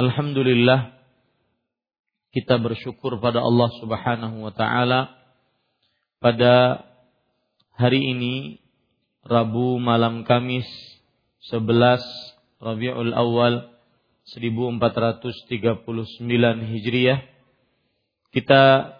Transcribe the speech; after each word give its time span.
Alhamdulillah 0.00 0.96
kita 2.32 2.56
bersyukur 2.56 3.20
pada 3.20 3.44
Allah 3.44 3.68
Subhanahu 3.84 4.48
wa 4.48 4.48
taala 4.48 5.12
pada 6.24 6.88
hari 7.76 8.16
ini 8.16 8.64
Rabu 9.28 9.76
malam 9.76 10.24
Kamis 10.24 10.64
11 11.52 12.00
Rabiul 12.64 13.12
Awal 13.12 13.76
1439 14.24 15.84
Hijriah 16.64 17.20
kita 18.32 18.96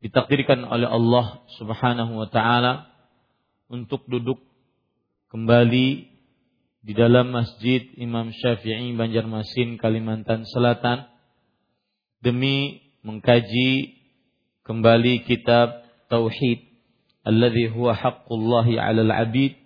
ditakdirkan 0.00 0.64
oleh 0.64 0.88
Allah 0.88 1.44
Subhanahu 1.60 2.24
wa 2.24 2.28
taala 2.32 2.88
untuk 3.68 4.08
duduk 4.08 4.40
kembali 5.28 6.15
di 6.86 6.94
dalam 6.94 7.34
Masjid 7.34 7.82
Imam 7.98 8.30
Syafi'i 8.30 8.94
Banjarmasin 8.94 9.74
Kalimantan 9.74 10.46
Selatan 10.46 11.10
demi 12.22 12.78
mengkaji 13.02 13.98
kembali 14.62 15.26
kitab 15.26 15.82
Tauhid 16.06 16.62
alladhi 17.26 17.66
huwa 17.74 17.90
haqqullahi 17.90 18.78
'alal 18.78 19.10
'abid 19.10 19.58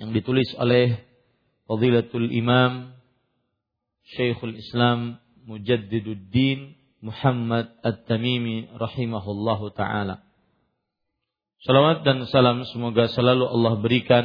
yang 0.00 0.16
ditulis 0.16 0.48
oleh 0.56 1.04
Fadilatul 1.68 2.32
Imam 2.32 2.96
Syekhul 4.16 4.56
Islam 4.56 5.20
Mujaddiduddin 5.44 6.80
Muhammad 7.04 7.76
At-Tamimi 7.84 8.72
rahimahullahu 8.72 9.76
taala. 9.76 10.24
Salawat 11.60 12.08
dan 12.08 12.24
salam 12.24 12.64
semoga 12.72 13.12
selalu 13.12 13.44
Allah 13.44 13.74
berikan 13.84 14.24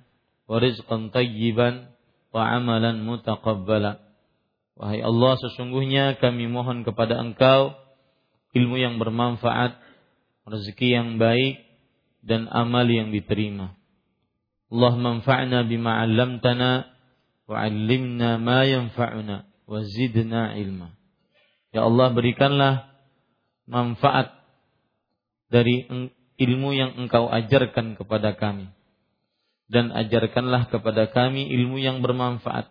wa 0.51 0.59
rizqan 0.59 1.15
tayyiban 1.15 1.95
wa 2.35 2.43
amalan 2.43 2.99
mutaqabbala. 3.07 4.03
Wahai 4.75 4.99
Allah, 4.99 5.39
sesungguhnya 5.39 6.19
kami 6.19 6.51
mohon 6.51 6.83
kepada 6.83 7.15
Engkau 7.23 7.71
ilmu 8.51 8.75
yang 8.75 8.99
bermanfaat, 8.99 9.79
rezeki 10.43 10.91
yang 10.91 11.09
baik 11.15 11.63
dan 12.19 12.51
amal 12.51 12.83
yang 12.83 13.15
diterima. 13.15 13.79
Allah 14.67 14.93
manfa'na 14.99 15.63
bima 15.63 16.03
'allamtana 16.03 16.91
wa 17.47 17.55
'allimna 17.55 18.35
ma 18.35 18.67
yanfa'una 18.67 19.47
wa 19.47 19.79
zidna 19.87 20.59
ilma. 20.59 20.91
Ya 21.71 21.87
Allah 21.87 22.11
berikanlah 22.11 22.91
manfaat 23.71 24.35
dari 25.47 25.87
ilmu 26.35 26.75
yang 26.75 26.99
Engkau 26.99 27.31
ajarkan 27.31 27.95
kepada 27.95 28.35
kami 28.35 28.67
dan 29.71 29.95
ajarkanlah 29.95 30.67
kepada 30.67 31.07
kami 31.07 31.47
ilmu 31.47 31.79
yang 31.79 32.03
bermanfaat 32.03 32.67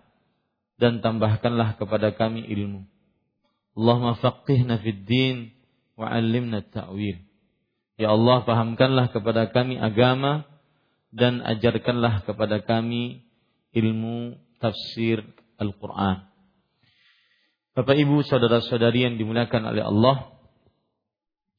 dan 0.77 1.01
tambahkanlah 1.01 1.81
kepada 1.81 2.13
kami 2.13 2.45
ilmu. 2.45 2.85
Allahumma 3.73 4.21
faqihna 4.21 4.77
fid 4.85 5.09
din 5.09 5.57
wa 5.97 6.13
'allimna 6.13 6.61
ta'wil. 6.61 7.25
Ya 7.97 8.13
Allah, 8.13 8.45
fahamkanlah 8.45 9.13
kepada 9.17 9.49
kami 9.49 9.81
agama 9.81 10.45
dan 11.09 11.41
ajarkanlah 11.41 12.25
kepada 12.29 12.61
kami 12.61 13.25
ilmu 13.73 14.37
tafsir 14.61 15.25
Al-Qur'an. 15.57 16.29
Bapak 17.77 17.97
Ibu, 17.97 18.25
saudara-saudari 18.29 19.09
yang 19.09 19.17
dimuliakan 19.17 19.73
oleh 19.73 19.85
Allah, 19.85 20.37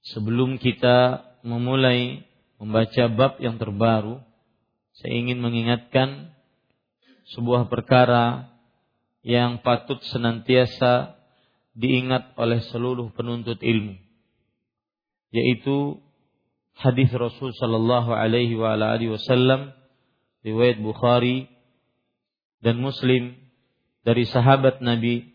sebelum 0.05 0.57
kita 0.61 1.25
memulai 1.41 2.25
membaca 2.61 3.03
bab 3.09 3.37
yang 3.41 3.57
terbaru, 3.57 4.21
saya 5.01 5.17
ingin 5.17 5.41
mengingatkan 5.41 6.37
sebuah 7.33 7.73
perkara 7.73 8.53
yang 9.25 9.65
patut 9.65 9.97
senantiasa 10.13 11.17
diingat 11.73 12.37
oleh 12.37 12.61
seluruh 12.69 13.09
penuntut 13.17 13.57
ilmu 13.65 13.97
yaitu 15.33 15.97
hadis 16.77 17.09
Rasul 17.09 17.49
sallallahu 17.55 18.13
alaihi 18.13 18.53
wa 18.53 18.77
alihi 18.77 19.17
wasallam 19.17 19.73
riwayat 20.45 20.77
Bukhari 20.77 21.49
dan 22.61 22.77
Muslim 22.77 23.39
dari 24.05 24.29
sahabat 24.29 24.85
Nabi 24.85 25.33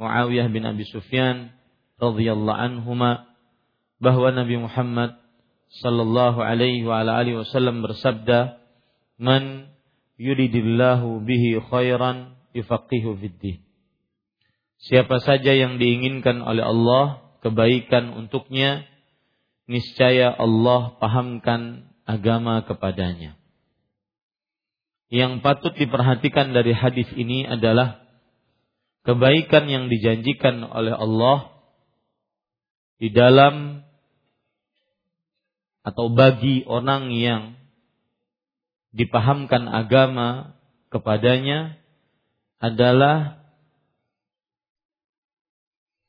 Muawiyah 0.00 0.48
bin 0.48 0.64
Abi 0.64 0.88
Sufyan 0.88 1.52
radhiyallahu 2.00 2.56
anhuma 2.56 3.28
bahwa 4.00 4.32
Nabi 4.32 4.56
Muhammad 4.56 5.20
sallallahu 5.84 6.40
alaihi 6.40 6.86
wa 6.86 7.04
alihi 7.04 7.42
wasallam 7.42 7.82
bersabda 7.82 8.61
man 9.22 9.70
yuridillahu 10.18 11.22
bihi 11.22 11.62
khairan 11.62 12.34
yufaqihu 12.58 13.14
fiddin. 13.22 13.62
Siapa 14.82 15.22
saja 15.22 15.54
yang 15.54 15.78
diinginkan 15.78 16.42
oleh 16.42 16.66
Allah 16.66 17.22
kebaikan 17.46 18.18
untuknya, 18.18 18.82
niscaya 19.70 20.34
Allah 20.34 20.98
pahamkan 20.98 21.86
agama 22.02 22.66
kepadanya. 22.66 23.38
Yang 25.06 25.38
patut 25.44 25.78
diperhatikan 25.78 26.50
dari 26.50 26.74
hadis 26.74 27.06
ini 27.14 27.46
adalah 27.46 28.02
kebaikan 29.06 29.70
yang 29.70 29.86
dijanjikan 29.86 30.66
oleh 30.66 30.98
Allah 30.98 31.62
di 32.98 33.12
dalam 33.14 33.86
atau 35.82 36.10
bagi 36.10 36.66
orang 36.66 37.10
yang 37.14 37.61
dipahamkan 38.92 39.66
agama 39.68 40.56
kepadanya 40.92 41.80
adalah 42.60 43.42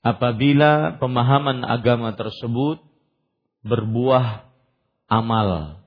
apabila 0.03 0.99
pemahaman 0.99 1.63
agama 1.63 2.13
tersebut 2.13 2.83
berbuah 3.63 4.45
amal. 5.07 5.79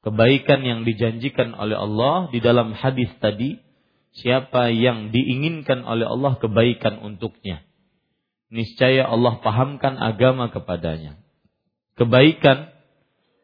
Kebaikan 0.00 0.64
yang 0.64 0.88
dijanjikan 0.88 1.52
oleh 1.52 1.76
Allah 1.76 2.32
di 2.32 2.40
dalam 2.40 2.72
hadis 2.72 3.12
tadi, 3.20 3.60
siapa 4.16 4.72
yang 4.72 5.12
diinginkan 5.12 5.84
oleh 5.84 6.08
Allah 6.08 6.40
kebaikan 6.40 7.04
untuknya, 7.04 7.60
niscaya 8.48 9.04
Allah 9.04 9.44
pahamkan 9.44 10.00
agama 10.00 10.48
kepadanya. 10.48 11.20
Kebaikan 12.00 12.72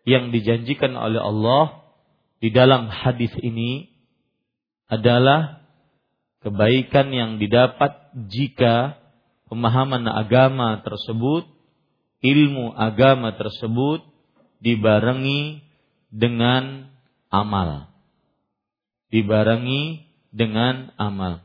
yang 0.09 0.33
dijanjikan 0.33 0.97
oleh 0.97 1.21
Allah 1.21 1.86
di 2.41 2.53
dalam 2.53 2.93
hadis 2.93 3.33
ini 3.41 3.89
adalah 4.87 5.67
kebaikan 6.45 7.11
yang 7.11 7.31
didapat 7.43 7.97
jika 8.31 9.01
pemahaman 9.51 10.07
agama 10.07 10.79
tersebut, 10.85 11.49
ilmu 12.23 12.77
agama 12.77 13.35
tersebut 13.35 14.05
dibarengi 14.63 15.65
dengan 16.13 16.93
amal. 17.33 17.91
Dibarengi 19.11 20.07
dengan 20.31 20.93
amal. 21.01 21.43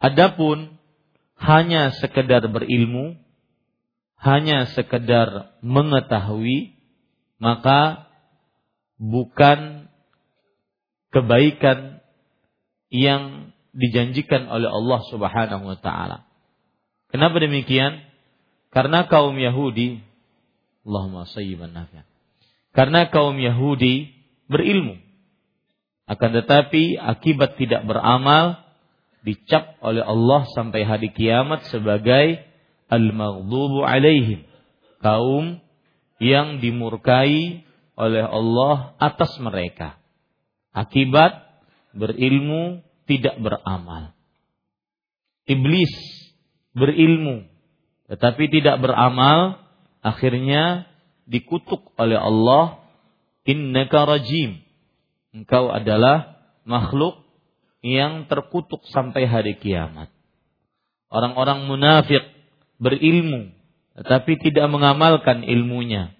Adapun 0.00 0.80
hanya 1.40 1.96
sekedar 1.96 2.44
berilmu, 2.46 3.16
hanya 4.20 4.68
sekedar 4.76 5.56
mengetahui, 5.64 6.76
maka 7.40 8.08
bukan 9.00 9.89
kebaikan 11.10 12.02
yang 12.90 13.54
dijanjikan 13.70 14.50
oleh 14.50 14.66
Allah 14.66 15.00
Subhanahu 15.10 15.64
wa 15.66 15.78
taala. 15.78 16.26
Kenapa 17.10 17.38
demikian? 17.42 18.02
Karena 18.70 19.06
kaum 19.10 19.34
Yahudi 19.34 20.02
Allahumma 20.86 21.26
sayyiban 21.28 21.74
nafi'an. 21.74 22.06
Karena 22.70 23.10
kaum 23.10 23.36
Yahudi 23.36 24.14
berilmu. 24.46 24.98
Akan 26.10 26.34
tetapi 26.34 26.98
akibat 26.98 27.54
tidak 27.58 27.86
beramal 27.86 28.58
dicap 29.22 29.78
oleh 29.84 30.02
Allah 30.02 30.48
sampai 30.50 30.82
hari 30.82 31.14
kiamat 31.14 31.66
sebagai 31.70 32.42
al-maghdubu 32.90 33.86
alaihim. 33.86 34.42
Kaum 34.98 35.62
yang 36.18 36.58
dimurkai 36.58 37.62
oleh 37.94 38.24
Allah 38.24 38.96
atas 38.98 39.38
mereka. 39.38 39.99
Akibat 40.70 41.50
berilmu 41.90 42.86
tidak 43.10 43.34
beramal. 43.42 44.14
Iblis 45.50 45.90
berilmu 46.78 47.50
tetapi 48.06 48.50
tidak 48.50 48.78
beramal 48.78 49.58
akhirnya 50.02 50.86
dikutuk 51.26 51.90
oleh 51.98 52.18
Allah 52.18 52.82
innaka 53.42 54.06
rajim. 54.06 54.62
Engkau 55.30 55.70
adalah 55.70 56.38
makhluk 56.66 57.22
yang 57.82 58.26
terkutuk 58.30 58.82
sampai 58.90 59.26
hari 59.26 59.58
kiamat. 59.58 60.10
Orang-orang 61.10 61.66
munafik 61.66 62.22
berilmu 62.78 63.50
tetapi 63.98 64.38
tidak 64.38 64.70
mengamalkan 64.70 65.42
ilmunya. 65.42 66.14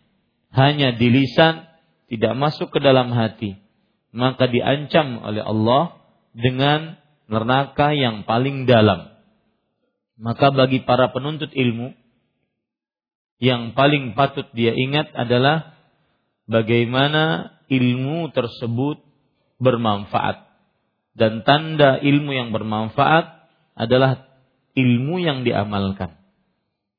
Hanya 0.51 0.91
di 0.99 1.07
lisan 1.07 1.71
tidak 2.11 2.35
masuk 2.35 2.75
ke 2.75 2.83
dalam 2.83 3.15
hati 3.15 3.70
maka 4.11 4.51
diancam 4.51 5.23
oleh 5.23 5.43
Allah 5.43 5.99
dengan 6.35 6.99
neraka 7.31 7.95
yang 7.95 8.27
paling 8.27 8.67
dalam 8.67 9.11
maka 10.21 10.53
bagi 10.53 10.83
para 10.83 11.11
penuntut 11.15 11.51
ilmu 11.55 11.95
yang 13.41 13.73
paling 13.73 14.13
patut 14.13 14.45
dia 14.53 14.77
ingat 14.77 15.15
adalah 15.17 15.79
bagaimana 16.45 17.57
ilmu 17.71 18.29
tersebut 18.35 19.01
bermanfaat 19.63 20.51
dan 21.15 21.43
tanda 21.47 21.99
ilmu 22.03 22.35
yang 22.35 22.51
bermanfaat 22.51 23.49
adalah 23.75 24.29
ilmu 24.77 25.21
yang 25.21 25.43
diamalkan. 25.43 26.21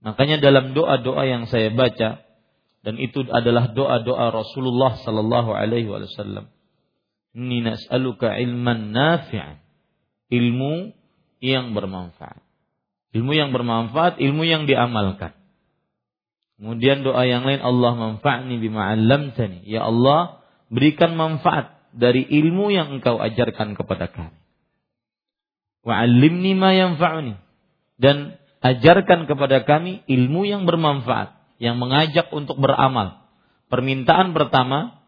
Makanya 0.02 0.42
dalam 0.42 0.74
doa-doa 0.74 1.24
yang 1.30 1.46
saya 1.46 1.70
baca 1.70 2.26
dan 2.82 2.96
itu 2.98 3.22
adalah 3.30 3.70
doa-doa 3.70 4.34
Rasulullah 4.34 4.98
sallallahu 4.98 5.54
alaihi 5.54 5.90
wasallam. 5.90 6.50
Inni 7.32 7.64
nas'aluka 7.64 8.36
ilman 8.36 8.92
nafi'an. 8.92 9.60
Ilmu 10.32 10.92
yang 11.44 11.72
bermanfaat. 11.76 12.44
Ilmu 13.12 13.32
yang 13.36 13.52
bermanfaat, 13.52 14.20
ilmu 14.20 14.44
yang 14.48 14.68
diamalkan. 14.68 15.36
Kemudian 16.62 17.02
doa 17.02 17.26
yang 17.26 17.44
lain 17.44 17.58
Allah 17.58 17.98
manfa'ni 17.98 18.62
bima 18.62 18.94
'allamtani. 18.94 19.66
Ya 19.66 19.82
Allah, 19.82 20.46
berikan 20.70 21.18
manfaat 21.18 21.74
dari 21.92 22.22
ilmu 22.22 22.70
yang 22.70 23.02
Engkau 23.02 23.18
ajarkan 23.18 23.74
kepada 23.74 24.08
kami. 24.14 24.38
Wa 25.82 26.06
'allimni 26.06 26.54
ma 26.54 26.70
yanfa'uni. 26.78 27.34
Dan 27.98 28.38
ajarkan 28.62 29.26
kepada 29.26 29.66
kami 29.66 30.06
ilmu 30.06 30.46
yang 30.46 30.70
bermanfaat, 30.70 31.34
yang 31.58 31.82
mengajak 31.82 32.30
untuk 32.30 32.62
beramal. 32.62 33.26
Permintaan 33.74 34.38
pertama, 34.38 35.01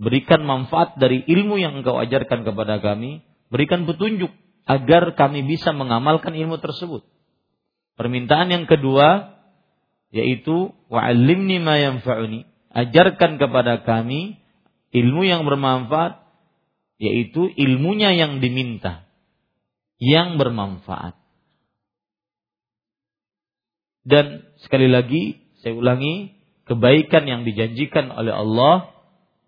berikan 0.00 0.40
manfaat 0.48 0.96
dari 0.96 1.20
ilmu 1.28 1.60
yang 1.60 1.84
Engkau 1.84 2.00
ajarkan 2.00 2.48
kepada 2.48 2.80
kami, 2.80 3.20
berikan 3.52 3.84
petunjuk 3.84 4.32
agar 4.64 5.12
kami 5.12 5.44
bisa 5.44 5.76
mengamalkan 5.76 6.32
ilmu 6.32 6.56
tersebut. 6.56 7.04
Permintaan 8.00 8.48
yang 8.48 8.64
kedua 8.64 9.36
yaitu 10.08 10.72
wa'allimni 10.88 11.60
ma 11.60 11.76
yanfa'uni. 11.76 12.48
Ajarkan 12.72 13.36
kepada 13.36 13.84
kami 13.84 14.40
ilmu 14.96 15.28
yang 15.28 15.44
bermanfaat 15.44 16.24
yaitu 16.96 17.52
ilmunya 17.60 18.16
yang 18.16 18.40
diminta 18.40 19.04
yang 20.00 20.40
bermanfaat. 20.40 21.12
Dan 24.00 24.48
sekali 24.64 24.88
lagi 24.88 25.44
saya 25.60 25.76
ulangi 25.76 26.32
kebaikan 26.64 27.28
yang 27.28 27.44
dijanjikan 27.44 28.08
oleh 28.08 28.32
Allah 28.32 28.99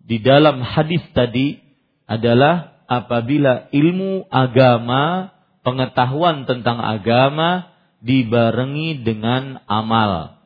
di 0.03 0.19
dalam 0.19 0.59
hadis 0.59 0.99
tadi 1.15 1.63
adalah 2.03 2.83
apabila 2.91 3.71
ilmu 3.71 4.27
agama, 4.27 5.31
pengetahuan 5.63 6.43
tentang 6.43 6.83
agama 6.83 7.71
dibarengi 8.03 9.01
dengan 9.07 9.63
amal. 9.65 10.43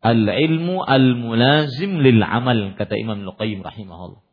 Al-ilmu 0.00 0.82
al-mulazim 0.82 2.00
lil 2.02 2.24
amal 2.24 2.74
kata 2.74 2.98
Imam 2.98 3.22
Luqayyim 3.22 3.62
rahimahullah. 3.62 4.24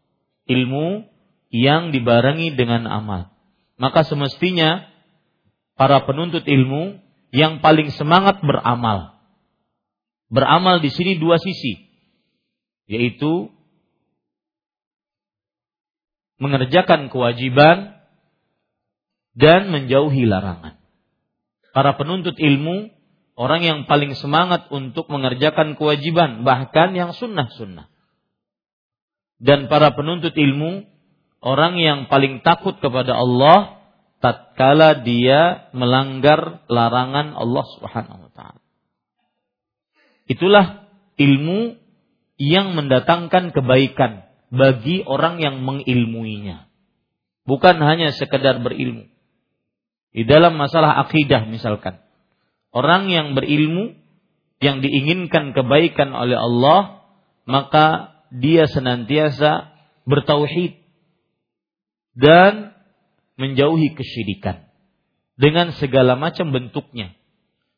Ilmu 0.48 1.06
yang 1.54 1.94
dibarengi 1.94 2.56
dengan 2.58 2.88
amal. 2.90 3.30
Maka 3.78 4.02
semestinya 4.08 4.90
para 5.78 6.02
penuntut 6.10 6.48
ilmu 6.48 6.98
yang 7.30 7.62
paling 7.62 7.94
semangat 7.94 8.42
beramal. 8.42 9.20
Beramal 10.28 10.82
di 10.82 10.90
sini 10.90 11.20
dua 11.20 11.38
sisi, 11.38 11.87
yaitu 12.88 13.52
mengerjakan 16.40 17.12
kewajiban 17.12 18.00
dan 19.38 19.70
menjauhi 19.70 20.26
larangan. 20.26 20.80
Para 21.76 21.94
penuntut 21.94 22.34
ilmu 22.40 22.90
orang 23.38 23.62
yang 23.62 23.80
paling 23.86 24.18
semangat 24.18 24.66
untuk 24.74 25.06
mengerjakan 25.14 25.78
kewajiban, 25.78 26.42
bahkan 26.42 26.96
yang 26.98 27.14
sunnah-sunnah. 27.14 27.92
Dan 29.38 29.70
para 29.70 29.94
penuntut 29.94 30.34
ilmu 30.34 30.90
orang 31.46 31.78
yang 31.78 32.00
paling 32.10 32.42
takut 32.42 32.82
kepada 32.82 33.14
Allah 33.14 33.78
tatkala 34.18 35.06
dia 35.06 35.70
melanggar 35.78 36.66
larangan 36.66 37.38
Allah 37.38 37.66
Subhanahu 37.78 38.34
wa. 38.34 38.58
Itulah 40.26 40.90
ilmu 41.22 41.78
yang 42.38 42.78
mendatangkan 42.78 43.52
kebaikan 43.54 44.26
bagi 44.54 45.04
orang 45.04 45.42
yang 45.42 45.62
mengilmuinya. 45.66 46.70
Bukan 47.44 47.82
hanya 47.82 48.14
sekedar 48.14 48.62
berilmu. 48.62 49.10
Di 50.14 50.24
dalam 50.26 50.56
masalah 50.56 51.02
akidah 51.06 51.46
misalkan. 51.50 52.00
Orang 52.72 53.10
yang 53.10 53.34
berilmu 53.34 53.98
yang 54.62 54.82
diinginkan 54.82 55.54
kebaikan 55.54 56.14
oleh 56.14 56.38
Allah, 56.38 57.06
maka 57.46 58.18
dia 58.34 58.68
senantiasa 58.68 59.72
bertauhid 60.04 60.78
dan 62.18 62.74
menjauhi 63.38 63.94
kesyirikan 63.94 64.68
dengan 65.38 65.72
segala 65.78 66.18
macam 66.18 66.50
bentuknya 66.50 67.14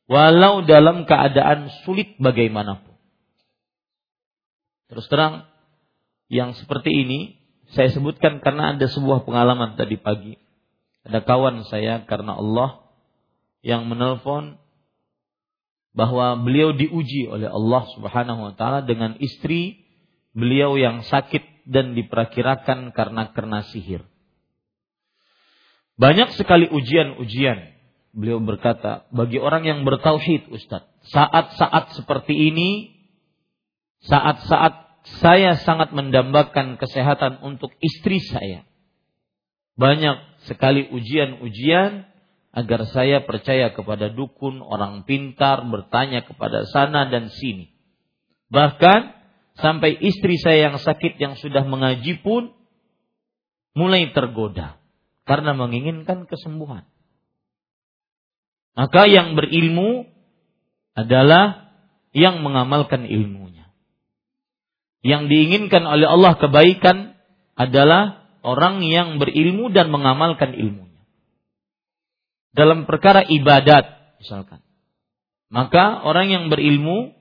walau 0.09 0.65
dalam 0.65 1.05
keadaan 1.05 1.69
sulit 1.85 2.17
bagaimanapun. 2.17 2.88
Terus 4.89 5.05
terang 5.07 5.45
yang 6.29 6.57
seperti 6.57 6.89
ini 6.89 7.39
saya 7.77 7.93
sebutkan 7.93 8.41
karena 8.41 8.73
ada 8.73 8.89
sebuah 8.89 9.23
pengalaman 9.23 9.77
tadi 9.77 9.95
pagi. 10.01 10.33
Ada 11.05 11.21
kawan 11.21 11.63
saya 11.69 12.03
karena 12.09 12.37
Allah 12.37 12.81
yang 13.61 13.85
menelpon 13.85 14.57
bahwa 15.93 16.37
beliau 16.41 16.73
diuji 16.73 17.29
oleh 17.29 17.49
Allah 17.49 17.83
Subhanahu 17.93 18.51
wa 18.51 18.53
taala 18.57 18.85
dengan 18.85 19.17
istri 19.21 19.85
beliau 20.33 20.77
yang 20.77 21.05
sakit 21.05 21.69
dan 21.69 21.93
diperkirakan 21.93 22.93
karena 22.93 23.29
kena 23.33 23.65
sihir. 23.69 24.05
Banyak 25.99 26.33
sekali 26.39 26.65
ujian-ujian. 26.71 27.75
Beliau 28.09 28.41
berkata, 28.41 29.05
bagi 29.13 29.37
orang 29.37 29.67
yang 29.67 29.79
bertauhid, 29.85 30.49
Ustaz, 30.49 30.87
saat-saat 31.13 31.93
seperti 31.93 32.33
ini, 32.33 32.98
saat-saat 34.05 35.03
saya 35.23 35.57
sangat 35.59 35.91
mendambakan 35.91 36.77
kesehatan 36.77 37.41
untuk 37.41 37.73
istri 37.81 38.21
saya. 38.21 38.67
Banyak 39.79 40.43
sekali 40.47 40.87
ujian-ujian 40.91 42.07
agar 42.51 42.81
saya 42.89 43.23
percaya 43.23 43.71
kepada 43.71 44.11
dukun, 44.11 44.59
orang 44.59 45.07
pintar, 45.07 45.63
bertanya 45.65 46.25
kepada 46.25 46.67
sana 46.67 47.07
dan 47.07 47.31
sini. 47.31 47.71
Bahkan 48.49 48.99
sampai 49.59 49.95
istri 50.01 50.39
saya 50.41 50.71
yang 50.71 50.77
sakit 50.81 51.19
yang 51.21 51.37
sudah 51.37 51.63
mengaji 51.63 52.19
pun 52.19 52.51
mulai 53.77 54.09
tergoda 54.11 54.81
karena 55.27 55.53
menginginkan 55.53 56.25
kesembuhan. 56.25 56.89
Maka 58.73 59.11
yang 59.11 59.35
berilmu 59.35 60.07
adalah 60.95 61.75
yang 62.15 62.41
mengamalkan 62.41 63.05
ilmunya. 63.05 63.58
Yang 64.99 65.31
diinginkan 65.31 65.83
oleh 65.87 66.07
Allah 66.07 66.35
kebaikan 66.35 67.15
adalah 67.55 68.27
orang 68.43 68.83
yang 68.83 69.19
berilmu 69.19 69.71
dan 69.71 69.91
mengamalkan 69.91 70.55
ilmunya. 70.55 71.03
Dalam 72.51 72.83
perkara 72.83 73.23
ibadat 73.23 74.17
misalkan. 74.19 74.59
Maka 75.49 76.03
orang 76.05 76.29
yang 76.29 76.45
berilmu 76.51 77.15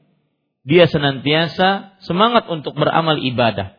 dia 0.69 0.85
senantiasa 0.85 1.97
semangat 2.05 2.45
untuk 2.51 2.77
beramal 2.77 3.17
ibadah 3.17 3.79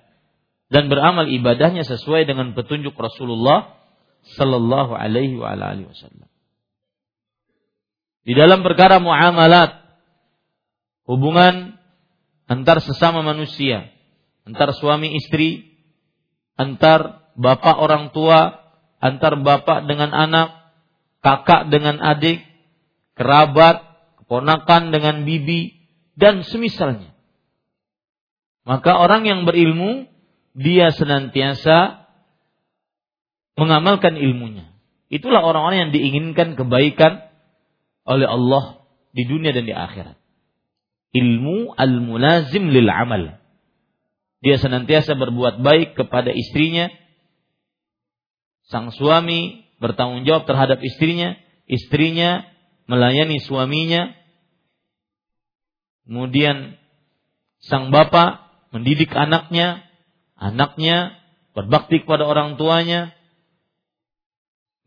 dan 0.74 0.90
beramal 0.90 1.30
ibadahnya 1.30 1.86
sesuai 1.86 2.26
dengan 2.26 2.58
petunjuk 2.58 2.98
Rasulullah 2.98 3.78
sallallahu 4.38 4.94
alaihi 4.94 5.38
wasallam. 5.40 6.30
Di 8.26 8.34
dalam 8.38 8.62
perkara 8.62 9.02
muamalat 9.02 9.80
hubungan 11.10 11.79
antar 12.50 12.82
sesama 12.82 13.22
manusia, 13.22 13.94
antar 14.44 14.74
suami 14.74 15.14
istri, 15.14 15.78
antar 16.58 17.30
bapak 17.38 17.78
orang 17.78 18.10
tua, 18.10 18.58
antar 18.98 19.38
bapak 19.38 19.86
dengan 19.86 20.12
anak, 20.12 20.74
kakak 21.22 21.70
dengan 21.70 22.02
adik, 22.02 22.42
kerabat, 23.14 23.86
keponakan 24.26 24.90
dengan 24.90 25.24
bibi, 25.24 25.78
dan 26.18 26.42
semisalnya. 26.42 27.14
Maka 28.66 28.98
orang 28.98 29.30
yang 29.30 29.46
berilmu, 29.46 30.10
dia 30.58 30.90
senantiasa 30.92 32.10
mengamalkan 33.56 34.18
ilmunya. 34.18 34.68
Itulah 35.10 35.42
orang-orang 35.42 35.90
yang 35.90 35.94
diinginkan 35.94 36.58
kebaikan 36.58 37.30
oleh 38.06 38.26
Allah 38.30 38.84
di 39.14 39.26
dunia 39.26 39.54
dan 39.54 39.66
di 39.66 39.74
akhirat 39.74 40.20
ilmu 41.14 41.74
al-mulazim 41.74 42.70
lil 42.70 42.90
amal. 42.90 43.40
Dia 44.40 44.56
senantiasa 44.56 45.20
berbuat 45.20 45.60
baik 45.60 46.00
kepada 46.00 46.32
istrinya. 46.32 46.88
Sang 48.70 48.94
suami 48.94 49.68
bertanggung 49.82 50.24
jawab 50.24 50.46
terhadap 50.46 50.80
istrinya, 50.86 51.36
istrinya 51.66 52.46
melayani 52.86 53.42
suaminya. 53.42 54.14
Kemudian 56.06 56.78
sang 57.62 57.90
bapak 57.90 58.50
mendidik 58.72 59.10
anaknya, 59.12 59.84
anaknya 60.38 61.18
berbakti 61.58 62.06
kepada 62.06 62.30
orang 62.30 62.56
tuanya, 62.56 63.12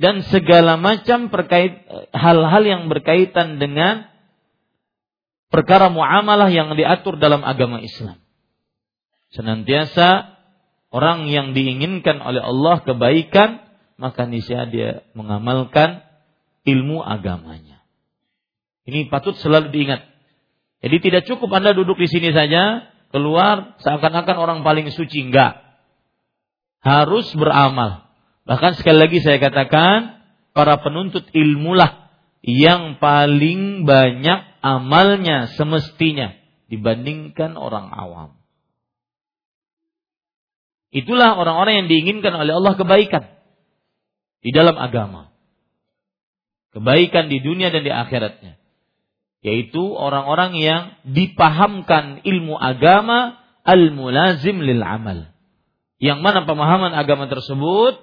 dan 0.02 0.26
segala 0.31 0.79
macam 0.79 1.31
perkait 1.31 1.87
hal-hal 2.11 2.62
yang 2.67 2.83
berkaitan 2.91 3.62
dengan 3.62 4.12
perkara 5.52 5.92
muamalah 5.92 6.49
yang 6.49 6.73
diatur 6.73 7.21
dalam 7.21 7.44
agama 7.44 7.85
Islam. 7.85 8.16
Senantiasa 9.37 10.40
orang 10.88 11.28
yang 11.28 11.52
diinginkan 11.52 12.25
oleh 12.25 12.40
Allah 12.40 12.80
kebaikan, 12.80 13.61
maka 14.00 14.25
niscaya 14.25 14.64
dia 14.66 15.04
mengamalkan 15.12 16.00
ilmu 16.64 17.04
agamanya. 17.04 17.85
Ini 18.88 19.12
patut 19.12 19.37
selalu 19.38 19.71
diingat. 19.71 20.02
Jadi 20.82 20.97
tidak 20.99 21.23
cukup 21.30 21.52
Anda 21.54 21.76
duduk 21.76 22.00
di 22.00 22.11
sini 22.11 22.35
saja, 22.35 22.90
keluar 23.14 23.78
seakan-akan 23.78 24.37
orang 24.40 24.59
paling 24.66 24.90
suci. 24.90 25.30
Enggak. 25.30 25.62
Harus 26.82 27.30
beramal. 27.38 28.11
Bahkan 28.42 28.75
sekali 28.75 28.99
lagi 28.99 29.23
saya 29.23 29.38
katakan, 29.38 30.18
para 30.50 30.82
penuntut 30.82 31.30
ilmulah 31.30 32.01
yang 32.42 32.99
paling 32.99 33.87
banyak 33.87 34.40
amalnya 34.66 35.46
semestinya 35.54 36.34
dibandingkan 36.66 37.54
orang 37.54 37.87
awam. 37.94 38.30
Itulah 40.92 41.38
orang-orang 41.38 41.87
yang 41.87 41.88
diinginkan 41.88 42.34
oleh 42.34 42.52
Allah 42.52 42.75
kebaikan 42.76 43.25
di 44.42 44.50
dalam 44.50 44.76
agama. 44.76 45.30
Kebaikan 46.75 47.30
di 47.30 47.38
dunia 47.40 47.70
dan 47.70 47.87
di 47.87 47.92
akhiratnya. 47.94 48.58
Yaitu 49.42 49.80
orang-orang 49.80 50.58
yang 50.58 50.82
dipahamkan 51.06 52.26
ilmu 52.26 52.58
agama 52.58 53.38
al-mulazim 53.62 54.61
lil 54.61 54.82
amal. 54.82 55.30
Yang 56.02 56.18
mana 56.20 56.44
pemahaman 56.44 56.92
agama 56.92 57.30
tersebut 57.30 58.02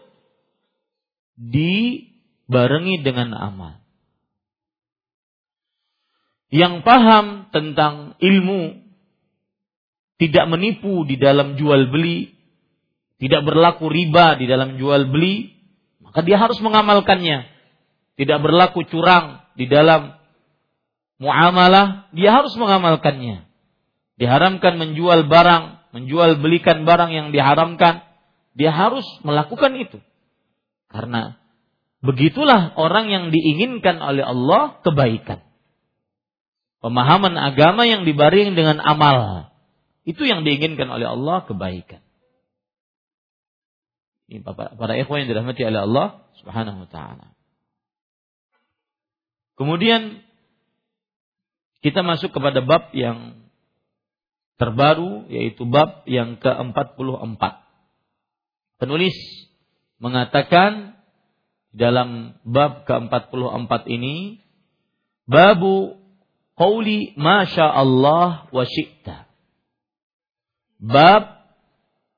dibarengi 1.35 3.03
dengan 3.03 3.35
amal 3.35 3.78
yang 6.49 6.81
paham 6.81 7.49
tentang 7.53 8.17
ilmu 8.17 8.89
tidak 10.19 10.45
menipu 10.51 11.07
di 11.07 11.15
dalam 11.15 11.55
jual 11.55 11.87
beli, 11.87 12.35
tidak 13.21 13.47
berlaku 13.47 13.87
riba 13.87 14.35
di 14.35 14.45
dalam 14.49 14.75
jual 14.75 15.07
beli, 15.07 15.55
maka 16.03 16.19
dia 16.25 16.35
harus 16.35 16.59
mengamalkannya. 16.59 17.47
Tidak 18.19 18.39
berlaku 18.43 18.83
curang 18.83 19.39
di 19.55 19.63
dalam 19.71 20.11
muamalah, 21.23 22.11
dia 22.11 22.35
harus 22.35 22.51
mengamalkannya. 22.59 23.47
Diharamkan 24.19 24.75
menjual 24.75 25.31
barang, 25.31 25.95
menjual 25.95 26.43
belikan 26.43 26.83
barang 26.83 27.15
yang 27.15 27.27
diharamkan, 27.31 28.03
dia 28.59 28.75
harus 28.75 29.07
melakukan 29.23 29.71
itu. 29.79 30.03
Karena 30.91 31.39
begitulah 32.03 32.75
orang 32.75 33.07
yang 33.07 33.25
diinginkan 33.31 34.03
oleh 34.03 34.27
Allah 34.27 34.83
kebaikan. 34.83 35.48
Pemahaman 36.79 37.35
agama 37.35 37.83
yang 37.83 38.07
dibaring 38.07 38.55
dengan 38.55 38.79
amal. 38.79 39.51
Itu 40.07 40.23
yang 40.23 40.47
diinginkan 40.47 40.87
oleh 40.87 41.11
Allah 41.11 41.43
kebaikan. 41.43 41.99
Ini 44.29 44.45
para 44.45 44.93
ikhwan 44.95 45.25
yang 45.25 45.29
dirahmati 45.33 45.65
oleh 45.65 45.81
Allah 45.83 46.07
Subhanahu 46.39 46.85
wa 46.85 46.89
taala. 46.89 47.33
Kemudian 49.59 50.23
kita 51.83 51.99
masuk 52.05 52.31
kepada 52.31 52.63
bab 52.63 52.95
yang 52.95 53.43
terbaru 54.55 55.27
yaitu 55.27 55.67
bab 55.67 56.07
yang 56.07 56.39
ke-44. 56.39 57.43
Penulis 58.79 59.17
mengatakan 59.99 60.95
dalam 61.75 62.39
bab 62.47 62.87
ke-44 62.87 63.71
ini 63.91 64.45
babu 65.27 65.99
Qauli 66.59 67.15
Masya 67.15 67.71
Allah 67.71 68.51
wa 68.51 68.63
syi'ta. 68.67 69.31
Bab 70.83 71.39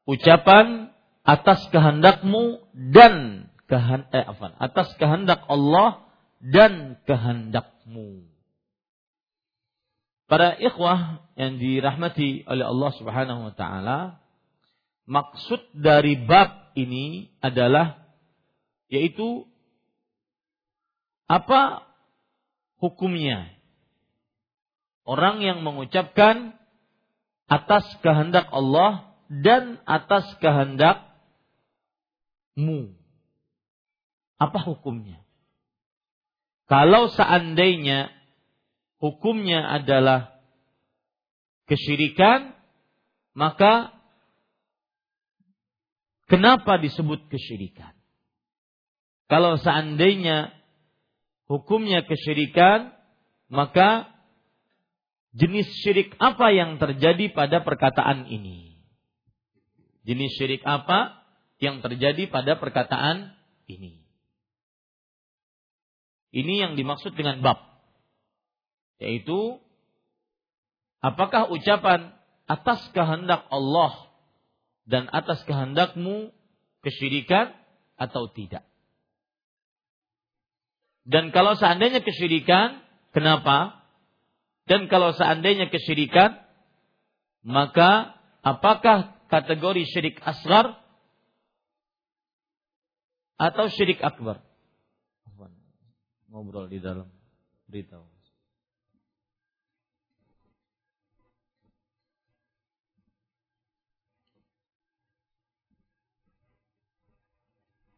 ucapan 0.09 0.89
atas 1.21 1.69
kehendakmu 1.69 2.65
dan 2.73 3.45
kehendak 3.69 4.09
eh, 4.17 4.25
atas 4.57 4.89
kehendak 4.97 5.45
Allah 5.45 6.09
dan 6.41 6.97
kehendakmu. 7.05 8.25
Para 10.25 10.57
ikhwah 10.57 11.21
yang 11.37 11.61
dirahmati 11.61 12.41
oleh 12.49 12.65
Allah 12.65 12.91
Subhanahu 12.97 13.51
wa 13.51 13.53
taala, 13.53 13.99
maksud 15.05 15.61
dari 15.77 16.17
bab 16.17 16.73
ini 16.73 17.29
adalah 17.45 18.09
yaitu 18.89 19.45
apa 21.29 21.85
hukumnya 22.81 23.60
orang 25.11 25.43
yang 25.43 25.59
mengucapkan 25.67 26.55
atas 27.51 27.83
kehendak 27.99 28.47
Allah 28.55 29.11
dan 29.27 29.83
atas 29.83 30.23
kehendakmu. 30.39 31.03
Apa 34.39 34.59
hukumnya? 34.63 35.19
Kalau 36.71 37.11
seandainya 37.11 38.07
hukumnya 39.03 39.67
adalah 39.67 40.39
kesyirikan, 41.67 42.55
maka 43.35 43.91
kenapa 46.31 46.79
disebut 46.79 47.27
kesyirikan? 47.27 47.91
Kalau 49.27 49.59
seandainya 49.59 50.55
hukumnya 51.51 52.07
kesyirikan, 52.07 52.95
maka 53.51 54.10
jenis 55.31 55.67
syirik 55.83 56.15
apa 56.19 56.51
yang 56.51 56.75
terjadi 56.75 57.31
pada 57.31 57.63
perkataan 57.63 58.27
ini? 58.27 58.75
Jenis 60.03 60.33
syirik 60.35 60.63
apa 60.67 61.23
yang 61.61 61.79
terjadi 61.79 62.27
pada 62.27 62.57
perkataan 62.57 63.37
ini? 63.69 64.01
Ini 66.31 66.53
yang 66.67 66.73
dimaksud 66.79 67.15
dengan 67.15 67.43
bab. 67.43 67.59
Yaitu 69.03 69.59
apakah 71.03 71.51
ucapan 71.51 72.15
atas 72.47 72.87
kehendak 72.95 73.47
Allah 73.51 74.11
dan 74.87 75.11
atas 75.11 75.43
kehendakmu 75.43 76.31
kesyirikan 76.83 77.51
atau 77.99 78.31
tidak? 78.31 78.63
Dan 81.01 81.33
kalau 81.33 81.57
seandainya 81.57 82.05
kesyirikan, 82.05 82.79
kenapa? 83.11 83.80
Dan 84.69 84.87
kalau 84.87 85.11
seandainya 85.17 85.69
kesyirikan, 85.73 86.37
maka 87.41 88.17
apakah 88.45 89.17
kategori 89.27 89.83
syirik 89.89 90.17
asgar 90.21 90.77
atau 93.41 93.65
syirik 93.73 94.01
akbar? 94.01 94.45
Ngobrol 96.31 96.71
di 96.71 96.79
dalam 96.79 97.11
beritahu. 97.67 98.07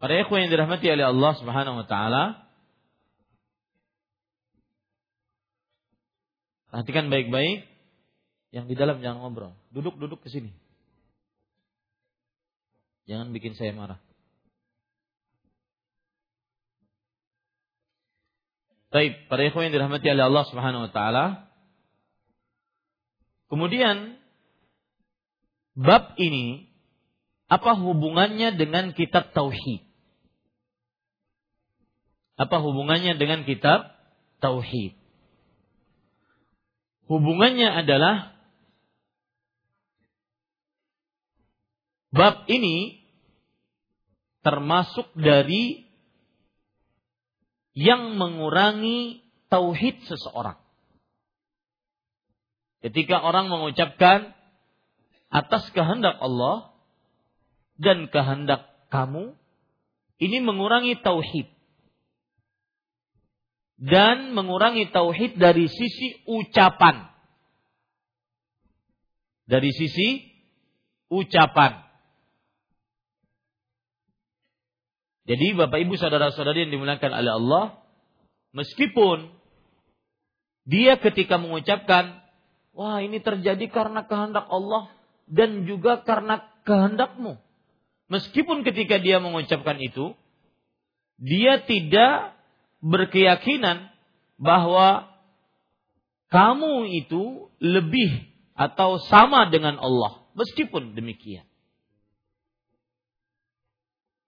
Para 0.04 0.20
ikhwan 0.20 0.44
yang 0.44 0.52
dirahmati 0.52 0.92
oleh 0.92 1.08
Allah 1.08 1.32
Subhanahu 1.40 1.80
wa 1.80 1.88
taala, 1.88 2.43
Perhatikan 6.74 7.14
baik-baik. 7.14 7.70
Yang 8.50 8.66
di 8.66 8.76
dalam 8.82 8.98
jangan 9.06 9.22
ngobrol. 9.22 9.54
Duduk-duduk 9.70 10.26
ke 10.26 10.34
sini. 10.34 10.50
Jangan 13.06 13.30
bikin 13.30 13.54
saya 13.54 13.78
marah. 13.78 14.02
Baik, 18.90 19.26
para 19.30 19.42
ikhwan 19.46 19.70
yang 19.70 19.74
dirahmati 19.78 20.06
oleh 20.06 20.26
Allah 20.26 20.46
Subhanahu 20.50 20.86
wa 20.90 20.92
taala. 20.94 21.26
Kemudian 23.54 24.18
bab 25.78 26.18
ini 26.18 26.74
apa 27.50 27.78
hubungannya 27.78 28.58
dengan 28.58 28.98
kitab 28.98 29.30
tauhid? 29.34 29.86
Apa 32.38 32.62
hubungannya 32.66 33.18
dengan 33.22 33.46
kitab 33.46 33.94
tauhid? 34.42 35.03
Hubungannya 37.08 37.70
adalah 37.84 38.34
bab 42.14 42.48
ini 42.48 43.04
termasuk 44.44 45.12
dari 45.16 45.88
yang 47.74 48.16
mengurangi 48.18 49.26
tauhid 49.50 50.06
seseorang. 50.06 50.58
Ketika 52.84 53.24
orang 53.24 53.48
mengucapkan 53.48 54.36
atas 55.32 55.72
kehendak 55.72 56.20
Allah 56.20 56.76
dan 57.80 58.12
kehendak 58.12 58.70
kamu, 58.92 59.34
ini 60.22 60.38
mengurangi 60.44 61.00
tauhid 61.02 61.53
dan 63.78 64.32
mengurangi 64.38 64.90
tauhid 64.94 65.38
dari 65.38 65.66
sisi 65.68 66.22
ucapan. 66.30 67.10
Dari 69.44 69.70
sisi 69.76 70.24
ucapan. 71.12 71.84
Jadi 75.24 75.56
Bapak 75.56 75.80
Ibu 75.80 75.96
saudara-saudari 75.96 76.68
yang 76.68 76.72
dimuliakan 76.76 77.12
oleh 77.16 77.32
Allah, 77.32 77.66
meskipun 78.52 79.32
dia 80.68 81.00
ketika 81.00 81.40
mengucapkan, 81.40 82.20
wah 82.76 83.00
ini 83.00 83.24
terjadi 83.24 83.72
karena 83.72 84.04
kehendak 84.04 84.48
Allah 84.52 84.92
dan 85.32 85.64
juga 85.64 86.04
karena 86.04 86.44
kehendakmu. 86.68 87.40
Meskipun 88.12 88.68
ketika 88.68 89.00
dia 89.00 89.24
mengucapkan 89.24 89.80
itu, 89.80 90.12
dia 91.16 91.64
tidak 91.64 92.33
berkeyakinan 92.84 93.88
bahwa 94.36 95.08
kamu 96.28 96.92
itu 96.92 97.48
lebih 97.64 98.28
atau 98.54 99.00
sama 99.08 99.48
dengan 99.48 99.80
Allah 99.80 100.28
meskipun 100.36 100.94
demikian. 100.94 101.48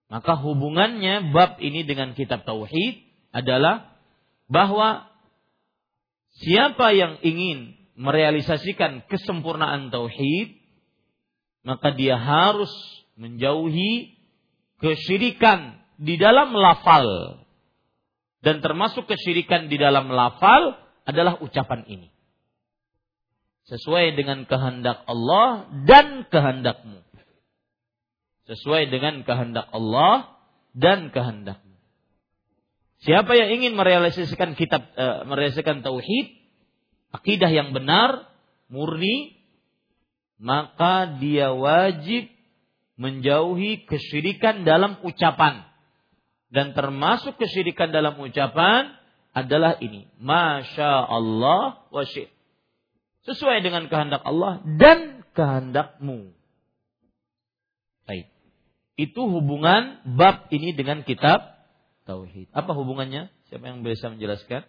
Maka 0.08 0.38
hubungannya 0.40 1.36
bab 1.36 1.60
ini 1.60 1.84
dengan 1.84 2.16
kitab 2.16 2.48
tauhid 2.48 3.04
adalah 3.36 3.98
bahwa 4.48 5.12
siapa 6.40 6.94
yang 6.96 7.20
ingin 7.26 7.76
merealisasikan 7.98 9.10
kesempurnaan 9.10 9.90
tauhid 9.90 10.62
maka 11.66 11.90
dia 11.98 12.16
harus 12.16 12.70
menjauhi 13.18 14.14
kesyirikan 14.78 15.82
di 15.98 16.20
dalam 16.22 16.54
lafal 16.54 17.42
dan 18.46 18.62
termasuk 18.62 19.10
kesyirikan 19.10 19.74
di 19.74 19.82
dalam 19.82 20.14
lafal 20.14 20.78
adalah 21.02 21.42
ucapan 21.42 21.82
ini. 21.90 22.14
Sesuai 23.66 24.14
dengan 24.14 24.46
kehendak 24.46 25.02
Allah 25.10 25.66
dan 25.90 26.30
kehendakmu. 26.30 27.02
Sesuai 28.46 28.94
dengan 28.94 29.26
kehendak 29.26 29.66
Allah 29.74 30.38
dan 30.78 31.10
kehendakmu. 31.10 31.74
Siapa 33.02 33.34
yang 33.34 33.50
ingin 33.50 33.74
merealisasikan 33.74 34.54
kitab 34.54 34.94
e, 34.94 35.06
merealisasikan 35.26 35.82
tauhid, 35.82 36.30
akidah 37.18 37.50
yang 37.50 37.74
benar, 37.74 38.30
murni, 38.70 39.42
maka 40.38 41.18
dia 41.18 41.50
wajib 41.50 42.30
menjauhi 43.02 43.90
kesyirikan 43.90 44.70
dalam 44.70 45.02
ucapan 45.02 45.66
dan 46.56 46.72
termasuk 46.72 47.36
kesyirikan 47.36 47.92
dalam 47.92 48.16
ucapan 48.16 48.96
adalah 49.36 49.76
ini. 49.84 50.08
Masya 50.24 51.04
Allah 51.04 51.84
wa 51.92 52.04
syir. 52.08 52.32
Sesuai 53.28 53.60
dengan 53.60 53.92
kehendak 53.92 54.24
Allah 54.24 54.64
dan 54.80 55.28
kehendakmu. 55.36 56.32
Baik. 58.08 58.32
Itu 58.96 59.28
hubungan 59.28 60.00
bab 60.16 60.48
ini 60.56 60.72
dengan 60.72 61.04
kitab 61.04 61.60
Tauhid. 62.08 62.48
Apa 62.56 62.72
hubungannya? 62.72 63.28
Siapa 63.52 63.68
yang 63.68 63.84
bisa 63.84 64.08
menjelaskan? 64.08 64.64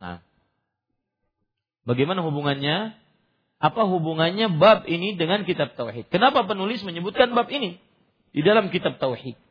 Nah. 0.00 0.24
Bagaimana 1.84 2.24
hubungannya? 2.24 2.96
Apa 3.60 3.84
hubungannya 3.84 4.56
bab 4.56 4.88
ini 4.88 5.20
dengan 5.20 5.44
kitab 5.44 5.76
Tauhid? 5.76 6.08
Kenapa 6.08 6.48
penulis 6.48 6.80
menyebutkan 6.88 7.36
bab 7.36 7.52
ini 7.52 7.76
di 8.32 8.40
dalam 8.40 8.72
kitab 8.72 8.96
Tauhid? 8.96 9.49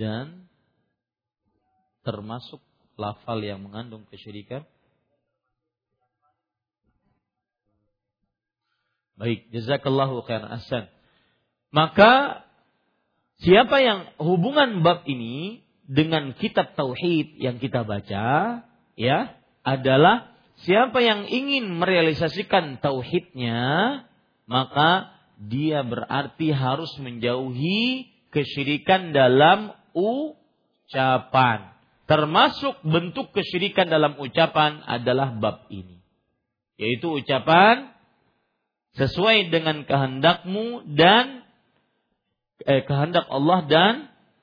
Dan 0.00 0.48
termasuk 2.00 2.64
lafal 2.96 3.36
yang 3.44 3.60
mengandung 3.60 4.08
kesyirikan? 4.08 4.64
Baik, 9.20 9.52
jazakallahu 9.52 10.24
khairan 10.24 10.48
ahsan. 10.48 10.88
Maka 11.76 12.40
siapa 13.44 13.84
yang 13.84 14.08
hubungan 14.16 14.80
bab 14.80 15.04
ini 15.04 15.60
dengan 15.84 16.32
kitab 16.32 16.72
tauhid 16.72 17.36
yang 17.36 17.60
kita 17.60 17.84
baca, 17.84 18.64
ya, 18.96 19.18
adalah 19.60 20.32
siapa 20.64 21.04
yang 21.04 21.28
ingin 21.28 21.68
merealisasikan 21.76 22.80
tauhidnya, 22.80 23.60
maka 24.48 25.12
dia 25.36 25.84
berarti 25.84 26.48
harus 26.56 26.88
menjauhi 26.96 28.08
kesyirikan 28.32 29.12
dalam 29.12 29.76
ucapan. 30.00 31.76
Termasuk 32.08 32.82
bentuk 32.82 33.30
kesyirikan 33.30 33.86
dalam 33.86 34.18
ucapan 34.18 34.82
adalah 34.82 35.30
bab 35.30 35.70
ini. 35.70 36.02
Yaitu 36.74 37.22
ucapan 37.22 37.94
sesuai 38.98 39.54
dengan 39.54 39.86
kehendakmu 39.86 40.90
dan 40.98 41.46
eh, 42.66 42.82
kehendak 42.82 43.30
Allah 43.30 43.60
dan 43.70 43.94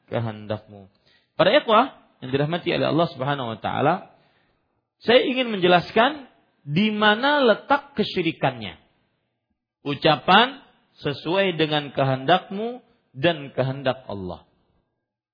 kehendakmu. 0.07 0.87
Para 1.35 1.51
ikhwah 1.51 1.99
yang 2.23 2.31
dirahmati 2.31 2.71
oleh 2.71 2.87
Allah 2.87 3.07
Subhanahu 3.11 3.51
wa 3.51 3.59
taala, 3.59 4.15
saya 5.03 5.27
ingin 5.27 5.51
menjelaskan 5.51 6.31
di 6.63 6.89
mana 6.95 7.43
letak 7.43 7.93
kesyirikannya. 7.99 8.79
Ucapan 9.83 10.63
sesuai 11.03 11.59
dengan 11.59 11.93
kehendakmu 11.93 12.81
dan 13.13 13.53
kehendak 13.53 14.07
Allah. 14.09 14.46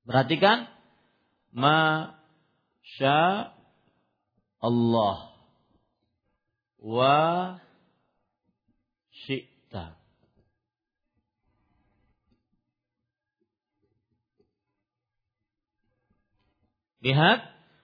Perhatikan 0.03 0.67
masya 1.55 3.51
Allah 4.59 5.17
wa 6.83 7.15
syi'ta. 9.11 9.95
Lihat, 17.03 17.39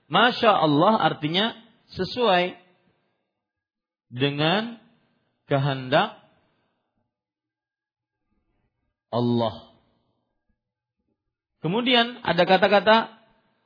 Masya 0.09 0.49
Allah 0.49 0.97
artinya 1.05 1.53
sesuai 1.93 2.57
dengan 4.09 4.81
kehendak 5.45 6.17
Allah. 9.13 9.68
Kemudian 11.59 12.23
ada 12.23 12.43
kata-kata 12.47 12.97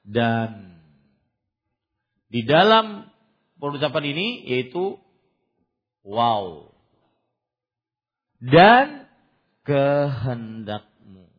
dan 0.01 0.81
di 2.33 2.41
dalam 2.41 3.13
perucapan 3.61 4.05
ini 4.09 4.27
yaitu 4.49 4.97
wow 6.01 6.73
dan 8.41 9.07
kehendakmu. 9.63 11.29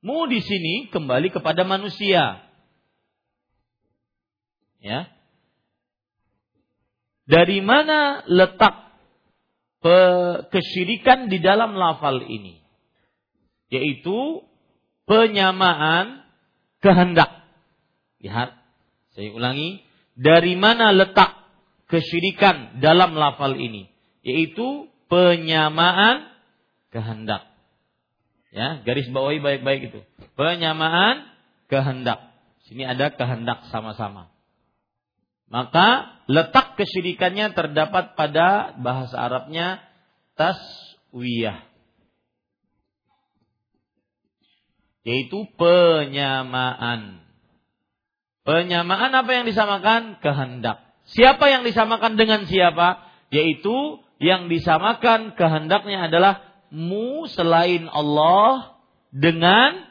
Mu 0.00 0.18
di 0.30 0.40
sini 0.40 0.88
kembali 0.88 1.28
kepada 1.28 1.66
manusia. 1.66 2.40
Ya. 4.80 5.12
Dari 7.28 7.60
mana 7.60 8.24
letak 8.24 8.96
kesyirikan 10.48 11.28
di 11.28 11.42
dalam 11.42 11.76
lafal 11.76 12.24
ini? 12.24 12.59
Yaitu 13.70 14.42
penyamaan 15.06 16.26
kehendak. 16.82 17.46
Lihat, 18.20 18.52
saya 19.14 19.30
ulangi, 19.32 19.80
dari 20.18 20.58
mana 20.58 20.92
letak 20.92 21.32
kesyirikan 21.86 22.82
dalam 22.82 23.14
lafal 23.14 23.54
ini? 23.56 23.88
Yaitu 24.26 24.90
penyamaan 25.06 26.28
kehendak. 26.90 27.48
Ya, 28.50 28.82
garis 28.82 29.06
bawahi 29.14 29.38
baik-baik 29.38 29.94
itu. 29.94 30.00
Penyamaan 30.34 31.30
kehendak. 31.70 32.34
Sini 32.66 32.82
ada 32.82 33.14
kehendak 33.14 33.70
sama-sama. 33.70 34.30
Maka 35.50 36.18
letak 36.30 36.78
kesyirikannya 36.78 37.54
terdapat 37.54 38.14
pada 38.14 38.74
bahasa 38.78 39.18
Arabnya 39.18 39.82
taswiyah. 40.38 41.69
Yaitu 45.04 45.48
penyamaan. 45.56 47.24
Penyamaan 48.44 49.12
apa 49.12 49.30
yang 49.30 49.44
disamakan? 49.48 50.20
Kehendak. 50.20 50.84
Siapa 51.10 51.48
yang 51.48 51.62
disamakan 51.64 52.16
dengan 52.16 52.44
siapa? 52.46 53.04
Yaitu 53.32 54.00
yang 54.20 54.52
disamakan 54.52 55.32
kehendaknya 55.36 56.12
adalah 56.12 56.44
mu 56.68 57.24
selain 57.30 57.88
Allah 57.88 58.78
dengan 59.12 59.88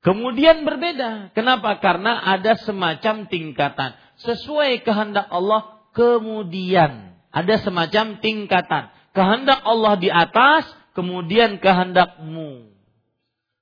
Kemudian 0.00 0.64
berbeda. 0.64 1.34
Kenapa? 1.36 1.76
Karena 1.78 2.24
ada 2.24 2.56
semacam 2.64 3.28
tingkatan. 3.28 3.92
Sesuai 4.24 4.80
kehendak 4.80 5.28
Allah 5.28 5.84
kemudian. 5.92 7.20
Ada 7.30 7.60
semacam 7.60 8.18
tingkatan. 8.24 8.88
Kehendak 9.12 9.60
Allah 9.60 9.94
di 10.00 10.08
atas, 10.08 10.64
kemudian 10.96 11.60
kehendakmu. 11.60 12.72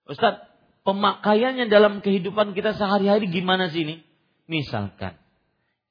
Ustaz, 0.07 0.41
pemakaiannya 0.87 1.67
dalam 1.69 2.01
kehidupan 2.01 2.55
kita 2.55 2.79
sehari-hari 2.79 3.29
gimana 3.29 3.69
sih 3.69 3.85
ini? 3.85 3.97
Misalkan, 4.49 5.19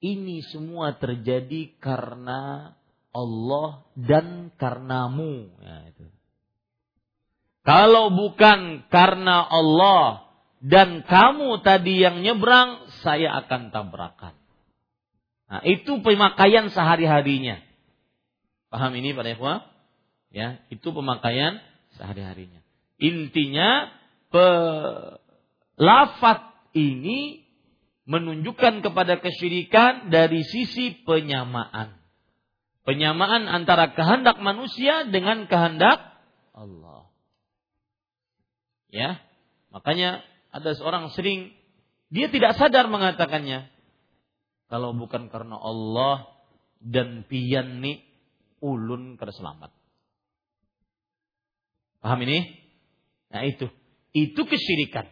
ini 0.01 0.41
semua 0.47 0.97
terjadi 0.97 1.75
karena 1.77 2.73
Allah 3.13 3.85
dan 3.93 4.49
karenamu. 4.57 5.53
Ya, 5.61 5.77
itu. 5.93 6.16
Kalau 7.67 8.15
bukan 8.15 8.87
karena 8.87 9.43
Allah 9.43 10.31
dan 10.63 11.03
kamu 11.03 11.59
tadi 11.67 11.99
yang 11.99 12.23
nyebrang, 12.23 12.87
saya 13.03 13.43
akan 13.43 13.75
tabrakan. 13.75 14.39
Nah, 15.51 15.59
itu 15.67 15.99
pemakaian 15.99 16.71
sehari-harinya. 16.71 17.59
Paham 18.71 18.95
ini 18.95 19.11
Pak 19.11 19.35
Ikhwah? 19.35 19.67
Ya, 20.31 20.63
itu 20.71 20.95
pemakaian 20.95 21.59
sehari-harinya. 21.99 22.63
Intinya 23.03 23.91
pe, 24.31 24.47
lafat 25.75 26.71
ini 26.71 27.43
menunjukkan 28.07 28.79
kepada 28.79 29.19
kesyirikan 29.19 30.07
dari 30.07 30.39
sisi 30.47 31.03
penyamaan. 31.03 31.99
Penyamaan 32.87 33.51
antara 33.51 33.91
kehendak 33.91 34.39
manusia 34.39 35.03
dengan 35.03 35.51
kehendak 35.51 36.15
Allah. 36.55 36.96
Ya. 38.91 39.19
Makanya 39.71 40.23
ada 40.51 40.71
seorang 40.73 41.11
sering 41.11 41.51
dia 42.07 42.31
tidak 42.31 42.55
sadar 42.55 42.87
mengatakannya. 42.87 43.67
Kalau 44.67 44.95
bukan 44.95 45.31
karena 45.31 45.55
Allah 45.59 46.27
dan 46.83 47.23
pian 47.27 47.79
nih 47.83 48.03
ulun 48.63 49.15
kada 49.15 49.31
selamat. 49.31 49.71
Paham 52.03 52.19
ini? 52.23 52.47
Nah 53.31 53.43
itu. 53.43 53.67
Itu 54.15 54.47
kesyirikan. 54.47 55.07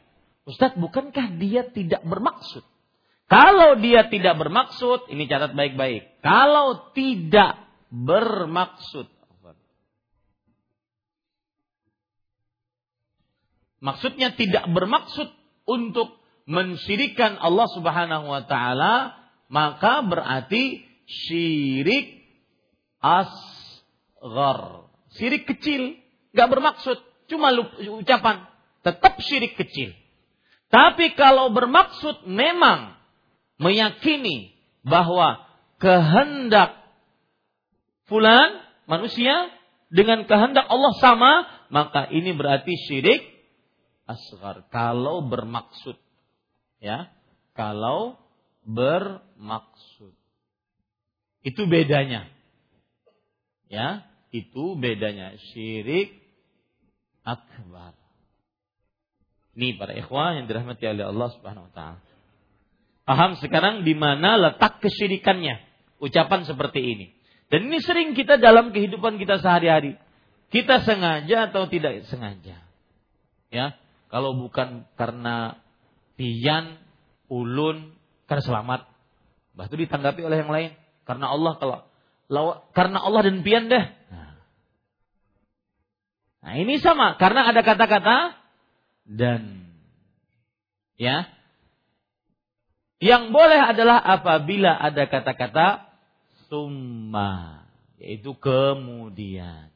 Ustadz, 0.45 0.77
bukankah 0.79 1.35
dia 1.41 1.67
tidak 1.73 2.05
bermaksud? 2.05 2.63
Kalau 3.25 3.81
dia 3.81 4.05
tidak 4.05 4.37
bermaksud, 4.37 5.09
ini 5.09 5.25
catat 5.25 5.57
baik-baik. 5.57 6.21
Kalau 6.21 6.93
tidak 6.93 7.57
bermaksud. 7.89 9.09
Maksudnya 13.85 14.33
tidak 14.33 14.65
bermaksud 14.73 15.29
untuk 15.69 16.17
mensyirikan 16.49 17.37
Allah 17.37 17.69
Subhanahu 17.69 18.33
wa 18.33 18.41
taala, 18.49 19.13
maka 19.45 20.01
berarti 20.01 20.81
syirik 21.05 22.25
asgar. 22.97 24.89
Syirik 25.13 25.45
kecil, 25.45 26.01
nggak 26.33 26.49
bermaksud, 26.49 26.97
cuma 27.29 27.53
ucapan, 28.01 28.49
tetap 28.81 29.21
syirik 29.21 29.53
kecil. 29.53 29.93
Tapi 30.73 31.13
kalau 31.13 31.53
bermaksud 31.53 32.25
memang 32.25 32.97
meyakini 33.61 34.57
bahwa 34.81 35.45
kehendak 35.77 36.73
fulan 38.09 38.65
manusia 38.89 39.53
dengan 39.93 40.25
kehendak 40.25 40.65
Allah 40.65 40.93
sama, 40.97 41.31
maka 41.69 42.09
ini 42.09 42.33
berarti 42.33 42.73
syirik 42.89 43.34
asgar. 44.05 44.65
Kalau 44.69 45.25
bermaksud. 45.25 45.97
Ya. 46.79 47.09
Kalau 47.57 48.17
bermaksud. 48.65 50.13
Itu 51.45 51.65
bedanya. 51.65 52.29
Ya. 53.69 54.05
Itu 54.29 54.77
bedanya. 54.77 55.37
Syirik 55.51 56.21
akbar. 57.25 57.97
Ini 59.55 59.79
para 59.79 59.95
ikhwah 59.95 60.35
yang 60.35 60.51
dirahmati 60.51 60.83
oleh 60.83 61.05
Allah 61.07 61.29
Subhanahu 61.31 61.71
wa 61.71 61.73
taala. 61.73 62.03
Paham 63.05 63.37
sekarang 63.39 63.85
di 63.87 63.95
mana 63.95 64.35
letak 64.35 64.83
kesyirikannya? 64.83 65.61
Ucapan 66.01 66.43
seperti 66.43 66.81
ini. 66.83 67.07
Dan 67.47 67.71
ini 67.71 67.79
sering 67.79 68.17
kita 68.17 68.35
dalam 68.35 68.75
kehidupan 68.75 69.15
kita 69.15 69.39
sehari-hari. 69.39 69.95
Kita 70.51 70.83
sengaja 70.83 71.53
atau 71.53 71.71
tidak 71.71 72.03
sengaja? 72.09 72.67
Ya 73.47 73.79
kalau 74.09 74.37
bukan 74.37 74.85
karena 74.95 75.59
pian, 76.15 76.79
ulun, 77.27 77.93
karena 78.29 78.43
selamat. 78.43 78.81
Bah 79.55 79.65
itu 79.67 79.75
ditanggapi 79.79 80.21
oleh 80.23 80.37
yang 80.43 80.51
lain. 80.51 80.71
Karena 81.05 81.31
Allah 81.31 81.53
kalau 81.61 81.77
law, 82.27 82.65
karena 82.73 83.01
Allah 83.01 83.21
dan 83.25 83.45
pian 83.45 83.69
deh. 83.69 83.85
Nah. 83.85 84.33
nah 86.41 86.53
ini 86.57 86.81
sama 86.81 87.15
karena 87.21 87.49
ada 87.49 87.61
kata-kata 87.61 88.17
dan 89.05 89.69
ya. 90.97 91.29
Yang 93.03 93.23
boleh 93.29 93.59
adalah 93.59 93.99
apabila 93.99 94.71
ada 94.71 95.05
kata-kata 95.05 95.91
summa 96.47 97.65
yaitu 97.99 98.33
kemudian. 98.39 99.69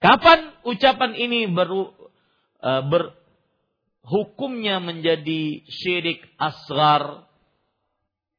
Kapan 0.00 0.56
ucapan 0.64 1.12
ini 1.12 1.44
baru 1.52 1.92
ber, 2.62 3.16
hukumnya 4.04 4.80
menjadi 4.80 5.64
syirik 5.68 6.24
asgar 6.36 7.28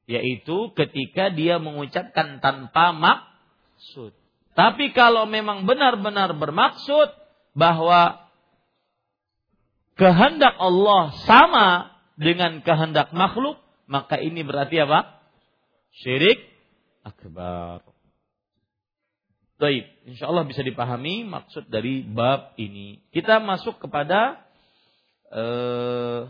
yaitu 0.10 0.74
ketika 0.76 1.32
dia 1.32 1.62
mengucapkan 1.62 2.44
tanpa 2.44 2.92
maksud. 2.92 4.12
Tapi 4.52 4.92
kalau 4.92 5.24
memang 5.30 5.64
benar-benar 5.64 6.36
bermaksud 6.36 7.16
bahwa 7.56 8.28
kehendak 9.96 10.60
Allah 10.60 11.16
sama 11.24 11.68
dengan 12.20 12.60
kehendak 12.60 13.16
makhluk, 13.16 13.56
maka 13.88 14.20
ini 14.20 14.44
berarti 14.44 14.84
apa? 14.84 15.24
Syirik 16.04 16.44
akbar. 17.08 17.91
Baik, 19.62 19.86
insya 20.10 20.26
Allah 20.26 20.42
bisa 20.50 20.66
dipahami 20.66 21.22
maksud 21.30 21.70
dari 21.70 22.02
bab 22.02 22.58
ini. 22.58 22.98
Kita 23.14 23.38
masuk 23.38 23.78
kepada 23.78 24.42
eh, 25.30 26.26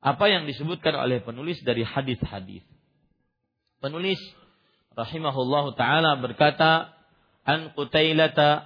apa 0.00 0.24
yang 0.32 0.48
disebutkan 0.48 0.96
oleh 0.96 1.20
penulis 1.20 1.60
dari 1.60 1.84
hadis-hadis. 1.84 2.64
Penulis 3.84 4.16
rahimahullahu 4.96 5.76
taala 5.76 6.16
berkata 6.24 6.96
an 7.44 7.76
Qutailata 7.76 8.64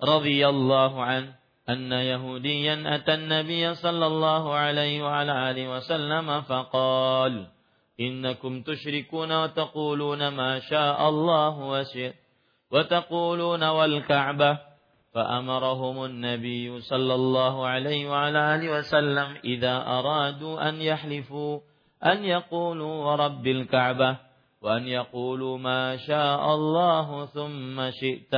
radhiyallahu 0.00 0.96
an 0.96 1.36
anna 1.68 2.00
yahudiyan 2.00 2.88
ata 2.88 3.20
an-nabiy 3.20 3.76
sallallahu 3.76 4.48
alaihi 4.56 5.04
wa 5.04 5.20
ala 5.20 5.52
alihi 5.52 5.68
wasallam 5.68 6.32
faqala 6.48 7.52
innakum 8.00 8.64
tusyrikuna 8.64 9.44
wa 9.44 9.52
taquluna 9.52 10.32
ma 10.32 10.64
syaa 10.64 10.96
Allah 10.96 11.52
wa 11.60 11.84
wa 11.84 12.25
taquluna 12.71 13.75
wal 13.75 14.03
ka'bah 14.07 14.71
فأمرهم 15.11 16.05
النبي 16.05 16.79
صلى 16.87 17.13
الله 17.13 17.67
عليه 17.67 18.09
وعلى 18.09 18.55
آله 18.55 18.67
وسلم 18.79 19.43
إذا 19.43 19.75
أرادوا 19.83 20.69
أن 20.69 20.75
يحلفوا 20.81 21.59
أن 22.05 22.23
يقولوا 22.23 22.93
ورب 23.05 23.47
الكعبة 23.47 24.17
وأن 24.61 24.87
يقولوا 24.87 25.57
ما 25.57 25.97
شاء 25.97 26.43
الله 26.55 27.25
ثم 27.25 27.77
شئت 27.91 28.33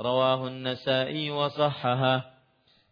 رواه 0.00 0.40
النسائي 0.46 1.30
وصححه 1.30 2.16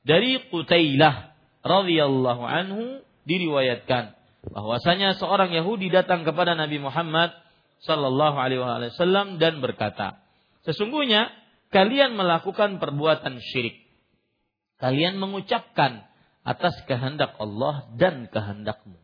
dari 0.02 0.42
Qutailah 0.50 1.30
radhiyallahu 1.62 2.42
anhu 2.42 3.06
diriwayatkan 3.22 4.18
bahwasanya 4.50 5.14
seorang 5.14 5.54
Yahudi 5.54 5.94
datang 5.94 6.26
kepada 6.26 6.58
Nabi 6.58 6.82
Muhammad 6.82 7.30
sallallahu 7.86 8.34
alaihi 8.34 8.90
wasallam 8.90 9.38
dan 9.38 9.62
berkata 9.62 10.18
sesungguhnya 10.67 11.31
kalian 11.71 12.19
melakukan 12.19 12.83
perbuatan 12.83 13.39
syirik. 13.39 13.87
Kalian 14.77 15.17
mengucapkan 15.17 16.05
atas 16.45 16.75
kehendak 16.85 17.33
Allah 17.41 17.89
dan 17.97 18.29
kehendakmu. 18.29 18.99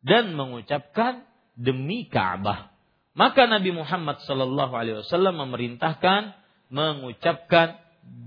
Dan 0.00 0.32
mengucapkan 0.32 1.28
demi 1.58 2.08
Ka'bah. 2.08 2.72
Maka 3.12 3.44
Nabi 3.44 3.74
Muhammad 3.76 4.22
wasallam 4.24 5.36
memerintahkan 5.44 6.32
mengucapkan 6.72 7.76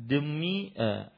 demi 0.05 0.69
eh, 0.75 1.09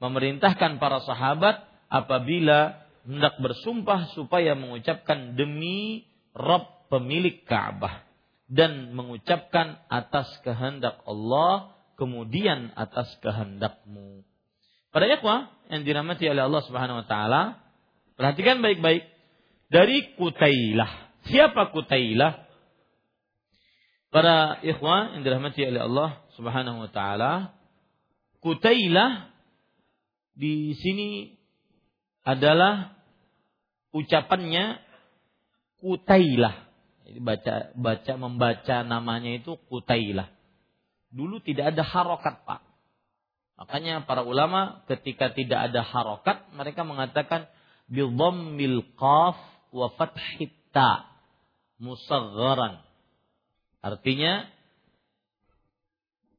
memerintahkan 0.00 0.80
para 0.80 1.04
sahabat 1.04 1.60
apabila 1.92 2.88
hendak 3.04 3.36
bersumpah 3.36 4.14
supaya 4.16 4.56
mengucapkan 4.56 5.36
demi 5.36 6.08
Rabb 6.32 6.88
pemilik 6.88 7.44
Ka'bah 7.44 8.07
dan 8.48 8.96
mengucapkan 8.96 9.76
atas 9.92 10.26
kehendak 10.40 11.04
Allah 11.04 11.76
kemudian 12.00 12.72
atas 12.72 13.12
kehendakmu. 13.20 14.24
Pada 14.88 15.04
ikhwah 15.04 15.52
yang 15.68 15.84
dirahmati 15.84 16.24
oleh 16.24 16.48
Allah 16.48 16.62
Subhanahu 16.64 17.04
wa 17.04 17.06
taala, 17.06 17.42
perhatikan 18.16 18.64
baik-baik 18.64 19.04
dari 19.68 20.16
Kutailah. 20.16 21.12
Siapa 21.28 21.68
Kutailah? 21.76 22.48
Para 24.08 24.64
ikhwah 24.64 25.12
yang 25.12 25.28
dirahmati 25.28 25.68
oleh 25.68 25.84
Allah 25.84 26.24
Subhanahu 26.40 26.88
wa 26.88 26.90
taala, 26.90 27.52
Kutailah 28.40 29.28
di 30.32 30.72
sini 30.78 31.36
adalah 32.24 32.96
ucapannya 33.92 34.80
Kutailah. 35.84 36.67
Jadi 37.08 37.24
baca 37.24 37.54
baca 37.72 38.12
membaca 38.20 38.76
namanya 38.84 39.40
itu 39.40 39.56
Kutailah. 39.72 40.28
Dulu 41.08 41.40
tidak 41.40 41.72
ada 41.72 41.80
harokat 41.80 42.44
pak. 42.44 42.60
Makanya 43.56 44.04
para 44.04 44.28
ulama 44.28 44.84
ketika 44.92 45.32
tidak 45.32 45.72
ada 45.72 45.80
harokat 45.80 46.52
mereka 46.52 46.84
mengatakan 46.84 47.48
bidhammil 47.88 48.84
qaf 49.00 49.40
wa 49.72 49.88
fathit 49.96 50.52
ta. 50.68 51.08
Artinya 53.80 54.32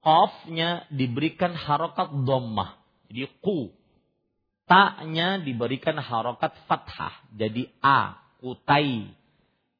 qafnya 0.05 0.85
diberikan 0.93 1.57
harokat 1.57 2.13
dhammah. 2.13 2.77
Jadi 3.09 3.25
ku. 3.41 3.73
Ta-nya 4.69 5.41
diberikan 5.41 5.97
harokat 5.97 6.53
fathah. 6.69 7.25
Jadi 7.33 7.73
a, 7.81 8.21
kutai. 8.37 9.17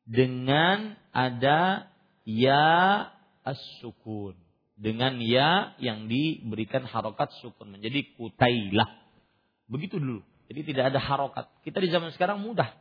Dengan 0.10 0.98
ada 1.14 1.86
ya 2.26 3.06
as-sukun 3.46 4.34
dengan 4.80 5.20
ya 5.20 5.76
yang 5.84 6.08
diberikan 6.08 6.88
harokat 6.88 7.36
sukun 7.44 7.76
menjadi 7.76 8.16
kutailah. 8.16 8.88
Begitu 9.68 10.00
dulu. 10.00 10.24
Jadi 10.48 10.72
tidak 10.72 10.96
ada 10.96 11.00
harokat. 11.04 11.46
Kita 11.62 11.84
di 11.84 11.92
zaman 11.92 12.16
sekarang 12.16 12.40
mudah. 12.40 12.72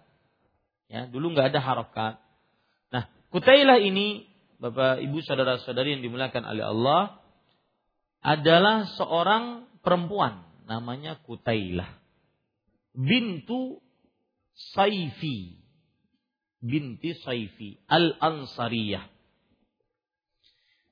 Ya, 0.88 1.04
dulu 1.10 1.34
nggak 1.34 1.52
ada 1.52 1.60
harokat. 1.60 2.14
Nah, 2.88 3.10
Kutailah 3.28 3.82
ini, 3.82 4.24
Bapak 4.56 5.04
Ibu 5.04 5.20
saudara-saudari 5.20 5.98
yang 5.98 6.02
dimuliakan 6.06 6.48
oleh 6.48 6.64
Allah, 6.64 7.02
adalah 8.24 8.88
seorang 8.96 9.68
perempuan 9.84 10.48
namanya 10.64 11.20
Kutailah. 11.26 11.98
Bintu 12.96 13.84
Saifi. 14.72 15.60
Binti 16.58 17.14
Saifi 17.22 17.78
Al-Ansariyah. 17.86 19.06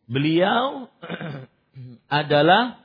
Beliau 0.06 0.86
adalah 2.22 2.78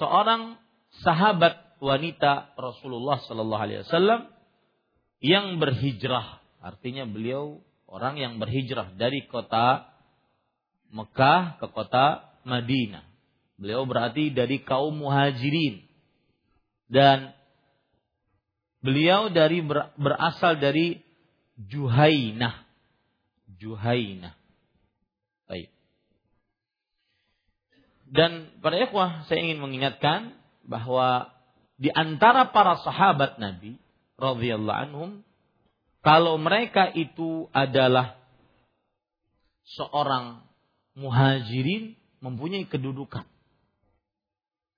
seorang 0.00 0.56
sahabat 1.04 1.78
wanita 1.78 2.56
Rasulullah 2.56 3.20
Sallallahu 3.20 3.62
Alaihi 3.62 3.84
Wasallam 3.84 4.20
yang 5.20 5.60
berhijrah. 5.60 6.40
Artinya 6.64 7.04
beliau 7.06 7.60
orang 7.86 8.18
yang 8.18 8.40
berhijrah 8.40 8.96
dari 8.96 9.28
kota 9.28 9.92
Mekah 10.88 11.60
ke 11.60 11.66
kota 11.70 12.32
Madinah. 12.48 13.04
Beliau 13.60 13.84
berarti 13.84 14.32
dari 14.32 14.62
kaum 14.64 14.96
muhajirin. 14.96 15.84
Dan 16.88 17.36
beliau 18.84 19.30
dari 19.32 19.62
berasal 19.98 20.58
dari 20.58 21.00
Juhainah. 21.58 22.66
Juhainah. 23.58 24.34
Baik. 25.50 25.68
Dan 28.08 28.54
pada 28.62 28.76
ikhwah 28.78 29.26
saya 29.26 29.42
ingin 29.42 29.58
mengingatkan 29.58 30.38
bahwa 30.62 31.34
di 31.78 31.90
antara 31.90 32.50
para 32.54 32.78
sahabat 32.82 33.38
Nabi 33.42 33.78
radhiyallahu 34.18 34.82
anhum 34.90 35.10
kalau 36.02 36.38
mereka 36.38 36.90
itu 36.94 37.50
adalah 37.50 38.18
seorang 39.76 40.46
muhajirin 40.98 41.98
mempunyai 42.18 42.66
kedudukan. 42.66 43.26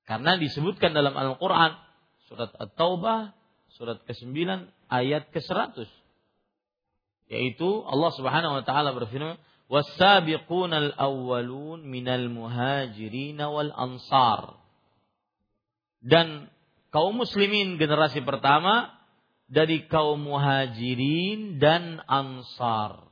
Karena 0.05 0.35
disebutkan 0.37 0.91
dalam 0.91 1.15
Al-Quran, 1.15 1.79
surat 2.27 2.51
At-Taubah, 2.59 3.31
surat 3.75 4.03
ke-9 4.07 4.35
ayat 4.91 5.31
ke-100. 5.31 5.87
Yaitu 7.31 7.69
Allah 7.87 8.11
Subhanahu 8.19 8.59
wa 8.59 8.65
taala 8.67 8.91
berfirman 8.91 9.39
was-sabiqunal 9.71 10.99
awwalun 10.99 11.87
minal 11.87 12.27
muhajirin 12.27 13.39
wal 13.39 13.71
ansar. 13.71 14.59
Dan 16.03 16.51
kaum 16.91 17.23
muslimin 17.23 17.79
generasi 17.79 18.27
pertama 18.27 18.91
dari 19.47 19.87
kaum 19.87 20.19
muhajirin 20.27 21.63
dan 21.63 22.03
ansar. 22.11 23.07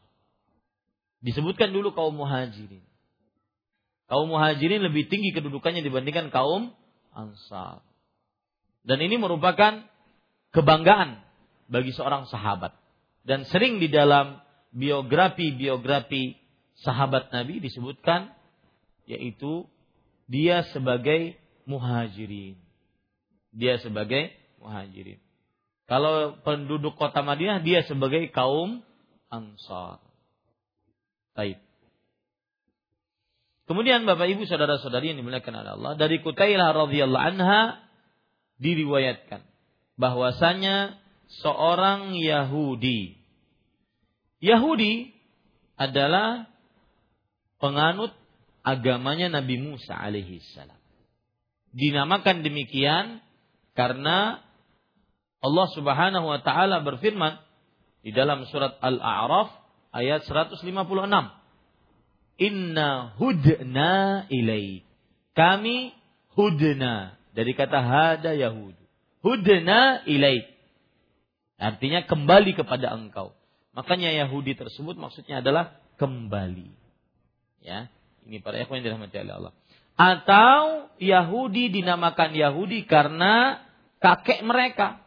Disebutkan 1.22 1.70
dulu 1.70 1.94
kaum 1.94 2.14
muhajirin. 2.14 2.82
Kaum 4.08 4.30
muhajirin 4.30 4.82
lebih 4.82 5.06
tinggi 5.06 5.30
kedudukannya 5.30 5.84
dibandingkan 5.84 6.34
kaum 6.34 6.74
ansar. 7.14 7.84
Dan 8.86 9.04
ini 9.04 9.20
merupakan 9.20 9.84
kebanggaan 10.52 11.20
bagi 11.68 11.92
seorang 11.92 12.28
sahabat. 12.28 12.72
Dan 13.24 13.44
sering 13.48 13.76
di 13.76 13.92
dalam 13.92 14.40
biografi-biografi 14.72 16.36
sahabat 16.80 17.28
Nabi 17.32 17.60
disebutkan 17.60 18.32
yaitu 19.08 19.68
dia 20.28 20.64
sebagai 20.72 21.36
muhajirin. 21.64 22.56
Dia 23.52 23.80
sebagai 23.80 24.32
muhajirin. 24.60 25.20
Kalau 25.88 26.36
penduduk 26.44 27.00
kota 27.00 27.24
Madinah 27.24 27.64
dia 27.64 27.80
sebagai 27.88 28.28
kaum 28.32 28.84
ansar. 29.32 30.04
Baik. 31.32 31.60
Kemudian 33.64 34.04
Bapak 34.08 34.28
Ibu 34.32 34.48
saudara-saudari 34.48 35.12
yang 35.12 35.20
dimuliakan 35.20 35.60
oleh 35.60 35.72
Allah, 35.76 35.92
dari 35.96 36.24
Kutailah 36.24 36.72
radhiyallahu 36.72 37.24
anha 37.36 37.84
diriwayatkan 38.60 39.47
bahwasanya 39.98 40.96
seorang 41.42 42.16
Yahudi 42.16 43.18
Yahudi 44.38 45.10
adalah 45.74 46.46
penganut 47.58 48.14
agamanya 48.62 49.42
Nabi 49.42 49.58
Musa 49.58 49.98
alaihi 49.98 50.38
salam. 50.54 50.78
Dinamakan 51.74 52.46
demikian 52.46 53.18
karena 53.74 54.40
Allah 55.38 55.66
Subhanahu 55.74 56.26
wa 56.26 56.40
taala 56.42 56.82
berfirman 56.82 57.38
di 58.02 58.14
dalam 58.14 58.46
surat 58.46 58.78
Al-A'raf 58.78 59.50
ayat 59.90 60.26
156 60.26 60.62
Inna 62.38 63.18
hudna 63.18 64.22
ilai. 64.30 64.86
Kami 65.34 65.90
hudna. 66.38 67.18
Dari 67.34 67.50
kata 67.54 67.82
hada 67.82 68.30
Yahud. 68.34 68.77
Hudna 69.24 70.06
ilai. 70.06 70.46
Artinya 71.58 72.06
kembali 72.06 72.54
kepada 72.54 72.94
engkau. 72.94 73.34
Makanya 73.74 74.14
Yahudi 74.14 74.54
tersebut 74.54 74.94
maksudnya 74.94 75.42
adalah 75.42 75.78
kembali. 75.98 76.70
Ya, 77.62 77.90
ini 78.26 78.38
para 78.38 78.62
ikhwan 78.62 78.80
yang 78.82 78.94
dirahmati 78.94 79.18
oleh 79.18 79.34
Allah. 79.34 79.54
Atau 79.98 80.90
Yahudi 81.02 81.74
dinamakan 81.74 82.34
Yahudi 82.38 82.86
karena 82.86 83.66
kakek 83.98 84.46
mereka 84.46 85.02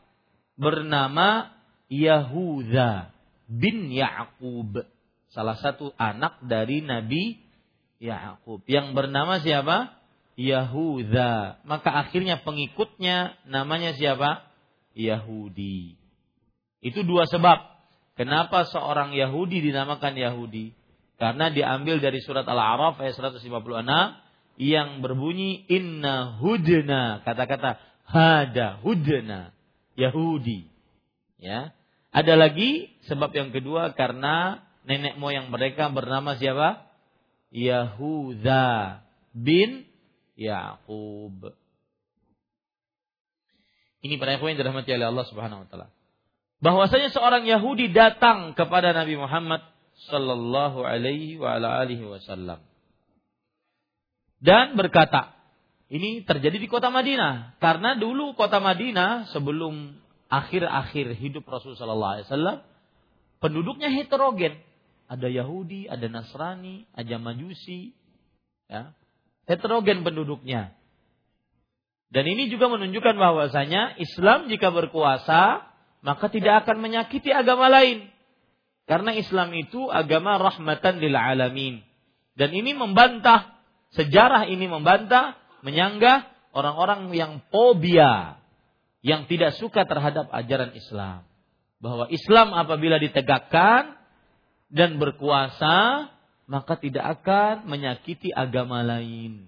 bernama 0.59 1.55
Yahuda 1.87 3.15
bin 3.47 3.91
Ya'qub 3.91 4.83
salah 5.31 5.55
satu 5.59 5.95
anak 5.95 6.43
dari 6.43 6.83
Nabi 6.83 7.39
Yakub 8.01 8.63
yang 8.67 8.91
bernama 8.91 9.39
siapa? 9.39 10.00
Yahuda. 10.41 11.61
Maka 11.69 11.89
akhirnya 12.07 12.41
pengikutnya 12.41 13.37
namanya 13.45 13.93
siapa? 13.93 14.49
Yahudi. 14.97 15.95
Itu 16.81 17.05
dua 17.05 17.29
sebab. 17.29 17.69
Kenapa 18.17 18.65
seorang 18.67 19.13
Yahudi 19.13 19.61
dinamakan 19.61 20.17
Yahudi? 20.17 20.73
Karena 21.21 21.53
diambil 21.53 22.01
dari 22.01 22.17
surat 22.25 22.43
Al-A'raf 22.49 22.97
ayat 22.97 23.13
156 23.13 23.45
yang 24.57 24.99
berbunyi 24.99 25.63
inna 25.69 26.37
hudna 26.41 27.23
kata-kata 27.23 27.79
hada 28.05 28.83
hudna 28.83 29.55
Yahudi 29.95 30.67
ya 31.39 31.71
ada 32.11 32.33
lagi 32.35 32.91
sebab 33.07 33.31
yang 33.31 33.49
kedua 33.55 33.95
karena 33.95 34.59
nenek 34.83 35.15
moyang 35.15 35.47
mereka 35.47 35.87
bernama 35.87 36.35
siapa? 36.35 36.83
Yahuda 37.51 38.99
bin 39.31 39.87
Yakub. 40.35 41.55
Ini 44.01 44.17
para 44.17 44.33
yang 44.33 44.57
dirahmati 44.57 44.89
oleh 44.97 45.07
Allah 45.13 45.25
Subhanahu 45.29 45.61
wa 45.63 45.67
taala. 45.69 45.87
Bahwasanya 46.61 47.09
seorang 47.13 47.45
Yahudi 47.45 47.93
datang 47.93 48.53
kepada 48.53 48.93
Nabi 48.93 49.17
Muhammad 49.17 49.61
sallallahu 50.09 50.81
alaihi 50.81 51.37
wa 51.37 51.57
ala 51.57 51.81
alihi 51.81 52.05
wasallam 52.05 52.61
dan 54.41 54.73
berkata, 54.73 55.37
ini 55.93 56.25
terjadi 56.25 56.57
di 56.57 56.65
kota 56.65 56.89
Madinah 56.89 57.61
karena 57.61 57.93
dulu 57.93 58.33
kota 58.33 58.57
Madinah 58.57 59.29
sebelum 59.29 60.01
akhir-akhir 60.33 61.13
hidup 61.21 61.45
Rasulullah 61.45 61.77
sallallahu 61.85 62.13
alaihi 62.17 62.27
wasallam 62.27 62.57
penduduknya 63.37 63.93
heterogen 63.93 64.57
ada 65.05 65.27
Yahudi, 65.29 65.85
ada 65.85 66.07
Nasrani, 66.09 66.89
ada 66.95 67.15
Majusi, 67.21 67.93
ya. 68.65 68.95
Heterogen 69.51 70.07
penduduknya. 70.07 70.71
Dan 72.11 72.23
ini 72.27 72.47
juga 72.47 72.71
menunjukkan 72.71 73.15
bahwasanya 73.19 73.99
Islam 73.99 74.47
jika 74.47 74.71
berkuasa 74.71 75.67
maka 76.01 76.31
tidak 76.31 76.63
akan 76.65 76.79
menyakiti 76.79 77.29
agama 77.35 77.67
lain. 77.67 78.07
Karena 78.87 79.11
Islam 79.11 79.51
itu 79.55 79.91
agama 79.91 80.39
rahmatan 80.39 81.03
lil 81.03 81.15
alamin. 81.15 81.83
Dan 82.35 82.55
ini 82.55 82.71
membantah 82.71 83.61
sejarah 83.95 84.47
ini 84.47 84.67
membantah, 84.67 85.37
menyanggah 85.61 86.31
orang-orang 86.55 87.11
yang 87.11 87.43
fobia, 87.51 88.39
yang 89.03 89.27
tidak 89.27 89.55
suka 89.59 89.83
terhadap 89.85 90.31
ajaran 90.31 90.71
Islam. 90.75 91.27
Bahwa 91.81 92.07
Islam 92.13 92.53
apabila 92.55 93.01
ditegakkan 93.01 93.97
dan 94.71 95.01
berkuasa, 95.01 96.07
maka 96.51 96.75
tidak 96.75 97.23
akan 97.23 97.63
menyakiti 97.63 98.27
agama 98.35 98.83
lain. 98.83 99.47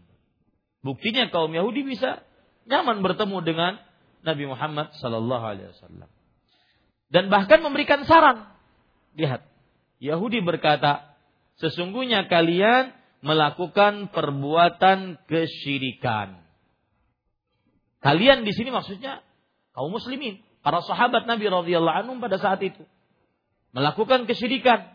Buktinya 0.79 1.27
kaum 1.27 1.51
Yahudi 1.51 1.83
bisa 1.83 2.23
nyaman 2.63 3.03
bertemu 3.03 3.43
dengan 3.43 3.75
Nabi 4.23 4.47
Muhammad 4.47 4.95
sallallahu 5.03 5.43
alaihi 5.43 5.67
wasallam. 5.75 6.07
Dan 7.11 7.27
bahkan 7.27 7.59
memberikan 7.59 8.07
saran. 8.07 8.47
Lihat, 9.19 9.43
Yahudi 9.99 10.39
berkata, 10.39 11.11
sesungguhnya 11.59 12.31
kalian 12.31 12.95
melakukan 13.19 14.07
perbuatan 14.15 15.19
kesyirikan. 15.27 16.39
Kalian 17.99 18.47
di 18.47 18.55
sini 18.55 18.71
maksudnya 18.71 19.19
kaum 19.75 19.91
muslimin, 19.91 20.39
para 20.63 20.79
sahabat 20.79 21.27
Nabi 21.27 21.51
radhiyallahu 21.51 21.99
anhum 22.07 22.23
pada 22.23 22.39
saat 22.39 22.63
itu 22.63 22.87
melakukan 23.75 24.23
kesyirikan. 24.23 24.87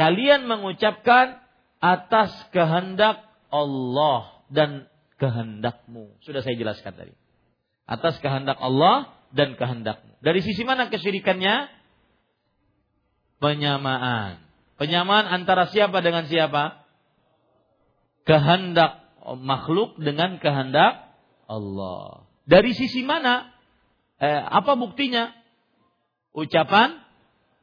Kalian 0.00 0.48
mengucapkan 0.48 1.40
atas 1.82 2.32
kehendak 2.54 3.26
Allah 3.52 4.40
dan 4.48 4.88
kehendakmu. 5.20 6.16
Sudah 6.24 6.40
saya 6.40 6.56
jelaskan 6.56 6.96
tadi. 6.96 7.14
Atas 7.84 8.16
kehendak 8.22 8.56
Allah 8.62 9.12
dan 9.36 9.58
kehendakmu. 9.58 10.16
Dari 10.24 10.40
sisi 10.40 10.62
mana 10.64 10.88
kesyirikannya? 10.88 11.68
Penyamaan. 13.42 14.38
Penyamaan 14.78 15.26
antara 15.28 15.68
siapa 15.68 16.00
dengan 16.00 16.30
siapa? 16.30 16.86
Kehendak 18.22 19.02
makhluk 19.42 19.98
dengan 19.98 20.38
kehendak 20.38 21.10
Allah. 21.50 22.26
Dari 22.46 22.72
sisi 22.72 23.02
mana? 23.02 23.50
Eh, 24.22 24.40
apa 24.42 24.78
buktinya? 24.78 25.34
Ucapan 26.32 27.02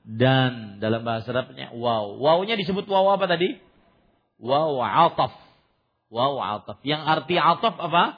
dan 0.03 0.79
dalam 0.83 1.03
bahasa 1.03 1.31
Arabnya 1.31 1.71
wow. 1.75 2.17
Wownya 2.17 2.55
disebut 2.59 2.87
wow 2.87 3.09
apa 3.19 3.27
tadi? 3.27 3.59
Wow 4.39 4.81
ataf. 4.81 5.31
Wow 6.09 6.39
ataf. 6.39 6.77
Yang 6.83 7.01
arti 7.05 7.37
ataf 7.37 7.77
apa? 7.77 8.17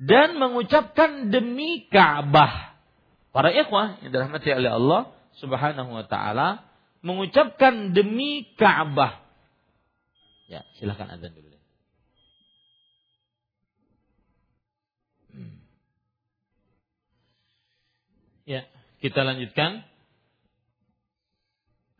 Dan 0.00 0.40
mengucapkan 0.40 1.28
demi 1.28 1.84
Ka'bah 1.92 2.72
Para 3.32 3.48
ikhwah 3.48 4.04
yang 4.04 4.12
dirahmati 4.12 4.52
oleh 4.52 4.70
Allah 4.76 5.08
Subhanahu 5.40 5.88
wa 5.88 6.04
taala 6.04 6.68
mengucapkan 7.00 7.96
demi 7.96 8.52
Ka'bah. 8.60 9.21
Ya, 10.50 10.66
silahkan 10.76 11.08
azan 11.10 11.32
dulu. 11.32 11.58
Hmm. 15.32 15.56
Ya, 18.46 18.66
kita 19.02 19.22
lanjutkan. 19.22 19.86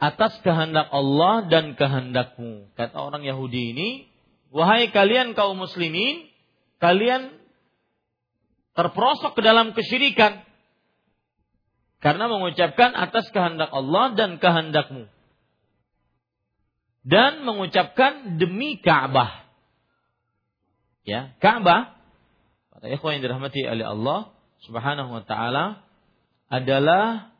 Atas 0.03 0.34
kehendak 0.43 0.90
Allah 0.90 1.47
dan 1.47 1.78
kehendakmu. 1.78 2.74
Kata 2.74 2.99
orang 2.99 3.22
Yahudi 3.22 3.70
ini, 3.70 3.88
wahai 4.51 4.90
kalian 4.90 5.38
kaum 5.38 5.55
muslimin, 5.62 6.26
kalian 6.82 7.30
terperosok 8.74 9.38
ke 9.38 9.43
dalam 9.47 9.70
kesyirikan 9.78 10.43
karena 12.03 12.26
mengucapkan 12.26 12.99
atas 12.99 13.30
kehendak 13.30 13.70
Allah 13.70 14.18
dan 14.18 14.43
kehendakmu. 14.43 15.07
Dan 17.03 17.42
mengucapkan 17.42 18.38
demi 18.38 18.78
Ka'bah. 18.78 19.42
Ya, 21.03 21.34
Ka'bah 21.42 22.03
para 22.82 22.98
ikhwan 22.98 23.18
yang 23.18 23.30
dirahmati 23.30 23.62
oleh 23.62 23.86
Allah 23.86 24.34
Subhanahu 24.66 25.14
wa 25.14 25.22
taala 25.22 25.86
adalah 26.50 27.30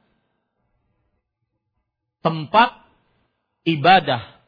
tempat 2.23 2.79
ibadah 3.67 4.39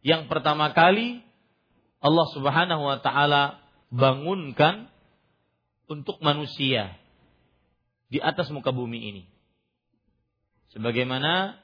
yang 0.00 0.32
pertama 0.32 0.72
kali 0.72 1.20
Allah 2.00 2.26
Subhanahu 2.32 2.80
wa 2.80 2.98
taala 3.04 3.60
bangunkan 3.92 4.88
untuk 5.84 6.16
manusia 6.24 6.96
di 8.08 8.16
atas 8.24 8.48
muka 8.48 8.72
bumi 8.72 9.12
ini 9.12 9.22
sebagaimana 10.72 11.60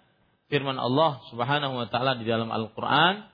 firman 0.48 0.80
Allah 0.80 1.22
Subhanahu 1.28 1.76
wa 1.76 1.86
taala 1.86 2.16
di 2.16 2.24
dalam 2.24 2.48
Al-Qur'an 2.48 3.28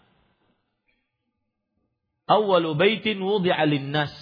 awwalu 2.27 2.75
baitin 2.75 3.23
wudi'a 3.23 3.63
lin-nas 3.65 4.13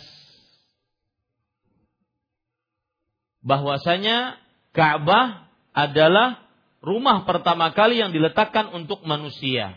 bahwasanya 3.43 4.39
Ka'bah 4.73 5.53
adalah 5.77 6.49
rumah 6.81 7.29
pertama 7.29 7.77
kali 7.77 8.01
yang 8.01 8.09
diletakkan 8.09 8.73
untuk 8.73 9.05
manusia. 9.05 9.77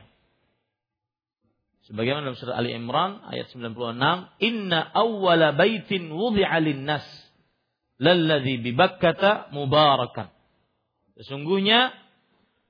Sebagaimana 1.85 2.31
dalam 2.31 2.39
surah 2.39 2.57
Ali 2.57 2.73
Imran 2.73 3.21
ayat 3.29 3.51
96, 3.51 4.31
"Inna 4.41 4.89
awwala 4.95 5.53
baitin 5.53 6.09
wudi'a 6.09 6.57
lin-nas 6.63 7.05
lalladzi 7.99 8.57
bi 8.63 8.71
mubarakan." 9.51 10.31
Sesungguhnya 11.19 12.04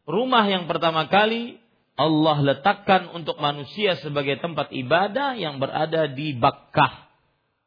rumah 0.06 0.46
yang 0.46 0.70
pertama 0.70 1.10
kali 1.10 1.62
Allah 1.96 2.38
letakkan 2.44 3.12
untuk 3.16 3.40
manusia 3.40 3.96
sebagai 4.00 4.38
tempat 4.44 4.72
ibadah 4.72 5.40
yang 5.40 5.64
berada 5.64 6.12
di 6.12 6.36
Bakkah 6.36 7.08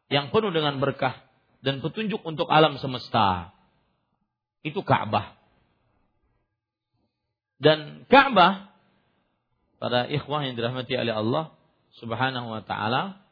yang 0.08 0.32
penuh 0.32 0.52
dengan 0.52 0.80
berkah 0.80 1.16
dan 1.60 1.84
petunjuk 1.84 2.24
untuk 2.24 2.48
alam 2.48 2.80
semesta. 2.80 3.52
Itu 4.64 4.84
Ka'bah. 4.84 5.36
Dan 7.58 8.04
Ka'bah 8.08 8.72
pada 9.78 10.08
ikhwah 10.10 10.44
yang 10.44 10.58
dirahmati 10.58 10.94
oleh 10.98 11.14
Allah 11.14 11.44
Subhanahu 11.98 12.52
wa 12.52 12.62
taala 12.62 13.22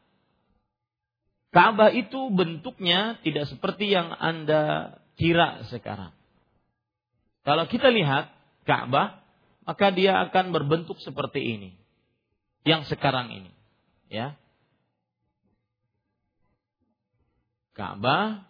Ka'bah 1.51 1.89
itu 1.95 2.29
bentuknya 2.29 3.17
tidak 3.23 3.49
seperti 3.49 3.89
yang 3.89 4.13
Anda 4.13 4.93
kira 5.17 5.65
sekarang. 5.73 6.13
Kalau 7.47 7.65
kita 7.65 7.89
lihat 7.89 8.36
Ka'bah, 8.67 9.23
maka 9.63 9.87
dia 9.95 10.19
akan 10.27 10.51
berbentuk 10.51 10.99
seperti 10.99 11.39
ini. 11.39 11.71
Yang 12.67 12.91
sekarang 12.91 13.31
ini, 13.31 13.51
ya. 14.11 14.35
Ka'bah 17.71 18.43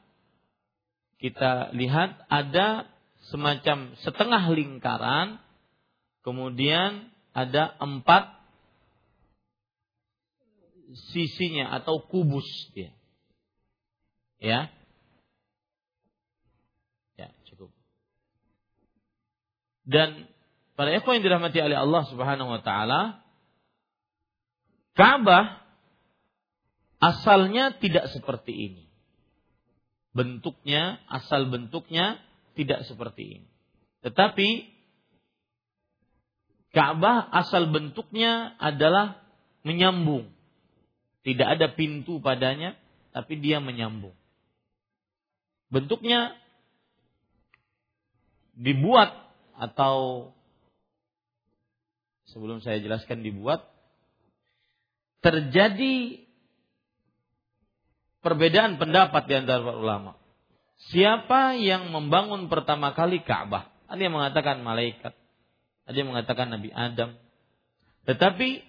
kita 1.22 1.70
lihat 1.78 2.18
ada 2.30 2.90
semacam 3.30 3.94
setengah 4.02 4.44
lingkaran, 4.50 5.38
kemudian 6.26 7.14
ada 7.38 7.78
empat 7.78 8.34
sisinya 11.14 11.78
atau 11.78 12.02
kubus 12.10 12.48
dia. 12.74 12.94
Ya. 14.38 14.72
Dan 19.88 20.28
para 20.76 20.92
ekor 20.92 21.16
yang 21.16 21.24
dirahmati 21.24 21.64
oleh 21.64 21.80
Allah 21.80 22.04
Subhanahu 22.12 22.52
wa 22.52 22.60
taala, 22.60 23.24
Ka'bah 25.00 25.64
asalnya 27.00 27.72
tidak 27.80 28.12
seperti 28.12 28.52
ini. 28.52 28.84
Bentuknya, 30.12 31.00
asal 31.08 31.48
bentuknya 31.48 32.20
tidak 32.60 32.84
seperti 32.84 33.40
ini. 33.40 33.50
Tetapi 34.04 34.76
Ka'bah 36.76 37.32
asal 37.32 37.72
bentuknya 37.72 38.60
adalah 38.60 39.24
menyambung. 39.64 40.28
Tidak 41.24 41.48
ada 41.48 41.72
pintu 41.72 42.20
padanya, 42.20 42.76
tapi 43.16 43.40
dia 43.40 43.64
menyambung. 43.64 44.16
Bentuknya 45.72 46.36
dibuat 48.56 49.27
atau 49.58 50.30
sebelum 52.30 52.62
saya 52.62 52.78
jelaskan 52.78 53.26
dibuat 53.26 53.66
terjadi 55.26 56.22
perbedaan 58.22 58.78
pendapat 58.78 59.26
di 59.26 59.34
antara 59.34 59.66
para 59.66 59.78
ulama. 59.78 60.12
Siapa 60.94 61.58
yang 61.58 61.90
membangun 61.90 62.54
pertama 62.54 62.94
kali 62.94 63.26
Ka'bah? 63.26 63.74
Ada 63.90 63.98
yang 63.98 64.14
mengatakan 64.14 64.62
malaikat, 64.62 65.18
ada 65.90 65.96
yang 65.98 66.14
mengatakan 66.14 66.54
Nabi 66.54 66.70
Adam. 66.70 67.18
Tetapi 68.06 68.62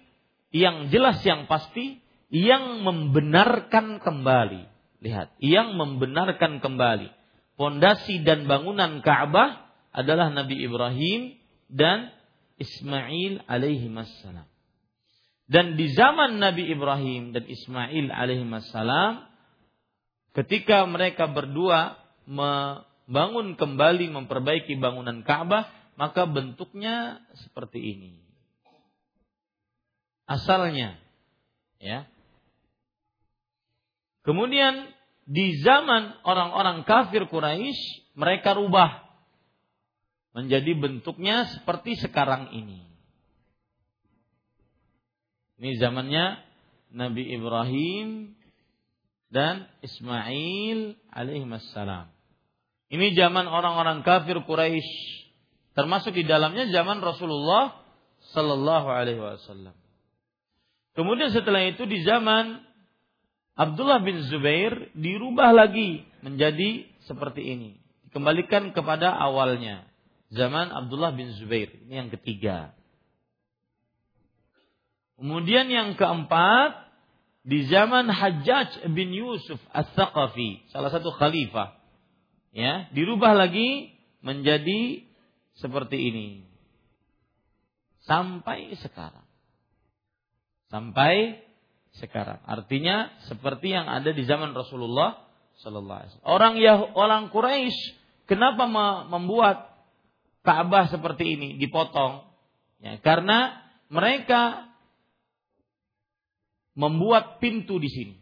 yang 0.49 0.89
jelas 0.89 1.21
yang 1.21 1.45
pasti 1.45 2.01
yang 2.33 2.81
membenarkan 2.81 4.01
kembali. 4.01 4.65
Lihat, 4.99 5.37
yang 5.39 5.77
membenarkan 5.79 6.59
kembali 6.59 7.13
fondasi 7.59 8.23
dan 8.23 8.47
bangunan 8.47 9.03
Ka'bah 9.03 9.68
adalah 9.89 10.29
Nabi 10.29 10.61
Ibrahim 10.61 11.37
dan 11.69 12.13
Ismail 12.59 13.45
alaihi 13.47 13.89
salam. 14.21 14.47
Dan 15.49 15.73
di 15.73 15.89
zaman 15.89 16.37
Nabi 16.37 16.69
Ibrahim 16.69 17.33
dan 17.33 17.49
Ismail 17.49 18.13
alaihi 18.13 18.45
salam 18.69 19.25
ketika 20.37 20.85
mereka 20.85 21.25
berdua 21.25 21.97
membangun 22.29 23.57
kembali 23.57 24.13
memperbaiki 24.13 24.77
bangunan 24.77 25.25
Ka'bah, 25.25 25.65
maka 25.97 26.29
bentuknya 26.29 27.25
seperti 27.33 27.81
ini. 27.81 28.11
Asalnya 30.29 31.01
ya. 31.81 32.05
Kemudian 34.21 34.93
di 35.25 35.57
zaman 35.65 36.21
orang-orang 36.21 36.85
kafir 36.85 37.25
Quraisy 37.25 38.13
mereka 38.13 38.53
rubah 38.53 39.08
menjadi 40.39 40.71
bentuknya 40.79 41.51
seperti 41.51 41.99
sekarang 41.99 42.55
ini. 42.55 42.87
Ini 45.59 45.75
zamannya 45.75 46.39
Nabi 46.95 47.35
Ibrahim 47.35 48.39
dan 49.27 49.67
Ismail 49.83 50.95
alaihissalam. 51.11 52.07
Ini 52.89 53.13
zaman 53.13 53.45
orang-orang 53.45 54.01
kafir 54.01 54.39
Quraisy, 54.47 54.89
termasuk 55.75 56.15
di 56.15 56.23
dalamnya 56.23 56.71
zaman 56.71 57.03
Rasulullah 57.03 57.75
sallallahu 58.31 58.87
alaihi 58.87 59.19
wasallam. 59.19 59.75
Kemudian 60.97 61.29
setelah 61.29 61.67
itu 61.67 61.85
di 61.85 62.01
zaman 62.07 62.65
Abdullah 63.59 63.99
bin 63.99 64.23
Zubair 64.31 64.95
dirubah 64.95 65.51
lagi 65.51 66.07
menjadi 66.23 66.87
seperti 67.03 67.43
ini. 67.43 67.69
Dikembalikan 68.07 68.71
kepada 68.71 69.11
awalnya. 69.11 69.88
Zaman 70.29 70.69
Abdullah 70.69 71.13
bin 71.17 71.33
Zubair. 71.33 71.73
Ini 71.73 72.05
yang 72.05 72.09
ketiga. 72.13 72.77
Kemudian 75.17 75.67
yang 75.67 75.97
keempat, 75.97 76.89
di 77.43 77.65
zaman 77.65 78.07
Hajjaj 78.07 78.87
bin 78.93 79.09
Yusuf 79.09 79.57
As-Saqafi, 79.73 80.69
salah 80.69 80.93
satu 80.93 81.09
khalifah. 81.09 81.75
Ya, 82.53 82.87
dirubah 82.93 83.33
lagi 83.33 83.93
menjadi 84.21 85.05
seperti 85.57 85.97
ini. 85.97 86.27
Sampai 88.05 88.73
sekarang. 88.79 89.25
Sampai 90.69 91.41
sekarang. 91.97 92.41
Artinya 92.45 93.09
seperti 93.25 93.73
yang 93.73 93.89
ada 93.89 94.13
di 94.13 94.23
zaman 94.25 94.53
Rasulullah 94.53 95.25
sallallahu 95.61 95.99
alaihi 95.99 96.11
wasallam. 96.13 96.29
Orang 96.29 96.53
Yah 96.57 96.79
orang 96.95 97.23
Quraisy 97.29 97.77
kenapa 98.25 98.65
membuat 99.09 99.68
Ka'bah 100.49 100.89
seperti 100.89 101.37
ini 101.37 101.47
dipotong? 101.61 102.25
Ya, 102.81 102.97
karena 103.05 103.61
mereka 103.93 104.65
membuat 106.73 107.37
pintu 107.37 107.77
di 107.77 107.85
sini. 107.93 108.15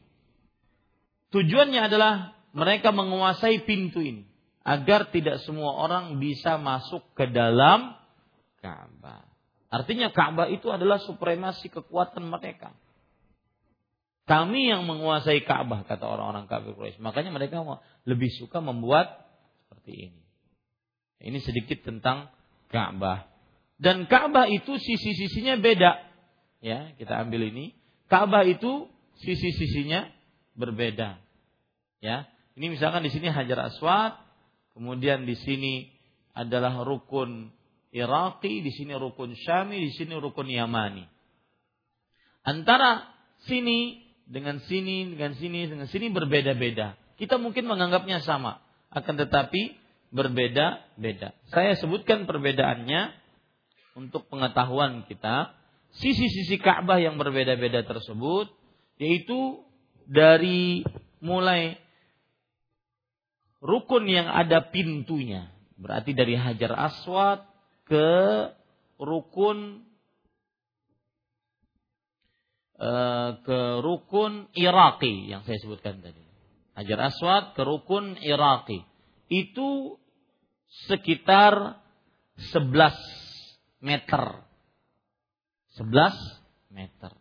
Tujuannya 1.32 1.88
adalah 1.88 2.36
mereka 2.52 2.92
menguasai 2.92 3.64
pintu 3.64 4.04
ini 4.04 4.28
agar 4.68 5.08
tidak 5.08 5.40
semua 5.48 5.80
orang 5.80 6.20
bisa 6.20 6.60
masuk 6.60 7.16
ke 7.16 7.32
dalam 7.32 7.96
Ka'bah. 8.60 9.24
Artinya 9.72 10.12
Ka'bah 10.12 10.52
itu 10.52 10.68
adalah 10.68 11.00
supremasi 11.00 11.72
kekuatan 11.72 12.28
mereka. 12.28 12.76
Kami 14.28 14.68
yang 14.68 14.84
menguasai 14.84 15.48
Ka'bah 15.48 15.88
kata 15.88 16.04
orang-orang 16.04 16.52
kafir 16.52 16.76
Quraisy. 16.76 17.00
Makanya 17.00 17.32
mereka 17.32 17.64
lebih 18.04 18.28
suka 18.36 18.60
membuat 18.60 19.24
seperti 19.64 20.12
ini. 20.12 20.27
Ini 21.18 21.40
sedikit 21.42 21.82
tentang 21.82 22.30
Ka'bah. 22.70 23.26
Dan 23.78 24.10
Ka'bah 24.10 24.50
itu 24.50 24.78
sisi-sisinya 24.78 25.58
beda. 25.58 26.02
Ya, 26.62 26.94
kita 26.98 27.22
ambil 27.22 27.50
ini. 27.54 27.78
Ka'bah 28.10 28.46
itu 28.46 28.90
sisi-sisinya 29.22 30.10
berbeda. 30.58 31.22
Ya, 32.02 32.30
ini 32.58 32.74
misalkan 32.74 33.06
di 33.06 33.14
sini 33.14 33.30
Hajar 33.30 33.70
Aswad, 33.70 34.18
kemudian 34.74 35.30
di 35.30 35.38
sini 35.38 35.94
adalah 36.34 36.82
rukun 36.82 37.54
Iraqi, 37.94 38.66
di 38.66 38.74
sini 38.74 38.94
rukun 38.98 39.38
Syami, 39.38 39.78
di 39.78 39.92
sini 39.94 40.18
rukun 40.18 40.50
Yamani. 40.50 41.06
Antara 42.42 43.06
sini 43.46 44.02
dengan 44.26 44.58
sini, 44.66 45.14
dengan 45.14 45.38
sini, 45.38 45.70
dengan 45.70 45.86
sini 45.86 46.10
berbeda-beda. 46.10 46.98
Kita 47.18 47.38
mungkin 47.38 47.70
menganggapnya 47.70 48.26
sama, 48.26 48.62
akan 48.90 49.16
tetapi 49.22 49.77
berbeda-beda. 50.12 51.36
Saya 51.52 51.76
sebutkan 51.76 52.26
perbedaannya 52.26 53.12
untuk 53.98 54.30
pengetahuan 54.30 55.04
kita 55.10 55.58
sisi-sisi 55.98 56.62
Ka'bah 56.62 57.02
yang 57.02 57.18
berbeda-beda 57.18 57.84
tersebut 57.84 58.52
yaitu 59.02 59.64
dari 60.06 60.86
mulai 61.20 61.76
rukun 63.60 64.06
yang 64.06 64.30
ada 64.30 64.70
pintunya 64.70 65.50
berarti 65.78 66.12
dari 66.18 66.34
Hajar 66.38 66.74
Aswad 66.74 67.46
ke 67.86 68.10
rukun 68.98 69.86
eh, 72.82 73.32
ke 73.46 73.60
rukun 73.82 74.50
Iraqi 74.58 75.30
yang 75.30 75.46
saya 75.46 75.58
sebutkan 75.62 76.02
tadi. 76.02 76.22
Hajar 76.78 77.10
Aswad 77.10 77.58
ke 77.58 77.62
rukun 77.66 78.18
Iraqi. 78.22 78.86
Itu 79.28 80.00
sekitar 80.88 81.80
11 82.54 83.84
meter 83.84 84.48
11 85.78 86.74
meter. 86.74 87.14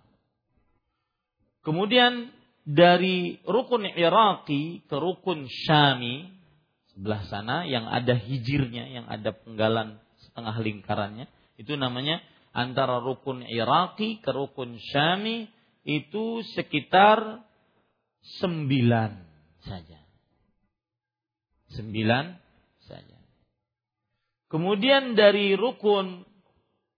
Kemudian 1.61 2.33
dari 2.65 3.37
rukun 3.45 3.85
Iraqi 3.85 4.81
ke 4.89 4.97
rukun 4.97 5.45
Syami 5.45 6.33
sebelah 6.97 7.29
sana 7.29 7.69
yang 7.69 7.85
ada 7.85 8.17
hijirnya, 8.17 8.89
yang 8.89 9.07
ada 9.13 9.37
penggalan 9.37 10.01
setengah 10.25 10.57
lingkarannya, 10.65 11.29
itu 11.61 11.77
namanya 11.77 12.25
antara 12.57 12.97
rukun 13.05 13.45
Iraqi 13.45 14.25
ke 14.25 14.33
rukun 14.33 14.81
Syami 14.81 15.53
itu 15.85 16.41
sekitar 16.57 17.45
sembilan 18.41 19.13
saja. 19.69 20.06
Sembilan 21.77 22.24
saja. 22.89 23.18
Kemudian 24.49 25.12
dari 25.12 25.53
rukun 25.53 26.24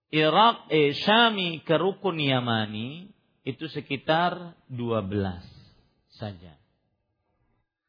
Irak 0.09 0.71
eh 0.73 0.97
Syami 0.97 1.61
ke 1.67 1.77
rukun 1.77 2.17
Yamani 2.17 3.11
itu 3.45 3.67
sekitar 3.69 4.57
12 4.71 5.43
saja. 6.17 6.55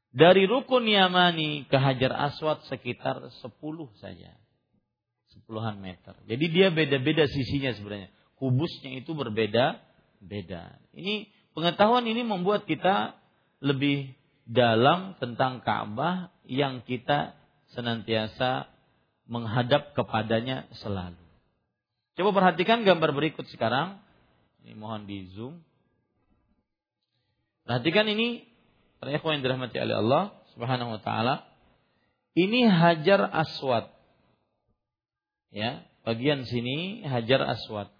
Dari 0.09 0.49
rukun 0.49 0.89
Yamani 0.89 1.69
ke 1.69 1.77
Hajar 1.77 2.11
Aswad 2.31 2.65
sekitar 2.65 3.29
10 3.29 4.01
saja. 4.01 4.33
Sepuluhan 5.29 5.77
meter. 5.77 6.17
Jadi 6.25 6.45
dia 6.49 6.73
beda-beda 6.73 7.29
sisinya 7.29 7.69
sebenarnya. 7.77 8.09
Kubusnya 8.35 8.97
itu 8.97 9.13
berbeda-beda. 9.13 10.63
Ini 10.97 11.29
pengetahuan 11.53 12.09
ini 12.09 12.25
membuat 12.25 12.65
kita 12.65 13.13
lebih 13.61 14.18
dalam 14.49 15.13
tentang 15.21 15.61
Ka'bah 15.61 16.33
yang 16.49 16.81
kita 16.81 17.37
senantiasa 17.77 18.65
menghadap 19.29 19.93
kepadanya 19.93 20.65
selalu. 20.81 21.21
Coba 22.17 22.33
perhatikan 22.33 22.81
gambar 22.81 23.13
berikut 23.13 23.45
sekarang. 23.53 24.01
Ini 24.65 24.73
mohon 24.73 25.05
di 25.05 25.29
zoom. 25.37 25.61
Perhatikan 27.63 28.09
ini 28.09 28.49
para 28.97 29.13
ikhwan 29.13 29.39
yang 29.39 29.45
dirahmati 29.45 29.77
oleh 29.77 29.95
Allah 30.01 30.23
Subhanahu 30.57 30.97
wa 30.97 31.01
taala. 31.05 31.45
Ini 32.33 32.65
Hajar 32.65 33.29
Aswad. 33.29 33.93
Ya, 35.53 35.85
bagian 36.01 36.49
sini 36.49 37.05
Hajar 37.05 37.45
Aswad. 37.45 37.93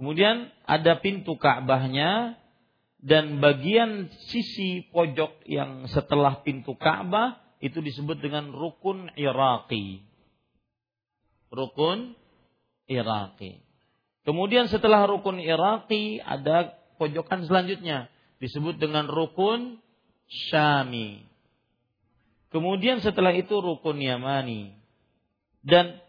Kemudian 0.00 0.48
ada 0.64 0.96
pintu 1.00 1.36
Ka'bahnya 1.36 2.40
dan 3.06 3.38
bagian 3.38 4.10
sisi 4.26 4.82
pojok 4.90 5.46
yang 5.46 5.86
setelah 5.86 6.42
pintu 6.42 6.74
Ka'bah 6.74 7.38
itu 7.62 7.78
disebut 7.78 8.18
dengan 8.18 8.50
rukun 8.50 9.14
Iraqi. 9.14 10.02
Rukun 11.54 12.18
Iraqi. 12.90 13.62
Kemudian 14.26 14.66
setelah 14.66 15.06
rukun 15.06 15.38
Iraqi 15.38 16.18
ada 16.18 16.74
pojokan 16.98 17.46
selanjutnya 17.46 18.10
disebut 18.42 18.82
dengan 18.82 19.06
rukun 19.06 19.78
Syami. 20.50 21.22
Kemudian 22.50 22.98
setelah 23.06 23.30
itu 23.38 23.54
rukun 23.54 24.02
Yamani. 24.02 24.74
Dan 25.62 26.02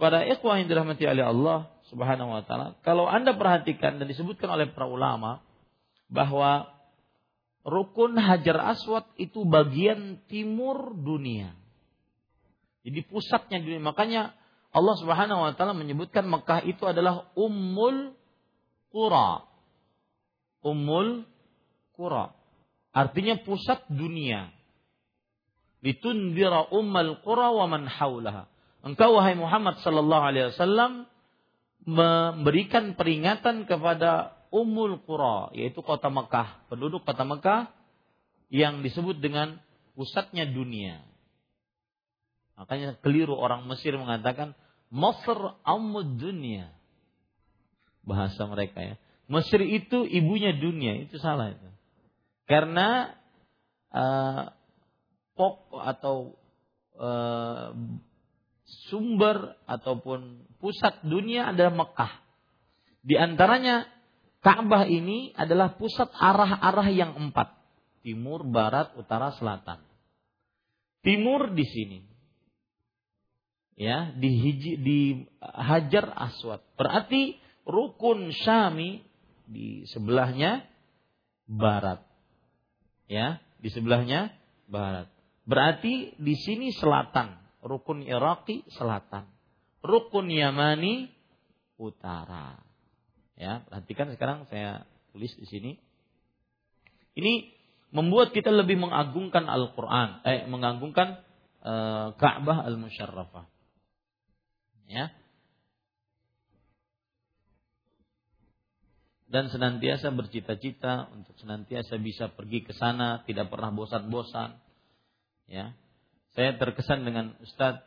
pada 0.00 0.24
ikhwah 0.24 0.64
yang 0.64 0.72
dirahmati 0.72 1.04
oleh 1.04 1.28
Allah 1.28 1.68
Subhanahu 1.92 2.32
wa 2.32 2.40
taala, 2.48 2.80
kalau 2.80 3.04
Anda 3.04 3.36
perhatikan 3.36 4.00
dan 4.00 4.08
disebutkan 4.08 4.48
oleh 4.48 4.72
para 4.72 4.88
ulama 4.88 5.44
bahwa 6.12 6.68
rukun 7.64 8.20
Hajar 8.20 8.76
Aswad 8.76 9.08
itu 9.16 9.48
bagian 9.48 10.20
timur 10.28 10.92
dunia. 10.92 11.56
Jadi 12.84 13.00
pusatnya 13.08 13.62
dunia. 13.64 13.80
Makanya 13.80 14.22
Allah 14.72 14.94
Subhanahu 15.00 15.40
wa 15.40 15.52
taala 15.56 15.72
menyebutkan 15.72 16.28
Mekah 16.28 16.68
itu 16.68 16.84
adalah 16.84 17.32
ummul 17.32 18.12
qura. 18.92 19.48
Ummul 20.60 21.24
qura. 21.96 22.36
Artinya 22.92 23.40
pusat 23.40 23.88
dunia. 23.88 24.52
Litundira 25.80 26.68
ummal 26.70 27.24
qura 27.24 27.50
wa 27.50 27.66
man 27.66 27.88
haulaha. 27.88 28.46
Engkau 28.82 29.14
wahai 29.14 29.38
Muhammad 29.38 29.78
sallallahu 29.80 30.24
alaihi 30.26 30.50
wasallam 30.50 31.06
memberikan 31.86 32.94
peringatan 32.98 33.66
kepada 33.66 34.41
Ummul 34.52 35.00
Qura 35.08 35.48
yaitu 35.56 35.80
kota 35.80 36.12
Mekah, 36.12 36.68
penduduk 36.68 37.08
kota 37.08 37.24
Mekah 37.24 37.72
yang 38.52 38.84
disebut 38.84 39.16
dengan 39.18 39.56
pusatnya 39.96 40.44
dunia. 40.44 41.00
Makanya 42.60 43.00
keliru 43.00 43.32
orang 43.32 43.64
Mesir 43.64 43.96
mengatakan 43.96 44.52
Masr 44.92 45.56
amud 45.64 46.20
dunia. 46.20 46.68
Bahasa 48.04 48.44
mereka 48.44 48.84
ya. 48.84 48.94
Mesir 49.24 49.64
itu 49.64 50.04
ibunya 50.04 50.52
dunia, 50.52 51.00
itu 51.00 51.16
salah 51.16 51.56
itu. 51.56 51.68
Karena 52.44 53.16
uh, 53.88 54.52
pok 55.32 55.72
atau 55.80 56.36
uh, 57.00 57.72
sumber 58.92 59.56
ataupun 59.64 60.44
pusat 60.60 61.00
dunia 61.00 61.56
adalah 61.56 61.72
Mekah. 61.72 62.12
Di 63.00 63.16
antaranya 63.16 63.88
Ka'bah 64.42 64.90
ini 64.90 65.30
adalah 65.38 65.78
pusat 65.78 66.10
arah-arah 66.10 66.90
yang 66.90 67.14
empat. 67.14 67.54
Timur, 68.02 68.42
barat, 68.42 68.90
utara, 68.98 69.30
selatan. 69.38 69.78
Timur 71.06 71.54
di 71.54 71.62
sini. 71.62 71.98
Ya, 73.78 74.10
di, 74.18 74.30
hiji, 74.34 74.72
di 74.82 74.98
Hajar 75.38 76.10
Aswad. 76.18 76.58
Berarti 76.74 77.38
rukun 77.62 78.34
Syami 78.34 79.06
di 79.46 79.86
sebelahnya 79.86 80.66
barat. 81.46 82.02
Ya, 83.06 83.38
di 83.62 83.70
sebelahnya 83.70 84.34
barat. 84.66 85.06
Berarti 85.46 86.18
di 86.18 86.34
sini 86.34 86.74
selatan, 86.74 87.38
rukun 87.62 88.02
Iraki 88.02 88.66
selatan. 88.74 89.30
Rukun 89.82 90.30
Yamani 90.30 91.10
utara. 91.78 92.71
Ya, 93.36 93.64
perhatikan 93.68 94.12
sekarang 94.12 94.46
saya 94.52 94.84
tulis 95.12 95.32
di 95.36 95.46
sini. 95.48 95.72
Ini 97.16 97.52
membuat 97.92 98.32
kita 98.32 98.48
lebih 98.48 98.80
mengagungkan 98.80 99.44
Al-Qur'an, 99.48 100.24
eh 100.24 100.48
mengagungkan 100.48 101.20
eh, 101.64 102.08
Ka'bah 102.16 102.64
Al-Musyarrafah. 102.64 103.44
Ya. 104.88 105.12
dan 109.32 109.48
senantiasa 109.48 110.12
bercita-cita 110.12 111.08
untuk 111.16 111.32
senantiasa 111.40 111.96
bisa 111.96 112.28
pergi 112.36 112.68
ke 112.68 112.76
sana, 112.76 113.24
tidak 113.24 113.48
pernah 113.48 113.72
bosan-bosan. 113.72 114.60
Ya. 115.48 115.72
Saya 116.36 116.60
terkesan 116.60 117.08
dengan 117.08 117.32
Ustadz 117.40 117.80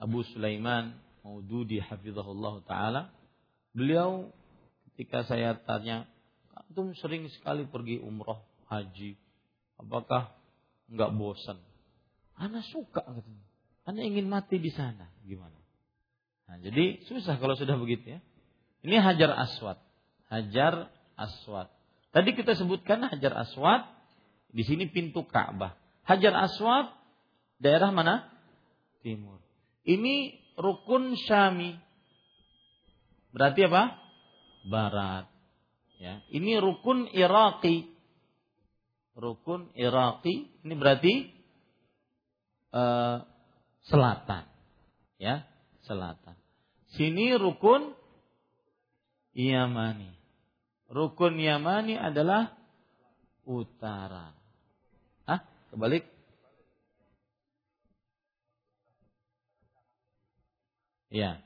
Abu 0.00 0.24
Sulaiman 0.32 0.96
Maududi 1.20 1.84
hafizahullah 1.84 2.64
taala. 2.64 3.12
Beliau 3.76 4.32
ketika 4.96 5.28
saya 5.28 5.60
tanya, 5.68 6.08
"Antum 6.56 6.96
sering 6.96 7.28
sekali 7.28 7.68
pergi 7.68 8.00
umroh, 8.00 8.40
haji. 8.72 9.20
Apakah 9.76 10.32
enggak 10.88 11.12
bosan?" 11.12 11.60
Anak 12.40 12.64
suka 12.72 13.04
katanya. 13.04 13.44
Anak 13.84 14.02
ingin 14.08 14.32
mati 14.32 14.56
di 14.56 14.72
sana. 14.72 15.12
Gimana? 15.28 15.60
Nah, 16.48 16.56
jadi 16.64 17.04
susah 17.04 17.36
kalau 17.36 17.60
sudah 17.60 17.76
begitu 17.76 18.16
ya. 18.16 18.20
Ini 18.80 18.96
Hajar 19.04 19.36
Aswad. 19.36 19.76
Hajar 20.32 20.88
Aswad. 21.12 21.68
Tadi 22.16 22.32
kita 22.32 22.56
sebutkan 22.56 23.04
Hajar 23.04 23.36
Aswad, 23.36 23.84
di 24.48 24.64
sini 24.64 24.88
pintu 24.88 25.28
Ka'bah. 25.28 25.76
Hajar 26.08 26.32
Aswad 26.32 26.88
daerah 27.60 27.92
mana? 27.92 28.32
Timur. 29.04 29.44
Ini 29.84 30.40
rukun 30.56 31.12
Syami. 31.20 31.76
Berarti 33.36 33.68
apa? 33.68 34.05
Barat. 34.66 35.30
Ya, 35.96 36.20
ini 36.28 36.60
rukun 36.60 37.08
Iraki. 37.14 37.88
Rukun 39.16 39.72
Iraki 39.72 40.52
ini 40.60 40.74
berarti 40.76 41.14
uh, 42.76 43.24
selatan. 43.88 44.44
Ya, 45.16 45.48
selatan. 45.88 46.36
Sini 46.92 47.32
rukun 47.34 47.96
Yamani. 49.32 50.12
Rukun 50.92 51.40
Yamani 51.40 51.96
adalah 51.96 52.52
utara. 53.48 54.36
Ah, 55.24 55.42
kebalik. 55.72 56.04
Ya, 61.10 61.40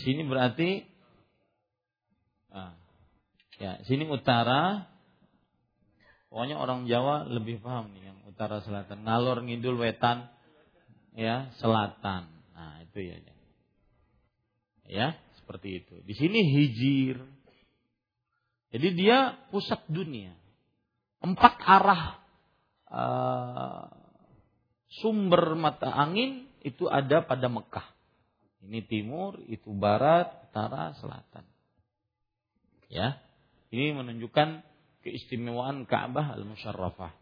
sini 0.00 0.22
berarti 0.24 0.87
ah, 2.52 2.74
ya 3.58 3.80
sini 3.84 4.06
utara. 4.08 4.88
Pokoknya 6.28 6.60
orang 6.60 6.84
Jawa 6.84 7.24
lebih 7.24 7.64
paham 7.64 7.88
nih 7.96 8.12
yang 8.12 8.18
utara 8.28 8.60
selatan, 8.60 9.00
ngalor 9.00 9.40
ngidul 9.40 9.80
wetan, 9.80 10.28
ya 11.16 11.48
selatan. 11.56 12.28
Nah 12.52 12.84
itu 12.84 13.00
ya, 13.00 13.16
ya 14.84 15.08
seperti 15.40 15.80
itu. 15.80 16.04
Di 16.04 16.12
sini 16.12 16.44
hijir, 16.52 17.16
jadi 18.68 18.88
dia 18.92 19.18
pusat 19.48 19.80
dunia. 19.88 20.36
Empat 21.24 21.54
arah 21.64 22.20
uh, 22.92 23.84
sumber 25.00 25.56
mata 25.56 25.88
angin 25.88 26.48
itu 26.60 26.84
ada 26.88 27.24
pada 27.24 27.48
Mekah. 27.48 27.88
Ini 28.68 28.84
timur, 28.90 29.38
itu 29.46 29.70
barat, 29.72 30.28
utara, 30.50 30.92
selatan. 30.98 31.46
Ya. 32.88 33.20
Ini 33.68 33.92
menunjukkan 33.92 34.64
keistimewaan 35.04 35.84
Ka'bah 35.84 36.36
Al-Musyarrafah. 36.36 37.12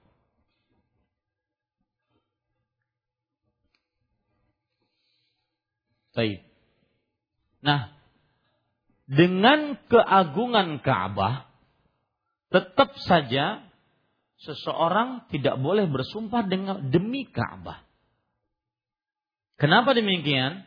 Baik. 6.17 6.41
Nah, 7.61 7.93
dengan 9.05 9.77
keagungan 9.91 10.81
Ka'bah, 10.81 11.45
tetap 12.49 12.97
saja 13.05 13.69
seseorang 14.41 15.29
tidak 15.29 15.61
boleh 15.61 15.85
bersumpah 15.91 16.47
dengan 16.49 16.89
demi 16.89 17.29
Ka'bah. 17.29 17.85
Kenapa 19.61 19.93
demikian? 19.93 20.65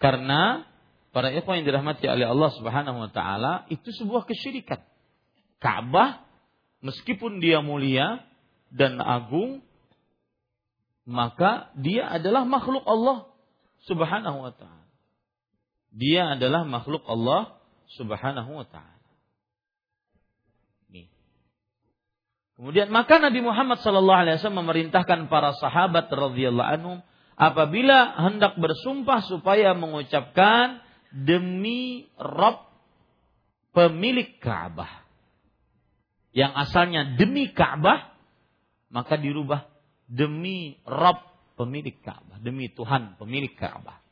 Karena 0.00 0.64
para 1.10 1.34
ikhwan 1.34 1.62
yang 1.62 1.66
dirahmati 1.74 2.06
oleh 2.06 2.26
Allah 2.26 2.50
Subhanahu 2.54 2.98
wa 3.06 3.10
taala 3.10 3.66
itu 3.70 3.90
sebuah 3.90 4.26
kesyirikan. 4.26 4.82
Ka'bah 5.58 6.22
meskipun 6.80 7.42
dia 7.42 7.60
mulia 7.60 8.24
dan 8.70 9.02
agung 9.02 9.60
maka 11.04 11.74
dia 11.74 12.06
adalah 12.06 12.46
makhluk 12.46 12.86
Allah 12.86 13.26
Subhanahu 13.84 14.38
wa 14.46 14.52
taala. 14.54 14.86
Dia 15.90 16.38
adalah 16.38 16.62
makhluk 16.62 17.02
Allah 17.10 17.58
Subhanahu 17.98 18.62
wa 18.62 18.66
taala. 18.70 19.00
Kemudian 22.60 22.92
maka 22.92 23.16
Nabi 23.16 23.40
Muhammad 23.40 23.80
sallallahu 23.80 24.20
alaihi 24.20 24.36
wasallam 24.36 24.68
memerintahkan 24.68 25.32
para 25.32 25.56
sahabat 25.56 26.12
radhiyallahu 26.12 26.68
anhum 26.68 26.98
apabila 27.32 28.20
hendak 28.20 28.60
bersumpah 28.60 29.24
supaya 29.24 29.72
mengucapkan 29.72 30.84
demi 31.12 32.06
Rob 32.16 32.66
pemilik 33.74 34.38
Ka'bah. 34.38 35.06
Yang 36.30 36.52
asalnya 36.68 37.00
demi 37.18 37.50
Ka'bah 37.50 38.14
maka 38.90 39.14
dirubah 39.18 39.70
demi 40.10 40.78
Rob 40.82 41.22
pemilik 41.54 41.94
Ka'bah, 42.02 42.42
demi 42.42 42.70
Tuhan 42.70 43.14
pemilik 43.18 43.54
Ka'bah. 43.54 44.02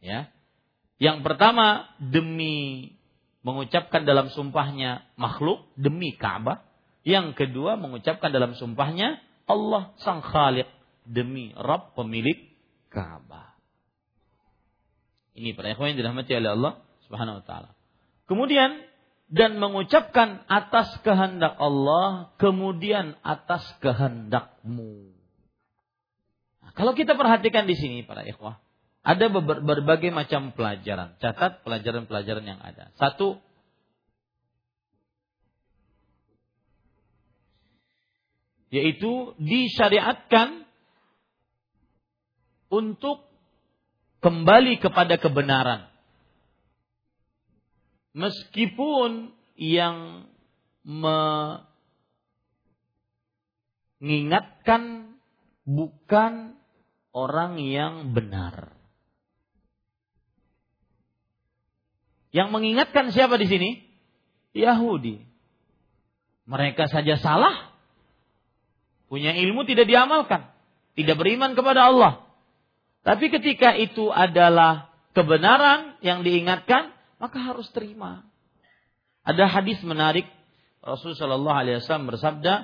Ya. 0.00 0.28
Yang 1.00 1.24
pertama 1.24 1.88
demi 1.96 2.88
mengucapkan 3.40 4.04
dalam 4.04 4.28
sumpahnya 4.28 5.04
makhluk 5.16 5.64
demi 5.76 6.12
Ka'bah. 6.16 6.64
Yang 7.00 7.32
kedua 7.40 7.80
mengucapkan 7.80 8.28
dalam 8.28 8.52
sumpahnya 8.52 9.16
Allah 9.48 9.96
sang 10.04 10.20
Khaliq 10.20 10.68
demi 11.08 11.56
Rabb 11.56 11.96
pemilik 11.96 12.36
Ka'bah. 12.92 13.56
Ini 15.40 15.56
para 15.56 15.72
ikhwan 15.72 15.96
yang 15.96 16.04
dirahmati 16.04 16.36
oleh 16.36 16.52
Allah 16.52 16.72
Subhanahu 17.08 17.40
wa 17.40 17.44
taala. 17.48 17.72
Kemudian 18.28 18.84
dan 19.32 19.56
mengucapkan 19.56 20.44
atas 20.44 21.00
kehendak 21.00 21.56
Allah, 21.56 22.34
kemudian 22.36 23.16
atas 23.24 23.64
kehendakmu. 23.80 25.16
Nah, 26.60 26.70
kalau 26.76 26.92
kita 26.92 27.16
perhatikan 27.16 27.64
di 27.64 27.78
sini 27.78 28.04
para 28.04 28.26
ikhwah, 28.26 28.60
ada 29.00 29.32
berbagai 29.32 30.12
macam 30.12 30.52
pelajaran. 30.52 31.16
Catat 31.22 31.64
pelajaran-pelajaran 31.64 32.44
yang 32.44 32.60
ada. 32.60 32.92
Satu, 33.00 33.40
yaitu 38.68 39.32
disyariatkan 39.40 40.68
untuk 42.68 43.29
kembali 44.20 44.78
kepada 44.80 45.16
kebenaran. 45.16 45.88
Meskipun 48.12 49.32
yang 49.56 50.26
mengingatkan 54.00 55.14
bukan 55.68 56.56
orang 57.12 57.60
yang 57.60 58.14
benar. 58.16 58.72
Yang 62.30 62.48
mengingatkan 62.54 63.10
siapa 63.10 63.34
di 63.38 63.46
sini? 63.50 63.70
Yahudi. 64.54 65.26
Mereka 66.46 66.86
saja 66.90 67.18
salah. 67.18 67.74
Punya 69.10 69.34
ilmu 69.34 69.66
tidak 69.66 69.90
diamalkan. 69.90 70.46
Tidak 70.94 71.18
beriman 71.18 71.58
kepada 71.58 71.90
Allah. 71.90 72.29
Tapi 73.00 73.32
ketika 73.32 73.72
itu 73.76 74.12
adalah 74.12 74.92
kebenaran 75.16 75.96
yang 76.04 76.20
diingatkan, 76.20 76.92
maka 77.16 77.38
harus 77.40 77.68
terima. 77.72 78.24
Ada 79.24 79.48
hadis 79.48 79.80
menarik 79.84 80.24
Rasulullah 80.80 81.36
Shallallahu 81.36 81.58
Alaihi 81.60 81.76
Wasallam 81.84 82.08
bersabda, 82.08 82.54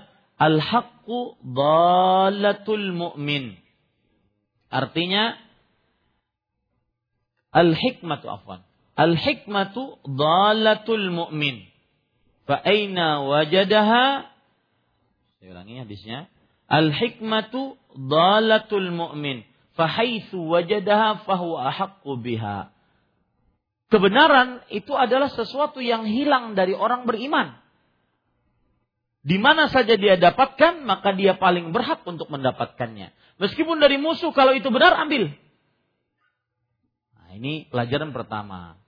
al 0.40 0.56
haqqu 0.60 1.40
dalatul 1.40 2.92
mu'min. 2.96 3.56
Artinya 4.72 5.36
al 7.52 7.72
hikmatu 7.76 8.28
afwan. 8.28 8.64
Al 8.96 9.16
hikmatu 9.16 10.00
dalatul 10.04 11.12
mu'min. 11.12 11.68
Fa 12.48 12.56
aina 12.64 13.24
wajadaha 13.24 14.32
Saya 15.36 15.48
ulangi 15.52 15.84
hadisnya. 15.84 16.32
Al 16.68 16.88
hikmatu 16.92 17.76
dalatul 17.92 18.88
mu'min. 18.92 19.44
Fa 19.76 19.84
haitsu 19.84 20.40
wajadaha 20.40 21.28
fahuwa 21.28 21.68
ahaqqu 21.68 22.16
biha. 22.24 22.72
Kebenaran 23.86 24.66
itu 24.72 24.96
adalah 24.96 25.30
sesuatu 25.30 25.78
yang 25.78 26.08
hilang 26.08 26.58
dari 26.58 26.74
orang 26.74 27.06
beriman. 27.06 27.60
Di 29.26 29.36
mana 29.42 29.70
saja 29.70 29.94
dia 29.98 30.18
dapatkan, 30.18 30.86
maka 30.86 31.14
dia 31.14 31.36
paling 31.38 31.70
berhak 31.70 32.02
untuk 32.06 32.30
mendapatkannya. 32.30 33.12
Meskipun 33.42 33.78
dari 33.78 33.98
musuh, 34.00 34.30
kalau 34.32 34.54
itu 34.54 34.70
benar, 34.72 34.96
ambil. 34.96 35.30
Nah, 37.14 37.28
ini 37.36 37.68
pelajaran 37.68 38.16
pertama. 38.16 38.80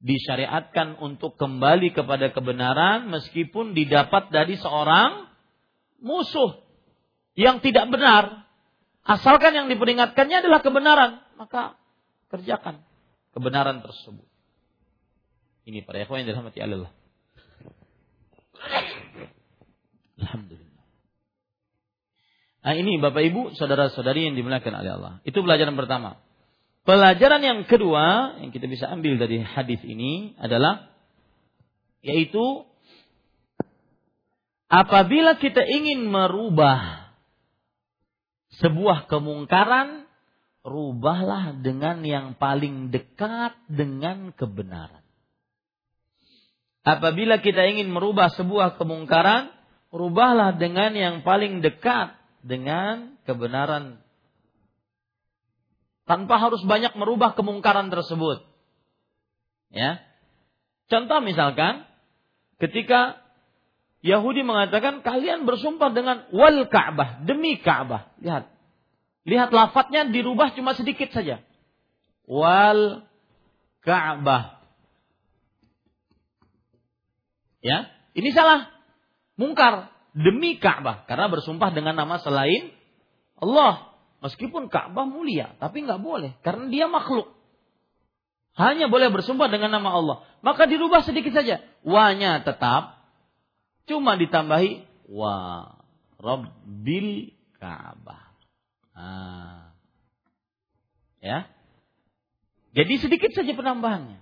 Disyariatkan 0.00 1.00
untuk 1.00 1.40
kembali 1.40 1.96
kepada 1.96 2.30
kebenaran 2.30 3.08
meskipun 3.08 3.72
didapat 3.72 4.28
dari 4.28 4.54
seorang 4.60 5.24
musuh 5.98 6.62
yang 7.34 7.58
tidak 7.58 7.88
benar. 7.90 8.45
Asalkan 9.06 9.54
yang 9.54 9.70
diperingatkannya 9.70 10.42
adalah 10.42 10.60
kebenaran, 10.66 11.22
maka 11.38 11.78
kerjakan 12.26 12.82
kebenaran 13.30 13.78
tersebut. 13.86 14.26
Ini 15.66 15.86
para 15.86 16.02
ikhwan 16.02 16.26
yang 16.26 16.34
dirahmati 16.34 16.58
Allah. 16.58 16.90
Alhamdulillah. 20.18 20.84
Nah 22.66 22.74
ini 22.74 22.98
Bapak 22.98 23.22
Ibu, 23.30 23.54
saudara-saudari 23.54 24.26
yang 24.26 24.34
dimuliakan 24.34 24.74
oleh 24.74 24.90
Allah. 24.98 25.12
Itu 25.22 25.38
pelajaran 25.46 25.78
pertama. 25.78 26.18
Pelajaran 26.82 27.42
yang 27.42 27.58
kedua 27.66 28.38
yang 28.42 28.50
kita 28.50 28.66
bisa 28.66 28.90
ambil 28.90 29.18
dari 29.18 29.42
hadis 29.42 29.82
ini 29.86 30.34
adalah 30.38 30.90
yaitu 32.02 32.62
apabila 34.70 35.34
kita 35.38 35.66
ingin 35.66 36.06
merubah 36.06 37.05
sebuah 38.60 39.08
kemungkaran, 39.10 40.08
rubahlah 40.66 41.60
dengan 41.60 42.02
yang 42.02 42.34
paling 42.40 42.90
dekat 42.90 43.54
dengan 43.68 44.32
kebenaran. 44.32 45.04
Apabila 46.86 47.42
kita 47.42 47.66
ingin 47.66 47.90
merubah 47.90 48.30
sebuah 48.30 48.78
kemungkaran, 48.78 49.50
rubahlah 49.90 50.54
dengan 50.54 50.94
yang 50.94 51.16
paling 51.26 51.58
dekat 51.58 52.14
dengan 52.46 53.18
kebenaran. 53.26 53.98
Tanpa 56.06 56.38
harus 56.38 56.62
banyak 56.62 56.94
merubah 56.94 57.34
kemungkaran 57.34 57.90
tersebut. 57.90 58.46
Ya. 59.74 59.98
Contoh 60.86 61.18
misalkan 61.18 61.82
ketika 62.62 63.25
Yahudi 64.06 64.46
mengatakan 64.46 65.02
kalian 65.02 65.50
bersumpah 65.50 65.90
dengan 65.90 66.30
wal 66.30 66.70
Ka'bah, 66.70 67.26
demi 67.26 67.58
Ka'bah. 67.58 68.14
Lihat. 68.22 68.46
Lihat 69.26 69.50
lafadznya 69.50 70.06
dirubah 70.06 70.54
cuma 70.54 70.78
sedikit 70.78 71.10
saja. 71.10 71.42
Wal 72.30 73.02
Ka'bah. 73.82 74.62
Ya, 77.58 77.90
ini 78.14 78.30
salah 78.30 78.70
mungkar 79.34 79.90
demi 80.14 80.62
Ka'bah 80.62 81.02
karena 81.10 81.26
bersumpah 81.26 81.74
dengan 81.74 81.98
nama 81.98 82.22
selain 82.22 82.70
Allah. 83.42 83.90
Meskipun 84.22 84.70
Ka'bah 84.70 85.04
mulia, 85.04 85.58
tapi 85.58 85.82
nggak 85.82 85.98
boleh 85.98 86.38
karena 86.46 86.70
dia 86.70 86.86
makhluk. 86.86 87.34
Hanya 88.56 88.88
boleh 88.88 89.12
bersumpah 89.12 89.52
dengan 89.52 89.68
nama 89.68 89.92
Allah. 89.92 90.16
Maka 90.40 90.64
dirubah 90.64 91.04
sedikit 91.04 91.36
saja. 91.36 91.60
Wanya 91.84 92.40
tetap 92.40 92.95
cuma 93.86 94.18
ditambahi 94.18 94.84
wa 95.10 95.34
Rabbil 96.20 97.32
Ka'bah. 97.56 98.34
Ah. 98.96 99.72
Ya. 101.22 101.48
Jadi 102.76 103.00
sedikit 103.00 103.32
saja 103.32 103.56
penambahannya. 103.56 104.20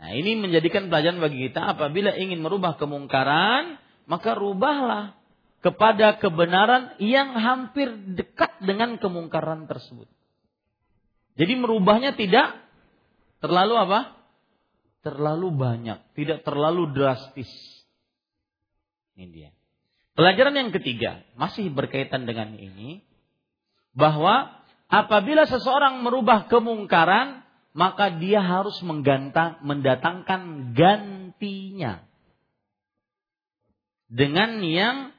Nah, 0.00 0.10
ini 0.16 0.38
menjadikan 0.38 0.88
pelajaran 0.88 1.20
bagi 1.20 1.50
kita 1.50 1.76
apabila 1.76 2.16
ingin 2.16 2.40
merubah 2.40 2.80
kemungkaran, 2.80 3.76
maka 4.08 4.32
rubahlah 4.32 5.20
kepada 5.60 6.16
kebenaran 6.16 6.96
yang 7.02 7.36
hampir 7.36 7.92
dekat 8.16 8.64
dengan 8.64 8.96
kemungkaran 8.96 9.68
tersebut. 9.68 10.08
Jadi 11.36 11.52
merubahnya 11.56 12.16
tidak 12.16 12.56
terlalu 13.44 13.76
apa? 13.76 14.00
Terlalu 15.04 15.48
banyak, 15.52 15.98
tidak 16.16 16.44
terlalu 16.48 16.92
drastis. 16.96 17.48
Ini 19.16 19.26
dia. 19.30 19.50
Pelajaran 20.14 20.52
yang 20.52 20.70
ketiga 20.74 21.24
masih 21.38 21.72
berkaitan 21.72 22.28
dengan 22.28 22.54
ini 22.58 23.00
bahwa 23.96 24.52
apabila 24.90 25.46
seseorang 25.48 26.02
merubah 26.04 26.50
kemungkaran 26.50 27.46
maka 27.70 28.18
dia 28.18 28.42
harus 28.42 28.74
menggantang, 28.82 29.62
mendatangkan 29.62 30.74
gantinya 30.74 32.02
dengan 34.10 34.58
yang 34.66 35.14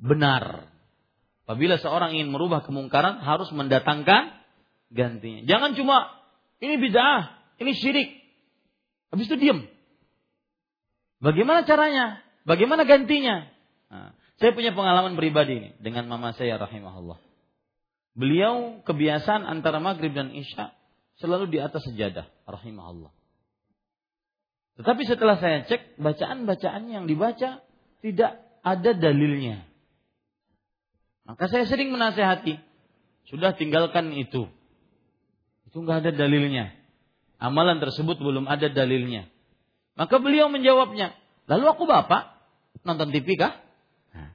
benar. 0.00 0.72
Apabila 1.44 1.76
seorang 1.76 2.16
ingin 2.16 2.32
merubah 2.32 2.64
kemungkaran 2.64 3.20
harus 3.20 3.52
mendatangkan 3.52 4.32
gantinya. 4.88 5.44
Jangan 5.44 5.76
cuma 5.76 6.08
ini 6.64 6.80
bid'ah, 6.80 7.36
ini 7.60 7.76
syirik. 7.76 8.16
Habis 9.12 9.28
itu 9.28 9.36
diam. 9.36 9.68
Bagaimana 11.20 11.68
caranya? 11.68 12.23
Bagaimana 12.44 12.84
gantinya? 12.84 13.48
Nah, 13.88 14.12
saya 14.36 14.52
punya 14.52 14.76
pengalaman 14.76 15.16
pribadi 15.16 15.52
ini 15.56 15.70
dengan 15.80 16.04
mama 16.10 16.36
saya 16.36 16.60
rahimahullah. 16.60 17.16
Beliau 18.14 18.84
kebiasaan 18.84 19.42
antara 19.48 19.80
maghrib 19.80 20.12
dan 20.14 20.30
isya 20.30 20.76
selalu 21.18 21.50
di 21.50 21.58
atas 21.58 21.82
sejadah 21.88 22.28
rahimahullah. 22.46 23.10
Tetapi 24.74 25.02
setelah 25.06 25.38
saya 25.38 25.62
cek 25.66 25.96
bacaan-bacaan 26.02 26.90
yang 26.90 27.06
dibaca 27.06 27.62
tidak 28.02 28.32
ada 28.66 28.90
dalilnya. 28.92 29.62
Maka 31.24 31.48
saya 31.48 31.64
sering 31.64 31.94
menasehati, 31.94 32.58
sudah 33.30 33.54
tinggalkan 33.56 34.12
itu. 34.12 34.50
Itu 35.70 35.80
nggak 35.80 36.04
ada 36.04 36.10
dalilnya. 36.12 36.74
Amalan 37.38 37.80
tersebut 37.80 38.18
belum 38.18 38.50
ada 38.50 38.68
dalilnya. 38.68 39.30
Maka 39.94 40.18
beliau 40.18 40.50
menjawabnya, 40.50 41.14
lalu 41.46 41.64
aku 41.70 41.86
bapak 41.86 42.33
nonton 42.84 43.10
TV 43.10 43.34
kah? 43.34 43.58
Nah. 44.12 44.30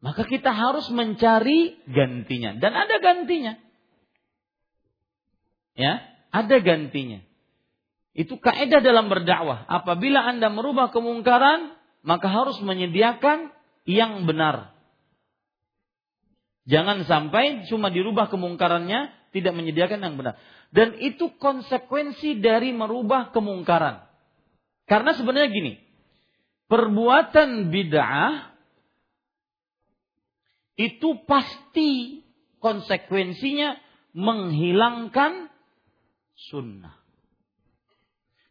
Maka 0.00 0.24
kita 0.26 0.50
harus 0.50 0.88
mencari 0.90 1.76
gantinya 1.86 2.56
dan 2.56 2.72
ada 2.74 2.96
gantinya. 2.98 3.54
Ya, 5.76 6.02
ada 6.34 6.56
gantinya. 6.60 7.22
Itu 8.10 8.42
kaidah 8.42 8.82
dalam 8.82 9.06
berdakwah. 9.06 9.64
Apabila 9.70 10.26
Anda 10.26 10.50
merubah 10.50 10.90
kemungkaran, 10.90 11.78
maka 12.02 12.26
harus 12.26 12.58
menyediakan 12.58 13.54
yang 13.86 14.26
benar. 14.26 14.74
Jangan 16.68 17.06
sampai 17.06 17.66
cuma 17.70 17.88
dirubah 17.88 18.28
kemungkarannya, 18.28 19.32
tidak 19.32 19.52
menyediakan 19.54 20.00
yang 20.04 20.14
benar. 20.18 20.36
Dan 20.70 20.98
itu 21.02 21.34
konsekuensi 21.38 22.38
dari 22.38 22.70
merubah 22.70 23.34
kemungkaran. 23.34 24.06
Karena 24.86 25.14
sebenarnya 25.14 25.50
gini, 25.50 25.72
perbuatan 26.70 27.74
bid'ah 27.74 28.54
itu 30.78 31.20
pasti 31.26 32.22
konsekuensinya 32.62 33.76
menghilangkan 34.14 35.50
sunnah. 36.48 36.94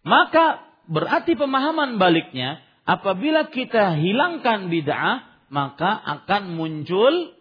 Maka 0.04 0.62
berarti 0.92 1.34
pemahaman 1.40 1.98
baliknya 1.98 2.62
Apabila 2.90 3.54
kita 3.54 4.02
hilangkan 4.02 4.74
bid'ah, 4.74 5.46
maka 5.54 5.94
akan 5.94 6.58
muncul 6.58 7.38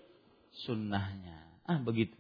sunnahnya. 0.69 1.41
Ah, 1.65 1.81
begitu. 1.81 2.13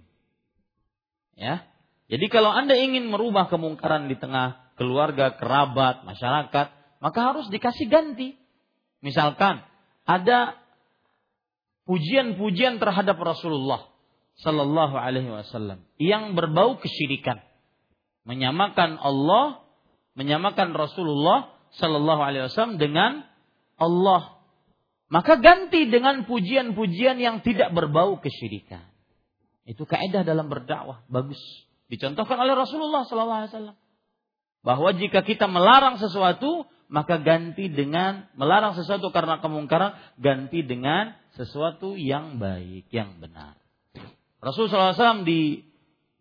Ya. 1.36 1.68
Jadi 2.08 2.24
kalau 2.32 2.48
Anda 2.48 2.72
ingin 2.80 3.12
merubah 3.12 3.52
kemungkaran 3.52 4.08
di 4.08 4.16
tengah 4.16 4.72
keluarga, 4.80 5.36
kerabat, 5.36 6.08
masyarakat, 6.08 6.66
maka 7.04 7.20
harus 7.20 7.52
dikasih 7.52 7.92
ganti. 7.92 8.37
Misalkan 8.98 9.62
ada 10.08 10.58
pujian-pujian 11.88 12.82
terhadap 12.82 13.16
Rasulullah 13.16 13.88
sallallahu 14.44 14.94
alaihi 14.94 15.30
wasallam 15.30 15.82
yang 15.98 16.34
berbau 16.38 16.78
kesyirikan. 16.78 17.42
Menyamakan 18.28 19.00
Allah, 19.00 19.64
menyamakan 20.12 20.76
Rasulullah 20.76 21.54
sallallahu 21.80 22.20
alaihi 22.20 22.46
wasallam 22.50 22.76
dengan 22.76 23.24
Allah. 23.80 24.36
Maka 25.08 25.40
ganti 25.40 25.88
dengan 25.88 26.28
pujian-pujian 26.28 27.16
yang 27.16 27.40
tidak 27.40 27.72
berbau 27.72 28.20
kesyirikan. 28.20 28.84
Itu 29.64 29.88
kaidah 29.88 30.24
dalam 30.24 30.52
berdakwah, 30.52 31.04
bagus. 31.08 31.40
Dicontohkan 31.88 32.36
oleh 32.36 32.52
Rasulullah 32.52 33.08
sallallahu 33.08 33.40
alaihi 33.44 33.52
wasallam. 33.56 33.76
Bahwa 34.60 34.90
jika 34.92 35.24
kita 35.24 35.48
melarang 35.48 35.96
sesuatu, 35.96 36.68
maka 36.88 37.20
ganti 37.20 37.68
dengan 37.68 38.32
melarang 38.32 38.72
sesuatu 38.72 39.12
karena 39.12 39.44
kemungkaran, 39.44 39.96
ganti 40.16 40.64
dengan 40.64 41.12
sesuatu 41.36 41.94
yang 41.94 42.40
baik, 42.40 42.88
yang 42.88 43.20
benar. 43.20 43.60
Rasulullah 44.40 44.96
SAW 44.96 45.28
di 45.28 45.68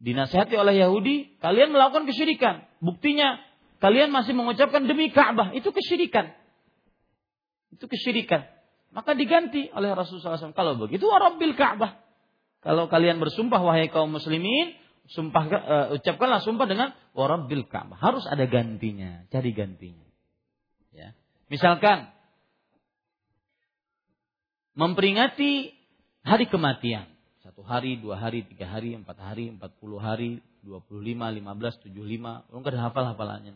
dinasihati 0.03 0.53
oleh 0.59 0.77
Yahudi, 0.83 1.39
kalian 1.39 1.71
melakukan 1.71 2.05
kesyirikan. 2.05 2.67
Buktinya 2.83 3.39
kalian 3.79 4.11
masih 4.11 4.35
mengucapkan 4.35 4.83
demi 4.85 5.09
Ka'bah, 5.09 5.55
itu 5.55 5.71
kesyirikan. 5.71 6.35
Itu 7.71 7.87
kesyirikan. 7.87 8.45
Maka 8.91 9.15
diganti 9.15 9.71
oleh 9.71 9.91
Rasulullah 9.95 10.39
SAW. 10.39 10.55
Kalau 10.55 10.79
begitu, 10.79 11.07
Rabbil 11.07 11.55
Ka'bah. 11.55 12.03
Kalau 12.59 12.89
kalian 12.91 13.21
bersumpah, 13.21 13.61
wahai 13.61 13.87
kaum 13.87 14.11
muslimin, 14.11 14.75
sumpah 15.07 15.43
uh, 15.47 15.87
ucapkanlah 15.95 16.43
sumpah 16.43 16.67
dengan 16.67 16.91
warabbil 17.15 17.69
Ka'bah. 17.69 17.95
Harus 17.95 18.27
ada 18.27 18.43
gantinya, 18.49 19.23
cari 19.31 19.55
gantinya. 19.55 20.06
Misalkan 21.47 22.11
memperingati 24.75 25.73
hari 26.27 26.45
kematian. 26.51 27.07
Satu 27.41 27.63
hari, 27.63 27.97
dua 27.97 28.19
hari, 28.19 28.43
tiga 28.43 28.67
hari, 28.67 28.93
empat 28.93 29.17
hari, 29.17 29.55
empat 29.55 29.79
puluh 29.79 29.97
hari, 29.97 30.43
dua 30.61 30.83
puluh 30.83 30.99
lima, 30.99 31.31
lima 31.31 31.55
belas, 31.55 31.79
tujuh 31.79 32.03
lima. 32.03 32.43
Enggak 32.51 32.75
ada 32.75 32.91
hafal 32.91 33.07
hafalannya. 33.07 33.55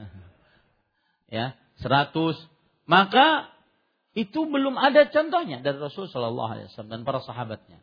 ya, 1.36 1.52
seratus. 1.78 2.40
Maka 2.88 3.52
itu 4.16 4.48
belum 4.48 4.80
ada 4.80 5.12
contohnya 5.12 5.60
dari 5.60 5.76
Rasul 5.76 6.08
Shallallahu 6.08 6.50
Alaihi 6.56 6.66
Wasallam 6.72 6.90
dan 6.90 7.02
para 7.04 7.20
sahabatnya. 7.20 7.78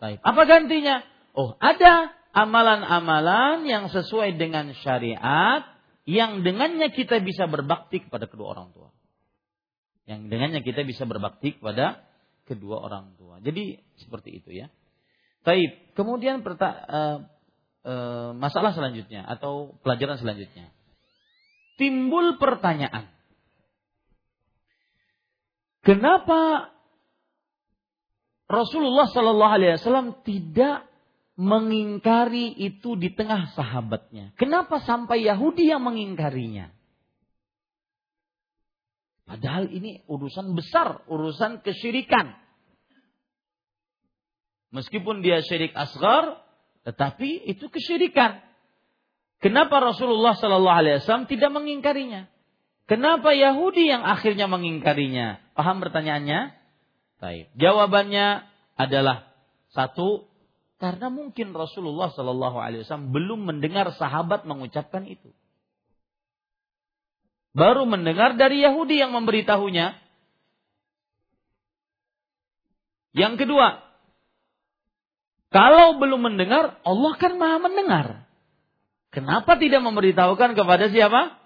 Baik. 0.00 0.24
Apa 0.24 0.42
gantinya? 0.48 1.04
Oh, 1.36 1.52
ada 1.60 2.08
amalan-amalan 2.32 3.68
yang 3.68 3.92
sesuai 3.92 4.40
dengan 4.40 4.72
syariat 4.80 5.68
yang 6.02 6.42
dengannya 6.42 6.90
kita 6.90 7.22
bisa 7.22 7.46
berbakti 7.46 8.02
kepada 8.02 8.26
kedua 8.26 8.58
orang 8.58 8.74
tua. 8.74 8.90
Yang 10.06 10.20
dengannya 10.34 10.60
kita 10.66 10.82
bisa 10.82 11.06
berbakti 11.06 11.54
kepada 11.54 12.02
kedua 12.46 12.82
orang 12.82 13.14
tua. 13.14 13.38
Jadi 13.38 13.78
seperti 14.02 14.42
itu 14.42 14.50
ya. 14.50 14.66
Taib. 15.46 15.94
Kemudian 15.94 16.42
perta, 16.42 16.68
uh, 16.68 17.18
uh, 17.86 18.30
masalah 18.34 18.74
selanjutnya 18.74 19.22
atau 19.26 19.78
pelajaran 19.86 20.18
selanjutnya. 20.18 20.74
Timbul 21.78 22.38
pertanyaan. 22.38 23.10
Kenapa 25.82 26.70
Rasulullah 28.46 29.10
Shallallahu 29.10 29.54
Alaihi 29.58 29.80
Wasallam 29.80 30.22
tidak 30.22 30.86
mengingkari 31.42 32.54
itu 32.54 32.94
di 32.94 33.10
tengah 33.10 33.50
sahabatnya. 33.58 34.30
Kenapa 34.38 34.78
sampai 34.86 35.26
Yahudi 35.26 35.66
yang 35.66 35.82
mengingkarinya? 35.82 36.70
Padahal 39.26 39.66
ini 39.74 40.06
urusan 40.06 40.54
besar, 40.54 41.02
urusan 41.10 41.66
kesyirikan. 41.66 42.38
Meskipun 44.70 45.20
dia 45.20 45.42
syirik 45.42 45.74
asgar, 45.74 46.38
tetapi 46.86 47.50
itu 47.50 47.66
kesyirikan. 47.68 48.38
Kenapa 49.42 49.82
Rasulullah 49.82 50.38
Shallallahu 50.38 50.78
Alaihi 50.78 51.02
Wasallam 51.02 51.26
tidak 51.26 51.50
mengingkarinya? 51.50 52.30
Kenapa 52.86 53.34
Yahudi 53.34 53.90
yang 53.90 54.06
akhirnya 54.06 54.46
mengingkarinya? 54.46 55.42
Paham 55.58 55.82
pertanyaannya? 55.82 56.54
Baik. 57.18 57.50
Jawabannya 57.58 58.46
adalah 58.78 59.32
satu 59.74 60.28
karena 60.82 61.14
mungkin 61.14 61.54
Rasulullah 61.54 62.10
Shallallahu 62.10 62.58
Alaihi 62.58 62.82
Wasallam 62.82 63.14
belum 63.14 63.46
mendengar 63.46 63.94
sahabat 63.94 64.50
mengucapkan 64.50 65.06
itu. 65.06 65.30
Baru 67.54 67.86
mendengar 67.86 68.34
dari 68.34 68.66
Yahudi 68.66 68.98
yang 68.98 69.14
memberitahunya. 69.14 69.94
Yang 73.14 73.46
kedua, 73.46 73.78
kalau 75.54 76.02
belum 76.02 76.34
mendengar, 76.34 76.82
Allah 76.82 77.12
kan 77.14 77.38
maha 77.38 77.62
mendengar. 77.62 78.06
Kenapa 79.14 79.54
tidak 79.62 79.86
memberitahukan 79.86 80.58
kepada 80.58 80.90
siapa? 80.90 81.38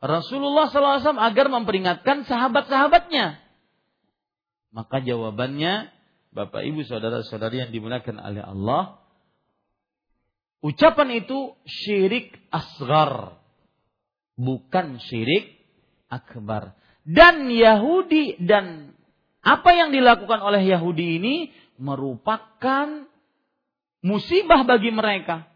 Rasulullah 0.00 0.72
SAW 0.72 1.20
agar 1.20 1.52
memperingatkan 1.52 2.24
sahabat-sahabatnya. 2.24 3.36
Maka 4.72 5.04
jawabannya 5.04 5.92
Bapak 6.36 6.68
Ibu 6.68 6.84
saudara-saudari 6.84 7.64
yang 7.64 7.72
dimuliakan 7.72 8.20
oleh 8.20 8.44
Allah, 8.44 9.00
ucapan 10.60 11.24
itu 11.24 11.56
syirik 11.64 12.36
asgar, 12.52 13.40
bukan 14.36 15.00
syirik 15.00 15.56
akbar. 16.12 16.76
Dan 17.08 17.48
Yahudi 17.48 18.36
dan 18.44 18.92
apa 19.40 19.70
yang 19.80 19.96
dilakukan 19.96 20.44
oleh 20.44 20.60
Yahudi 20.68 21.16
ini 21.16 21.34
merupakan 21.80 23.08
musibah 24.04 24.68
bagi 24.68 24.92
mereka. 24.92 25.48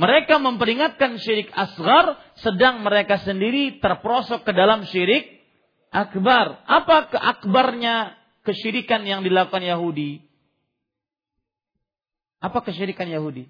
Mereka 0.00 0.40
memperingatkan 0.40 1.20
syirik 1.20 1.52
asgar, 1.52 2.16
sedang 2.40 2.80
mereka 2.80 3.20
sendiri 3.20 3.84
terprosok 3.84 4.48
ke 4.48 4.56
dalam 4.56 4.88
syirik 4.88 5.44
akbar. 5.92 6.64
Apa 6.64 7.12
keakbarnya 7.12 8.19
kesyirikan 8.50 9.06
yang 9.06 9.22
dilakukan 9.22 9.62
Yahudi. 9.62 10.26
Apa 12.42 12.66
kesyirikan 12.66 13.06
Yahudi? 13.06 13.46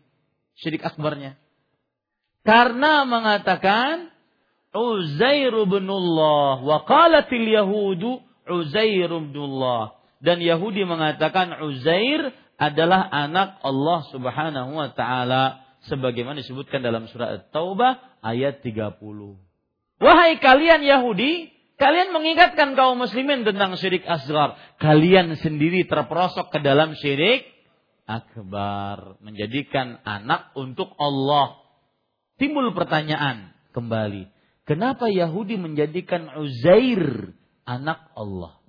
Syirik 0.60 0.84
akbarnya. 0.84 1.40
Karena 2.44 3.08
mengatakan 3.08 4.12
Uzair 4.70 5.52
bin 5.66 5.86
Allah 5.88 6.60
wa 6.62 6.78
qalatil 6.84 7.48
yahudu 7.48 8.22
Uzair 8.46 9.10
bin 9.10 9.34
Allah 9.34 9.98
dan 10.20 10.38
Yahudi 10.38 10.84
mengatakan 10.84 11.58
Uzair 11.64 12.30
adalah 12.60 13.08
anak 13.08 13.56
Allah 13.64 14.00
Subhanahu 14.12 14.70
wa 14.76 14.92
taala 14.92 15.64
sebagaimana 15.88 16.44
disebutkan 16.44 16.84
dalam 16.84 17.08
surat 17.08 17.40
At-Taubah 17.40 18.20
ayat 18.20 18.60
30. 18.60 19.00
Wahai 20.00 20.36
kalian 20.40 20.84
Yahudi, 20.84 21.48
Kalian 21.80 22.12
mengingatkan 22.12 22.76
kaum 22.76 23.00
muslimin 23.00 23.40
tentang 23.40 23.72
syirik 23.80 24.04
asgar. 24.04 24.52
Kalian 24.76 25.32
sendiri 25.40 25.88
terperosok 25.88 26.52
ke 26.52 26.60
dalam 26.60 26.92
syirik 26.92 27.48
akbar. 28.04 29.16
Menjadikan 29.24 29.96
anak 30.04 30.52
untuk 30.60 30.92
Allah. 31.00 31.56
Timbul 32.36 32.76
pertanyaan 32.76 33.56
kembali. 33.72 34.28
Kenapa 34.68 35.08
Yahudi 35.08 35.56
menjadikan 35.56 36.28
Uzair 36.36 37.32
anak 37.64 38.12
Allah? 38.12 38.60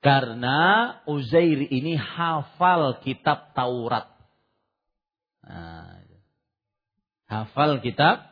Karena 0.00 0.58
Uzair 1.04 1.68
ini 1.68 2.00
hafal 2.00 2.96
kitab 3.04 3.52
Taurat. 3.52 4.08
Nah, 5.44 6.00
hafal 7.28 7.84
kitab 7.84 8.31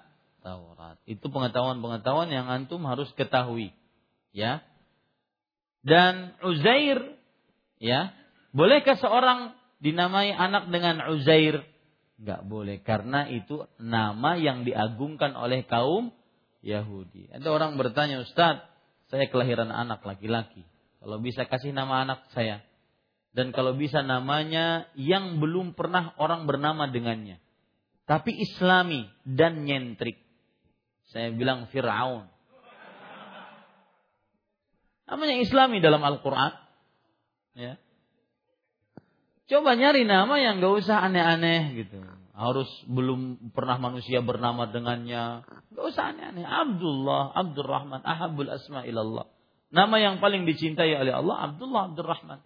itu 1.05 1.26
pengetahuan-pengetahuan 1.28 2.32
yang 2.32 2.49
antum 2.49 2.82
harus 2.88 3.09
ketahui. 3.16 3.72
Ya. 4.32 4.64
Dan 5.80 6.36
Uzair 6.45 7.16
ya, 7.80 8.12
bolehkah 8.53 8.97
seorang 9.01 9.57
dinamai 9.80 10.32
anak 10.32 10.68
dengan 10.68 11.01
Uzair? 11.12 11.64
Enggak 12.20 12.45
boleh 12.45 12.76
karena 12.84 13.32
itu 13.32 13.64
nama 13.80 14.36
yang 14.36 14.68
diagungkan 14.68 15.32
oleh 15.32 15.64
kaum 15.64 16.12
Yahudi. 16.61 17.32
Ada 17.32 17.49
orang 17.49 17.80
bertanya, 17.80 18.20
"Ustaz, 18.20 18.61
saya 19.09 19.24
kelahiran 19.32 19.72
anak 19.72 20.05
laki-laki. 20.05 20.68
Kalau 21.01 21.16
bisa 21.24 21.49
kasih 21.49 21.72
nama 21.72 22.05
anak 22.05 22.28
saya." 22.36 22.61
Dan 23.30 23.55
kalau 23.55 23.78
bisa 23.78 24.03
namanya 24.03 24.91
yang 24.99 25.38
belum 25.38 25.78
pernah 25.78 26.12
orang 26.18 26.51
bernama 26.51 26.91
dengannya. 26.91 27.38
Tapi 28.11 28.34
islami 28.43 29.07
dan 29.22 29.62
nyentrik. 29.62 30.18
Saya 31.11 31.34
bilang 31.34 31.66
Fir'aun. 31.70 32.30
Namanya 35.11 35.42
Islami 35.42 35.82
dalam 35.82 35.98
Al-Quran. 36.06 36.54
Ya. 37.58 37.74
Coba 39.50 39.74
nyari 39.74 40.06
nama 40.06 40.38
yang 40.38 40.62
gak 40.62 40.86
usah 40.86 41.02
aneh-aneh 41.02 41.74
gitu. 41.82 41.98
Harus 42.30 42.70
belum 42.86 43.50
pernah 43.50 43.82
manusia 43.82 44.22
bernama 44.22 44.70
dengannya. 44.70 45.42
Gak 45.74 45.86
usah 45.90 46.14
aneh-aneh. 46.14 46.46
Abdullah, 46.46 47.34
Abdurrahman, 47.34 48.06
Ahabul 48.06 48.46
Asma 48.46 48.86
ilallah. 48.86 49.26
Nama 49.74 49.96
yang 49.98 50.14
paling 50.22 50.46
dicintai 50.46 50.94
oleh 50.94 51.11
Allah 51.11 51.50
Abdullah 51.50 51.90
Abdurrahman. 51.90 52.38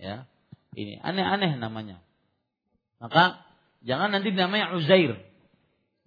Ya. 0.00 0.24
Ini 0.72 1.04
aneh-aneh 1.04 1.60
namanya. 1.60 2.00
Maka 2.96 3.44
jangan 3.84 4.08
nanti 4.08 4.32
namanya 4.32 4.72
Uzair. 4.72 5.29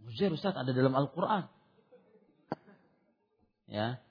Uzair 0.08 0.32
Ustaz 0.34 0.56
ada 0.56 0.72
dalam 0.72 0.94
Al-Qur'an. 0.96 1.48
Ya. 3.68 4.04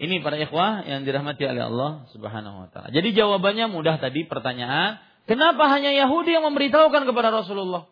Ini 0.00 0.24
para 0.24 0.40
ikhwah 0.40 0.88
yang 0.88 1.04
dirahmati 1.04 1.44
oleh 1.44 1.60
Allah 1.68 2.08
Subhanahu 2.16 2.64
wa 2.64 2.68
taala. 2.72 2.88
Jadi 2.88 3.12
jawabannya 3.12 3.68
mudah 3.68 4.00
tadi 4.00 4.24
pertanyaan, 4.24 4.96
kenapa 5.28 5.68
hanya 5.68 5.92
Yahudi 5.92 6.32
yang 6.32 6.48
memberitahukan 6.48 7.04
kepada 7.04 7.28
Rasulullah? 7.28 7.84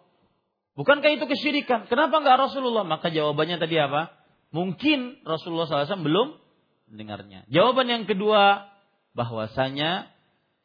Bukankah 0.73 1.11
itu 1.13 1.29
kesyirikan? 1.29 1.85
Kenapa 1.91 2.23
enggak 2.23 2.49
Rasulullah? 2.49 2.87
Maka 2.87 3.13
jawabannya 3.13 3.61
tadi 3.61 3.77
apa? 3.77 4.15
Mungkin 4.55 5.21
Rasulullah 5.29 5.69
SAW 5.69 6.01
belum 6.01 6.41
mendengarnya. 6.89 7.45
Jawaban 7.53 7.93
yang 7.93 8.05
kedua, 8.09 8.73
bahwasanya 9.13 10.09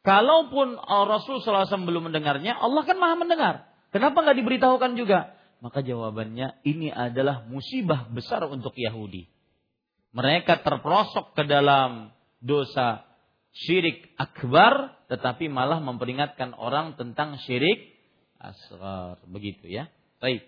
kalaupun 0.00 0.80
Rasul 0.80 1.44
SAW 1.44 1.68
belum 1.84 2.08
mendengarnya, 2.08 2.56
Allah 2.56 2.82
kan 2.88 2.96
maha 2.96 3.20
mendengar. 3.20 3.54
Kenapa 3.92 4.24
nggak 4.24 4.38
diberitahukan 4.40 4.96
juga? 4.96 5.36
Maka 5.62 5.82
jawabannya 5.82 6.64
ini 6.66 6.88
adalah 6.88 7.46
musibah 7.46 8.08
besar 8.10 8.44
untuk 8.46 8.74
Yahudi. 8.74 9.26
Mereka 10.14 10.62
terperosok 10.62 11.34
ke 11.34 11.42
dalam 11.46 12.14
dosa 12.38 13.02
syirik 13.54 14.14
akbar 14.18 14.94
tetapi 15.06 15.46
malah 15.46 15.78
memperingatkan 15.78 16.54
orang 16.54 16.98
tentang 16.98 17.38
syirik 17.42 17.94
asgar 18.38 19.18
begitu 19.30 19.70
ya. 19.70 19.88
Baik. 20.20 20.44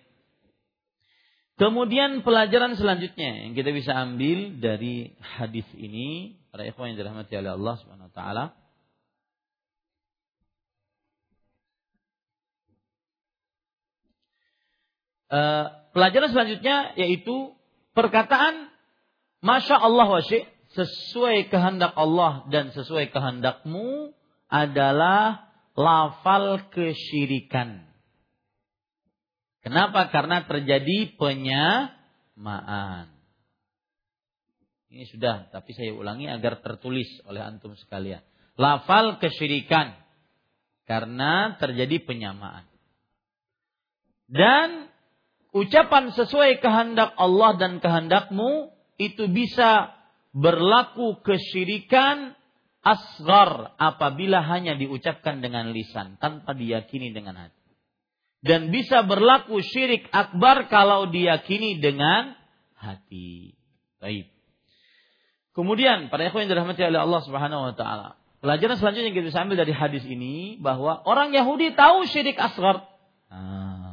Kemudian 1.56 2.20
pelajaran 2.20 2.76
selanjutnya 2.76 3.48
yang 3.48 3.56
kita 3.56 3.72
bisa 3.72 3.96
ambil 3.96 4.60
dari 4.60 5.16
hadis 5.40 5.64
ini. 5.72 6.36
Para 6.52 6.68
ikhwan 6.68 6.92
yang 6.92 7.00
dirahmati 7.00 7.32
oleh 7.36 7.56
Allah 7.56 7.74
Subhanahu 7.80 8.08
wa 8.12 8.14
taala 8.16 8.44
Uh, 15.26 15.74
pelajaran 15.90 16.30
selanjutnya 16.30 16.94
yaitu 16.94 17.50
perkataan 17.98 18.70
Masya 19.42 19.74
Allah 19.78 20.06
wa 20.06 20.22
sesuai 20.74 21.50
kehendak 21.50 21.94
Allah 21.94 22.46
dan 22.50 22.70
sesuai 22.74 23.10
kehendakmu 23.10 24.14
adalah 24.46 25.50
lafal 25.74 26.66
kesyirikan. 26.70 27.86
Kenapa? 29.62 30.08
Karena 30.14 30.46
terjadi 30.46 31.18
penyamaan. 31.18 33.10
Ini 34.86 35.04
sudah, 35.10 35.50
tapi 35.50 35.74
saya 35.74 35.90
ulangi 35.90 36.30
agar 36.30 36.62
tertulis 36.62 37.10
oleh 37.26 37.42
antum 37.42 37.74
sekalian. 37.74 38.22
Lafal 38.54 39.18
kesyirikan. 39.18 39.98
Karena 40.86 41.58
terjadi 41.58 41.98
penyamaan. 42.06 42.62
Dan 44.30 44.86
ucapan 45.56 46.12
sesuai 46.12 46.60
kehendak 46.60 47.16
Allah 47.16 47.56
dan 47.56 47.80
kehendakmu 47.80 48.76
itu 49.00 49.24
bisa 49.32 49.96
berlaku 50.36 51.24
kesyirikan 51.24 52.36
asgar 52.84 53.72
apabila 53.80 54.44
hanya 54.44 54.76
diucapkan 54.76 55.40
dengan 55.40 55.72
lisan 55.72 56.20
tanpa 56.20 56.52
diyakini 56.52 57.16
dengan 57.16 57.48
hati. 57.48 57.56
Dan 58.44 58.68
bisa 58.70 59.02
berlaku 59.02 59.58
syirik 59.64 60.06
akbar 60.12 60.68
kalau 60.68 61.08
diyakini 61.08 61.80
dengan 61.80 62.36
hati. 62.76 63.56
Baik. 63.98 64.30
Kemudian 65.56 66.12
pada 66.12 66.28
ikhwan 66.28 66.46
yang 66.46 66.52
dirahmati 66.52 66.84
oleh 66.84 67.00
Allah 67.00 67.20
Subhanahu 67.24 67.72
wa 67.72 67.74
taala. 67.74 68.20
Pelajaran 68.44 68.76
selanjutnya 68.76 69.08
yang 69.08 69.16
kita 69.16 69.28
bisa 69.32 69.40
ambil 69.42 69.58
dari 69.64 69.72
hadis 69.72 70.04
ini 70.04 70.60
bahwa 70.60 71.00
orang 71.08 71.32
Yahudi 71.32 71.72
tahu 71.72 72.04
syirik 72.06 72.36
asgar. 72.36 72.84
Nah. 73.32 73.85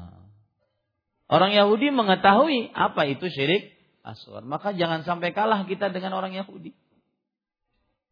Orang 1.33 1.49
Yahudi 1.49 1.89
mengetahui 1.89 2.69
apa 2.77 3.09
itu 3.09 3.25
syirik 3.25 3.73
aswar. 4.05 4.45
Maka 4.45 4.77
jangan 4.77 5.01
sampai 5.01 5.33
kalah 5.33 5.65
kita 5.65 5.89
dengan 5.89 6.13
orang 6.13 6.37
Yahudi. 6.37 6.77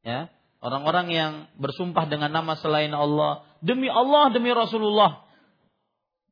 Ya, 0.02 0.34
orang-orang 0.58 1.14
yang 1.14 1.32
bersumpah 1.62 2.10
dengan 2.10 2.34
nama 2.34 2.58
selain 2.58 2.90
Allah, 2.98 3.46
demi 3.62 3.86
Allah, 3.94 4.34
demi 4.34 4.50
Rasulullah. 4.50 5.30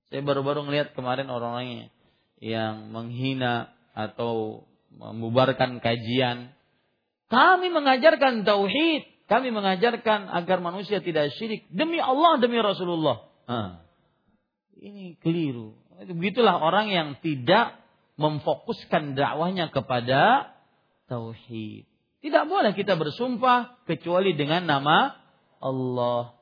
Saya 0.09 0.25
baru-baru 0.25 0.65
ngelihat 0.65 0.97
kemarin 0.97 1.29
orang-orang 1.29 1.93
yang 2.41 2.89
menghina 2.89 3.69
atau 3.93 4.65
membubarkan 4.89 5.77
kajian. 5.85 6.57
Kami 7.29 7.69
mengajarkan 7.69 8.41
tauhid, 8.41 9.05
kami 9.29 9.53
mengajarkan 9.53 10.25
agar 10.33 10.57
manusia 10.65 10.97
tidak 11.05 11.29
syirik 11.37 11.69
demi 11.69 12.01
Allah, 12.01 12.41
demi 12.41 12.57
Rasulullah. 12.57 13.29
Nah, 13.45 13.85
ini 14.81 15.13
keliru. 15.21 15.77
Begitulah 15.99 16.63
orang 16.63 16.87
yang 16.87 17.19
tidak 17.19 17.75
memfokuskan 18.15 19.19
dakwahnya 19.19 19.67
kepada 19.67 20.55
tauhid. 21.11 21.83
Tidak 22.19 22.43
boleh 22.47 22.71
kita 22.75 22.95
bersumpah 22.95 23.79
kecuali 23.87 24.35
dengan 24.35 24.67
nama 24.67 25.15
Allah. 25.59 26.35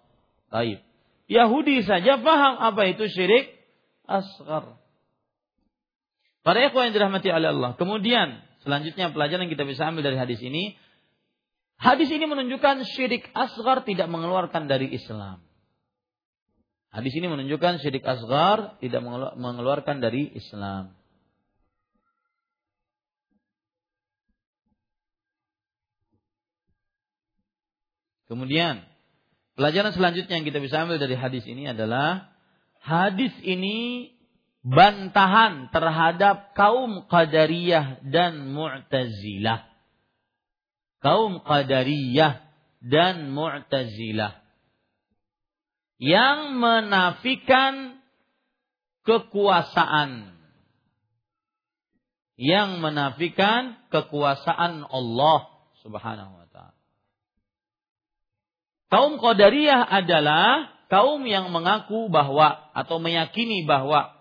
Baik. 0.50 0.82
Yahudi 1.30 1.86
saja 1.86 2.22
paham 2.22 2.58
apa 2.62 2.82
itu 2.90 3.06
syirik 3.10 3.54
asgar. 4.06 4.78
Para 6.46 6.64
ikhwan 6.64 6.90
yang 6.90 6.96
dirahmati 6.96 7.30
oleh 7.30 7.50
Allah. 7.52 7.72
Kemudian 7.76 8.42
selanjutnya 8.62 9.12
pelajaran 9.12 9.46
yang 9.50 9.54
kita 9.54 9.66
bisa 9.66 9.90
ambil 9.90 10.06
dari 10.06 10.18
hadis 10.18 10.40
ini. 10.40 10.78
Hadis 11.78 12.10
ini 12.10 12.26
menunjukkan 12.26 12.88
syirik 12.90 13.30
asgar 13.38 13.86
tidak 13.86 14.10
mengeluarkan 14.10 14.66
dari 14.66 14.90
Islam. 14.90 15.47
Hadis 16.88 17.14
ini 17.20 17.28
menunjukkan 17.28 17.84
syirik 17.84 18.08
asgar 18.08 18.80
tidak 18.80 19.04
mengeluarkan 19.36 20.00
dari 20.00 20.32
Islam. 20.32 20.96
Kemudian 28.28 28.84
pelajaran 29.56 29.96
selanjutnya 29.96 30.40
yang 30.40 30.48
kita 30.48 30.60
bisa 30.60 30.84
ambil 30.84 31.00
dari 31.00 31.16
hadis 31.16 31.48
ini 31.48 31.72
adalah 31.72 32.28
hadis 32.84 33.32
ini 33.44 34.12
bantahan 34.68 35.72
terhadap 35.72 36.52
kaum 36.52 37.08
Qadariyah 37.08 38.04
dan 38.04 38.52
Mu'tazilah. 38.52 39.64
Kaum 41.00 41.40
Qadariyah 41.40 42.44
dan 42.84 43.32
Mu'tazilah 43.32 44.47
yang 45.98 46.58
menafikan 46.58 48.02
kekuasaan. 49.06 50.38
Yang 52.38 52.70
menafikan 52.78 53.82
kekuasaan 53.90 54.86
Allah 54.86 55.40
Subhanahu 55.82 56.38
wa 56.38 56.48
Kaum 58.88 59.20
Qadariyah 59.20 59.84
adalah 59.84 60.72
kaum 60.88 61.26
yang 61.28 61.52
mengaku 61.52 62.08
bahwa 62.08 62.72
atau 62.72 63.04
meyakini 63.04 63.68
bahwa 63.68 64.16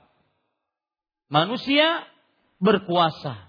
manusia 1.31 2.03
berkuasa. 2.59 3.47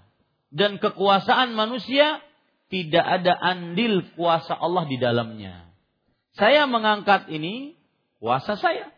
Dan 0.48 0.80
kekuasaan 0.80 1.56
manusia 1.56 2.20
tidak 2.68 3.04
ada 3.04 3.34
andil 3.36 4.04
kuasa 4.14 4.52
Allah 4.52 4.84
di 4.88 4.96
dalamnya. 5.00 5.72
Saya 6.36 6.68
mengangkat 6.68 7.32
ini 7.32 7.77
kuasa 8.18 8.58
saya. 8.58 8.90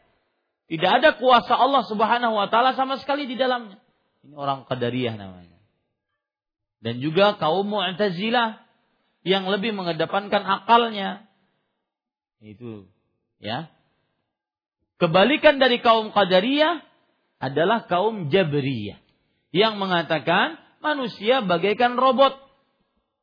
Tidak 0.70 0.90
ada 0.90 1.18
kuasa 1.18 1.56
Allah 1.56 1.82
Subhanahu 1.88 2.34
wa 2.36 2.46
taala 2.46 2.76
sama 2.78 3.00
sekali 3.00 3.26
di 3.26 3.34
dalamnya. 3.34 3.80
Ini 4.22 4.34
orang 4.36 4.68
Qadariyah 4.68 5.16
namanya. 5.18 5.58
Dan 6.80 7.02
juga 7.04 7.36
kaum 7.36 7.68
Mu'tazilah 7.68 8.62
yang 9.26 9.44
lebih 9.52 9.76
mengedepankan 9.76 10.40
akalnya 10.40 11.28
itu 12.40 12.88
ya. 13.36 13.68
Kebalikan 14.96 15.60
dari 15.60 15.80
kaum 15.80 16.12
Qadariyah 16.12 16.80
adalah 17.40 17.88
kaum 17.88 18.28
Jabriyah 18.28 19.00
yang 19.50 19.80
mengatakan 19.80 20.60
manusia 20.84 21.44
bagaikan 21.44 21.96
robot, 21.96 22.36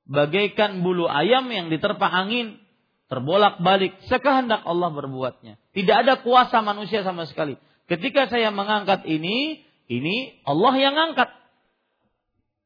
bagaikan 0.06 0.82
bulu 0.82 1.06
ayam 1.06 1.50
yang 1.50 1.70
diterpa 1.70 2.06
angin, 2.10 2.62
terbolak-balik 3.08 3.96
sekehendak 4.08 4.64
Allah 4.68 4.92
berbuatnya. 4.92 5.60
Tidak 5.72 5.96
ada 5.96 6.20
kuasa 6.20 6.60
manusia 6.64 7.04
sama 7.04 7.28
sekali. 7.28 7.56
Ketika 7.88 8.28
saya 8.28 8.52
mengangkat 8.52 9.08
ini, 9.08 9.64
ini 9.88 10.40
Allah 10.44 10.74
yang 10.76 10.96
angkat. 10.96 11.32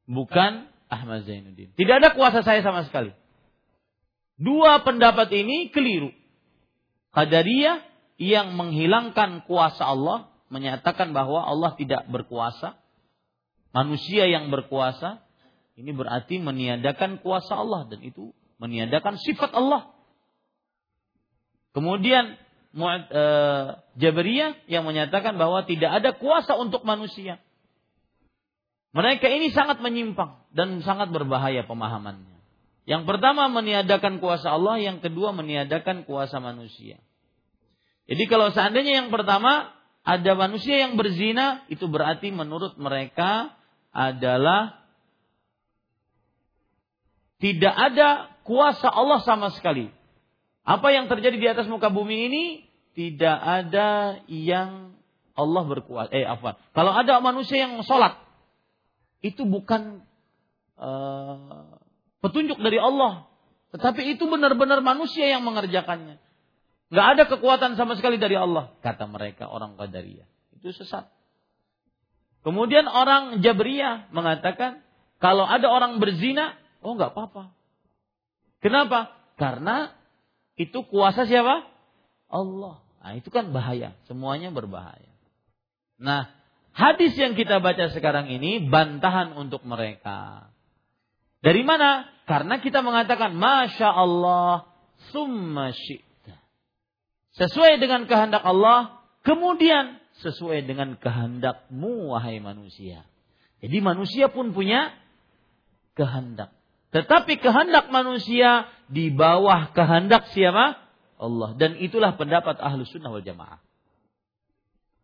Bukan 0.10 0.66
Ahmad 0.90 1.24
Zainuddin. 1.30 1.72
Tidak 1.78 1.96
ada 2.02 2.12
kuasa 2.18 2.42
saya 2.42 2.66
sama 2.66 2.84
sekali. 2.84 3.14
Dua 4.42 4.82
pendapat 4.82 5.30
ini 5.30 5.70
keliru. 5.70 6.10
Qadariyah 7.14 7.86
yang 8.18 8.58
menghilangkan 8.58 9.46
kuasa 9.46 9.86
Allah, 9.86 10.34
menyatakan 10.50 11.14
bahwa 11.14 11.46
Allah 11.46 11.78
tidak 11.78 12.10
berkuasa, 12.10 12.82
manusia 13.72 14.26
yang 14.26 14.50
berkuasa, 14.50 15.22
ini 15.78 15.94
berarti 15.94 16.42
meniadakan 16.42 17.22
kuasa 17.24 17.56
Allah 17.56 17.88
dan 17.88 18.02
itu 18.04 18.34
meniadakan 18.58 19.18
sifat 19.22 19.54
Allah. 19.56 19.90
Kemudian 21.72 22.36
uh, 22.76 23.80
Jabariyah 23.96 24.68
yang 24.68 24.84
menyatakan 24.84 25.36
bahwa 25.40 25.64
tidak 25.64 25.92
ada 25.92 26.12
kuasa 26.16 26.56
untuk 26.60 26.84
manusia. 26.84 27.40
Mereka 28.92 29.24
ini 29.32 29.56
sangat 29.56 29.80
menyimpang 29.80 30.44
dan 30.52 30.84
sangat 30.84 31.16
berbahaya 31.16 31.64
pemahamannya. 31.64 32.44
Yang 32.84 33.08
pertama 33.08 33.48
meniadakan 33.48 34.20
kuasa 34.20 34.52
Allah, 34.52 34.84
yang 34.84 35.00
kedua 35.00 35.32
meniadakan 35.32 36.04
kuasa 36.04 36.44
manusia. 36.44 37.00
Jadi 38.12 38.24
kalau 38.28 38.52
seandainya 38.52 39.06
yang 39.06 39.10
pertama 39.14 39.72
ada 40.04 40.32
manusia 40.36 40.82
yang 40.82 41.00
berzina, 41.00 41.64
itu 41.72 41.88
berarti 41.88 42.34
menurut 42.36 42.76
mereka 42.76 43.56
adalah 43.96 44.82
tidak 47.40 47.72
ada 47.72 48.34
kuasa 48.44 48.92
Allah 48.92 49.24
sama 49.24 49.56
sekali. 49.56 49.94
Apa 50.62 50.94
yang 50.94 51.10
terjadi 51.10 51.38
di 51.38 51.48
atas 51.50 51.66
muka 51.66 51.90
bumi 51.90 52.30
ini 52.30 52.44
tidak 52.94 53.38
ada 53.40 54.22
yang 54.30 54.94
Allah 55.34 55.64
berkuasa. 55.66 56.12
Eh 56.14 56.28
apa? 56.28 56.60
Kalau 56.76 56.92
ada 56.94 57.18
manusia 57.24 57.66
yang 57.66 57.82
sholat, 57.82 58.20
itu 59.26 59.48
bukan 59.48 60.06
uh, 60.78 61.80
petunjuk 62.22 62.60
dari 62.62 62.78
Allah, 62.78 63.26
tetapi 63.74 64.18
itu 64.18 64.28
benar-benar 64.28 64.84
manusia 64.84 65.30
yang 65.32 65.42
mengerjakannya. 65.48 66.20
Gak 66.92 67.08
ada 67.18 67.24
kekuatan 67.24 67.80
sama 67.80 67.96
sekali 67.96 68.20
dari 68.20 68.36
Allah, 68.36 68.76
kata 68.84 69.08
mereka 69.08 69.48
orang 69.48 69.80
Qadariyah. 69.80 70.28
Itu 70.60 70.76
sesat. 70.76 71.08
Kemudian 72.44 72.90
orang 72.90 73.40
Jabriyah 73.40 74.12
mengatakan, 74.12 74.84
kalau 75.22 75.46
ada 75.46 75.70
orang 75.70 76.02
berzina, 76.02 76.58
oh 76.82 76.98
nggak 76.98 77.14
apa-apa. 77.14 77.54
Kenapa? 78.60 79.14
Karena 79.38 79.94
itu 80.62 80.86
kuasa 80.86 81.26
siapa? 81.26 81.66
Allah. 82.30 82.82
Nah, 83.02 83.14
itu 83.18 83.34
kan 83.34 83.50
bahaya. 83.50 83.98
Semuanya 84.06 84.54
berbahaya. 84.54 85.10
Nah, 85.98 86.30
Hadis 86.72 87.12
yang 87.20 87.36
kita 87.36 87.60
baca 87.60 87.92
sekarang 87.92 88.32
ini 88.32 88.64
bantahan 88.72 89.36
untuk 89.36 89.68
mereka. 89.68 90.48
Dari 91.44 91.68
mana? 91.68 92.08
Karena 92.24 92.64
kita 92.64 92.80
mengatakan 92.80 93.36
Masya 93.36 93.92
Allah 93.92 94.72
summa 95.12 95.76
syi'ta. 95.76 96.40
Sesuai 97.36 97.76
dengan 97.84 98.08
kehendak 98.08 98.44
Allah, 98.48 99.04
kemudian 99.28 100.00
sesuai 100.24 100.64
dengan 100.64 100.96
kehendakmu 100.96 102.16
wahai 102.16 102.40
manusia. 102.40 103.04
Jadi 103.60 103.78
manusia 103.84 104.32
pun 104.32 104.56
punya 104.56 104.96
kehendak. 106.00 106.56
Tetapi 106.92 107.40
kehendak 107.40 107.88
manusia 107.88 108.68
di 108.92 109.12
bawah 109.12 109.72
kehendak 109.72 110.28
siapa? 110.36 110.80
Allah. 111.16 111.56
Dan 111.56 111.80
itulah 111.80 112.20
pendapat 112.20 112.60
ahlu 112.60 112.84
sunnah 112.84 113.12
wal 113.12 113.24
jamaah. 113.24 113.64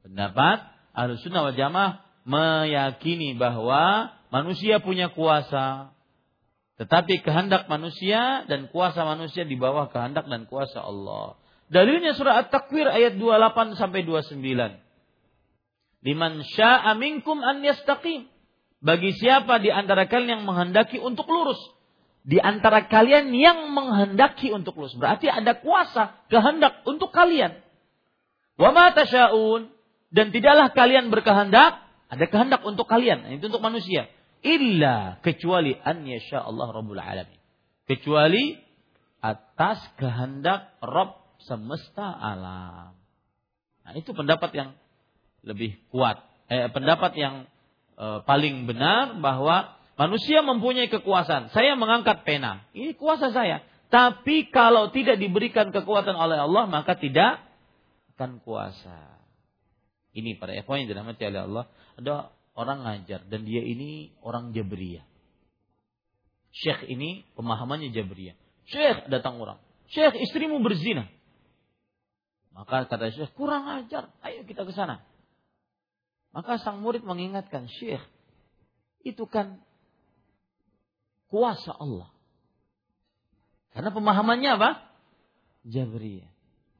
Pendapat 0.07 0.77
Ahlus 0.97 1.21
sunnah 1.21 1.45
wal 1.45 1.53
jamaah 1.53 2.01
meyakini 2.25 3.38
bahwa 3.38 4.09
manusia 4.33 4.81
punya 4.81 5.13
kuasa. 5.13 5.93
Tetapi 6.81 7.21
kehendak 7.21 7.69
manusia 7.69 8.41
dan 8.49 8.65
kuasa 8.73 9.05
manusia 9.05 9.45
di 9.45 9.53
bawah 9.53 9.93
kehendak 9.93 10.25
dan 10.25 10.49
kuasa 10.49 10.81
Allah. 10.81 11.38
Dalilnya 11.69 12.17
surah 12.17 12.41
At-Takwir 12.41 12.89
ayat 12.89 13.21
28 13.21 13.77
sampai 13.77 14.01
29. 14.09 14.41
Liman 16.01 16.33
sya'a 16.41 16.97
minkum 16.97 17.45
an 17.45 17.61
yastaqim. 17.61 18.25
Bagi 18.81 19.13
siapa 19.17 19.61
di 19.61 19.69
antara 19.69 20.09
kalian 20.09 20.41
yang 20.41 20.43
menghendaki 20.49 20.97
untuk 20.97 21.29
lurus. 21.29 21.61
Di 22.28 22.43
antara 22.43 22.91
kalian 22.91 23.32
yang 23.32 23.71
menghendaki 23.71 24.51
untuk 24.51 24.75
lurus. 24.75 24.99
Berarti 24.99 25.32
ada 25.32 25.55
kuasa, 25.55 26.28
kehendak 26.28 26.84
untuk 26.84 27.15
kalian. 27.15 27.63
Wa 28.59 28.75
ma 28.75 28.91
dan 30.11 30.36
tidaklah 30.36 30.75
kalian 30.75 31.07
berkehendak, 31.07 31.88
ada 32.11 32.25
kehendak 32.28 32.67
untuk 32.67 32.84
kalian, 32.84 33.39
itu 33.39 33.47
untuk 33.47 33.63
manusia. 33.63 34.11
Illa 34.43 35.23
kecuali 35.23 35.71
an 35.80 36.03
yasha 36.03 36.43
Allah 36.43 36.67
Rabbul 36.67 36.99
Alamin. 36.99 37.39
Kecuali 37.88 38.59
atas 39.23 39.80
kehendak 39.95 40.75
Rob 40.84 41.15
semesta 41.47 42.11
alam. 42.11 42.91
Nah, 43.88 43.93
itu 43.95 44.11
pendapat 44.11 44.51
yang 44.51 44.69
lebih 45.47 45.80
kuat. 45.95 46.19
Eh, 46.51 46.67
pendapat 46.75 47.15
yang 47.15 47.47
eh, 47.95 48.19
paling 48.28 48.67
benar 48.67 49.15
bahwa 49.23 49.76
manusia 49.97 50.45
mempunyai 50.45 50.87
kekuasaan. 50.87 51.51
Saya 51.51 51.73
mengangkat 51.73 52.23
pena. 52.23 52.63
Ini 52.71 52.95
kuasa 52.95 53.33
saya. 53.33 53.65
Tapi 53.87 54.51
kalau 54.53 54.93
tidak 54.93 55.17
diberikan 55.17 55.73
kekuatan 55.73 56.15
oleh 56.15 56.37
Allah, 56.39 56.69
maka 56.69 56.95
tidak 56.95 57.41
akan 58.15 58.39
kuasa. 58.43 59.17
Ini 60.17 60.37
para 60.41 60.57
ikhwan 60.57 60.83
yang 60.83 60.89
dirahmati 60.89 61.23
oleh 61.29 61.41
Allah, 61.45 61.65
ada 61.97 62.33
orang 62.57 62.83
ngajar 62.83 63.21
dan 63.29 63.45
dia 63.45 63.61
ini 63.61 64.11
orang 64.25 64.51
Jabriyah. 64.51 65.05
Syekh 66.51 66.89
ini 66.89 67.21
pemahamannya 67.37 67.93
Jabriyah. 67.93 68.33
Syekh 68.65 69.07
datang 69.13 69.37
orang. 69.37 69.61
Syekh 69.93 70.17
istrimu 70.25 70.59
berzina. 70.59 71.05
Maka 72.57 72.89
kata 72.89 73.13
Syekh, 73.13 73.31
kurang 73.37 73.69
ajar. 73.69 74.09
Ayo 74.25 74.41
kita 74.49 74.65
ke 74.65 74.73
sana. 74.73 75.05
Maka 76.33 76.57
sang 76.57 76.81
murid 76.81 77.05
mengingatkan, 77.05 77.69
Syekh, 77.69 78.01
itu 79.05 79.29
kan 79.29 79.61
kuasa 81.28 81.75
Allah. 81.75 82.09
Karena 83.75 83.93
pemahamannya 83.93 84.51
apa? 84.57 84.69
Jabriyah. 85.67 86.32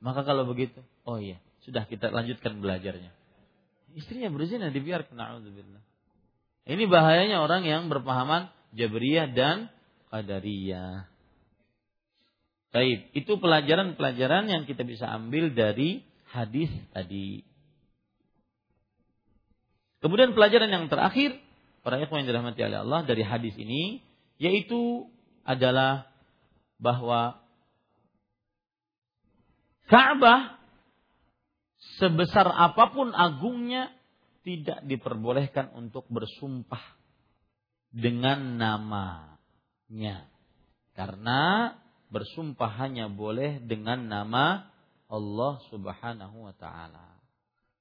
Maka 0.02 0.24
kalau 0.24 0.48
begitu, 0.50 0.82
oh 1.04 1.18
iya, 1.22 1.42
sudah 1.66 1.86
kita 1.86 2.10
lanjutkan 2.10 2.62
belajarnya 2.62 3.18
istrinya 3.98 4.30
berzina 4.30 4.70
dibiarkan 4.70 5.18
naudzubillah. 5.18 5.82
Ini 6.70 6.84
bahayanya 6.86 7.42
orang 7.42 7.66
yang 7.66 7.90
berpahaman 7.90 8.54
Jabriyah 8.78 9.34
dan 9.34 9.74
Qadariyah. 10.14 11.10
Baik, 12.70 13.10
itu 13.18 13.34
pelajaran-pelajaran 13.42 14.46
yang 14.52 14.64
kita 14.70 14.86
bisa 14.86 15.10
ambil 15.10 15.50
dari 15.50 16.06
hadis 16.30 16.70
tadi. 16.94 17.42
Kemudian 20.04 20.38
pelajaran 20.38 20.70
yang 20.70 20.86
terakhir 20.92 21.42
para 21.82 21.98
ikhwan 21.98 22.22
yang 22.22 22.30
dirahmati 22.30 22.62
oleh 22.62 22.86
Allah 22.86 23.02
dari 23.08 23.26
hadis 23.26 23.58
ini 23.58 24.04
yaitu 24.38 25.10
adalah 25.46 26.10
bahwa 26.78 27.42
Ka'bah 29.88 30.60
sebesar 31.96 32.44
apa 32.52 32.92
pun 32.92 33.16
agungnya 33.16 33.96
tidak 34.44 34.84
diperbolehkan 34.84 35.72
untuk 35.76 36.04
bersumpah 36.12 36.84
dengan 37.92 38.60
namanya. 38.60 40.28
Karena 40.92 41.72
bersumpah 42.12 42.72
hanya 42.84 43.08
boleh 43.08 43.64
dengan 43.64 44.08
nama 44.08 44.68
Allah 45.08 45.54
Subhanahu 45.72 46.52
wa 46.52 46.54
taala. 46.60 47.16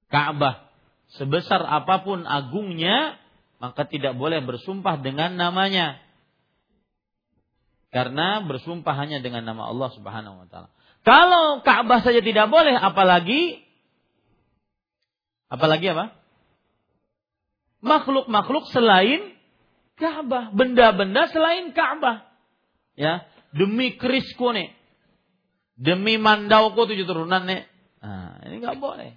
Ka'bah 0.06 0.70
sebesar 1.18 1.66
apa 1.66 2.06
pun 2.06 2.22
agungnya 2.22 3.18
maka 3.58 3.82
tidak 3.88 4.14
boleh 4.14 4.42
bersumpah 4.46 5.02
dengan 5.02 5.34
namanya. 5.34 5.98
Karena 7.96 8.44
bersumpah 8.44 8.92
hanya 8.92 9.24
dengan 9.24 9.48
nama 9.48 9.72
Allah 9.72 9.88
Subhanahu 9.96 10.44
wa 10.44 10.46
taala. 10.52 10.68
Kalau 11.00 11.64
Ka'bah 11.64 12.04
saja 12.04 12.20
tidak 12.20 12.52
boleh 12.52 12.76
apalagi 12.76 13.64
Apalagi 15.46 15.94
apa? 15.94 16.14
Makhluk-makhluk 17.82 18.66
selain 18.74 19.38
Ka'bah, 19.96 20.52
benda-benda 20.52 21.30
selain 21.30 21.70
Ka'bah. 21.72 22.28
Ya, 22.98 23.24
demi 23.54 23.96
kris 23.96 24.26
nih. 24.36 24.74
Demi 25.76 26.16
mandauku 26.16 26.88
tujuh 26.88 27.04
turunan 27.04 27.44
nih. 27.46 27.64
Nah, 28.00 28.40
ini 28.48 28.54
nggak 28.64 28.80
boleh. 28.80 29.12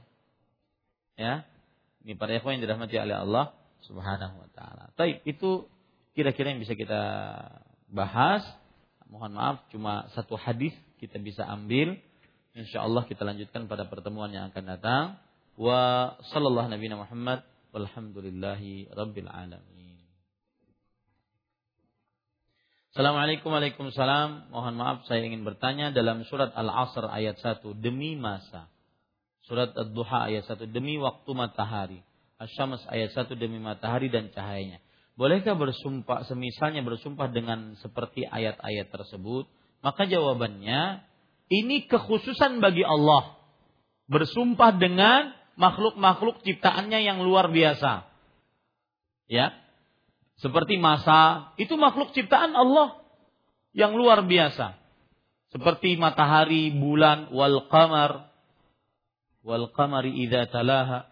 Ya. 1.16 1.48
Ini 2.04 2.16
para 2.16 2.36
ikhwan 2.36 2.60
yang 2.60 2.64
dirahmati 2.64 2.96
oleh 2.96 3.16
Allah 3.16 3.52
Subhanahu 3.84 4.40
wa 4.40 4.50
taala. 4.56 4.92
Baik, 4.96 5.24
itu 5.28 5.68
kira-kira 6.16 6.52
yang 6.56 6.64
bisa 6.64 6.76
kita 6.76 7.02
bahas. 7.92 8.44
Mohon 9.10 9.32
maaf 9.34 9.58
cuma 9.74 10.06
satu 10.14 10.38
hadis 10.38 10.72
kita 11.02 11.18
bisa 11.18 11.42
ambil. 11.50 11.98
Insya 12.54 12.86
Allah 12.86 13.06
kita 13.10 13.26
lanjutkan 13.26 13.66
pada 13.66 13.90
pertemuan 13.90 14.30
yang 14.30 14.54
akan 14.54 14.64
datang 14.70 15.04
wa 15.58 16.14
sallallahu 16.30 16.70
nabi 16.70 16.88
Muhammad 16.94 17.42
walhamdulillahi 17.74 18.94
rabbil 18.94 19.30
alamin. 19.30 19.98
Assalamualaikum 22.90 23.54
Waalaikumsalam. 23.54 24.50
Mohon 24.50 24.76
maaf 24.78 24.98
saya 25.06 25.22
ingin 25.22 25.46
bertanya 25.46 25.94
dalam 25.94 26.26
surat 26.26 26.50
Al-Asr 26.58 27.06
ayat 27.10 27.38
1 27.38 27.62
demi 27.78 28.18
masa. 28.18 28.66
Surat 29.46 29.74
Ad-Duha 29.74 30.30
ayat 30.30 30.50
1 30.50 30.70
demi 30.70 30.98
waktu 30.98 31.30
matahari. 31.38 32.02
Asyams 32.42 32.82
ayat 32.90 33.14
1 33.14 33.38
demi 33.38 33.62
matahari 33.62 34.10
dan 34.10 34.34
cahayanya. 34.34 34.82
Bolehkah 35.20 35.60
bersumpah 35.60 36.24
semisalnya 36.32 36.80
bersumpah 36.80 37.28
dengan 37.28 37.76
seperti 37.84 38.24
ayat-ayat 38.24 38.88
tersebut? 38.88 39.52
Maka 39.84 40.08
jawabannya 40.08 41.04
ini 41.52 41.92
kekhususan 41.92 42.64
bagi 42.64 42.88
Allah. 42.88 43.36
Bersumpah 44.08 44.80
dengan 44.80 45.36
makhluk-makhluk 45.60 46.40
ciptaannya 46.48 47.04
yang 47.04 47.20
luar 47.20 47.52
biasa. 47.52 48.08
Ya. 49.28 49.60
Seperti 50.40 50.80
masa, 50.80 51.52
itu 51.60 51.76
makhluk 51.76 52.16
ciptaan 52.16 52.56
Allah 52.56 53.04
yang 53.76 54.00
luar 54.00 54.24
biasa. 54.24 54.80
Seperti 55.52 56.00
matahari, 56.00 56.72
bulan, 56.72 57.28
wal 57.36 57.68
qamar, 57.68 58.32
wal 59.44 59.68
qamari 59.76 60.16
idza 60.16 60.48
talaha. 60.48 61.12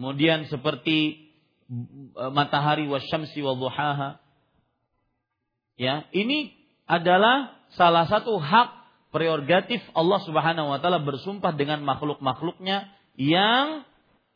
Kemudian 0.00 0.48
seperti 0.48 1.25
matahari 2.32 2.86
wasyamsi 2.86 3.38
wa 3.42 3.54
duhaha. 3.58 4.20
Ya, 5.76 6.08
ini 6.14 6.56
adalah 6.88 7.52
salah 7.76 8.08
satu 8.08 8.38
hak 8.40 8.68
prerogatif 9.12 9.82
Allah 9.92 10.20
Subhanahu 10.24 10.72
wa 10.72 10.78
taala 10.80 11.02
bersumpah 11.04 11.52
dengan 11.52 11.84
makhluk-makhluknya 11.84 12.88
yang 13.18 13.84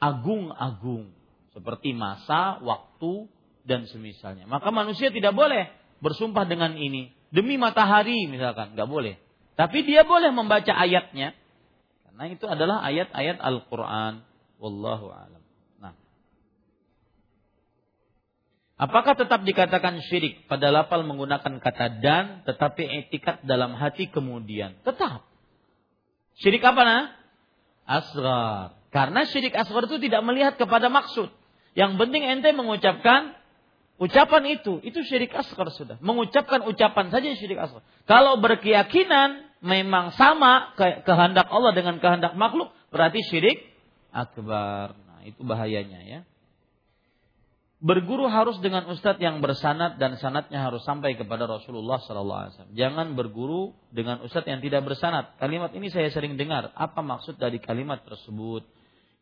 agung-agung 0.01 1.13
seperti 1.53 1.93
masa, 1.97 2.61
waktu 2.65 3.29
dan 3.65 3.85
semisalnya. 3.89 4.49
Maka 4.49 4.73
manusia 4.73 5.13
tidak 5.13 5.37
boleh 5.37 5.69
bersumpah 6.01 6.49
dengan 6.49 6.77
ini 6.77 7.13
demi 7.29 7.61
matahari 7.61 8.27
misalkan, 8.29 8.75
nggak 8.75 8.89
boleh. 8.89 9.21
Tapi 9.57 9.85
dia 9.85 10.09
boleh 10.09 10.33
membaca 10.33 10.73
ayatnya 10.73 11.37
karena 12.21 12.37
itu 12.37 12.45
adalah 12.45 12.85
ayat-ayat 12.85 13.41
Al-Qur'an. 13.41 14.21
Wallahu 14.61 15.09
a'lam. 15.09 15.41
Nah. 15.81 15.97
Apakah 18.81 19.13
tetap 19.13 19.45
dikatakan 19.45 20.01
syirik 20.09 20.49
pada 20.49 20.73
lapal 20.73 21.05
menggunakan 21.05 21.61
kata 21.61 22.01
dan 22.01 22.41
tetapi 22.49 23.05
etikat 23.05 23.45
dalam 23.45 23.77
hati 23.77 24.09
kemudian? 24.09 24.81
Tetap. 24.81 25.29
Syirik 26.41 26.65
apa 26.65 26.81
nah? 26.81 27.05
Asgar. 27.85 28.81
Karena 28.89 29.29
syirik 29.29 29.53
asgar 29.53 29.85
itu 29.85 30.01
tidak 30.01 30.25
melihat 30.25 30.57
kepada 30.57 30.89
maksud. 30.89 31.29
Yang 31.77 31.93
penting 32.01 32.25
ente 32.25 32.57
mengucapkan 32.57 33.37
ucapan 34.01 34.49
itu. 34.49 34.81
Itu 34.81 35.05
syirik 35.05 35.37
asgar 35.37 35.69
sudah. 35.77 36.01
Mengucapkan 36.01 36.65
ucapan 36.65 37.13
saja 37.13 37.37
syirik 37.37 37.61
asgar. 37.61 37.85
Kalau 38.09 38.41
berkeyakinan 38.41 39.45
memang 39.61 40.17
sama 40.17 40.73
kehendak 41.05 41.53
Allah 41.53 41.77
dengan 41.77 42.01
kehendak 42.01 42.33
makhluk. 42.33 42.73
Berarti 42.89 43.21
syirik 43.29 43.61
akbar. 44.09 44.97
Nah 44.97 45.21
itu 45.29 45.45
bahayanya 45.45 46.01
ya. 46.09 46.21
Berguru 47.81 48.29
harus 48.29 48.61
dengan 48.61 48.85
ustadz 48.93 49.25
yang 49.25 49.41
bersanat 49.41 49.97
dan 49.97 50.21
sanatnya 50.21 50.61
harus 50.61 50.85
sampai 50.85 51.17
kepada 51.17 51.49
Rasulullah 51.49 51.97
SAW. 51.97 52.77
Jangan 52.77 53.17
berguru 53.17 53.73
dengan 53.89 54.21
ustadz 54.21 54.53
yang 54.53 54.61
tidak 54.61 54.85
bersanat. 54.85 55.41
Kalimat 55.41 55.73
ini 55.73 55.89
saya 55.89 56.13
sering 56.13 56.37
dengar. 56.37 56.77
Apa 56.77 57.01
maksud 57.01 57.41
dari 57.41 57.57
kalimat 57.57 58.05
tersebut? 58.05 58.69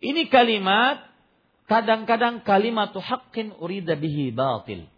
Ini 0.02 0.26
kalimat 0.26 1.06
kadang-kadang 1.70 2.42
kalimat 2.42 2.90
haqqin 2.98 3.54
urida 3.62 3.94
bihi 3.94 4.34
batil. 4.34 4.90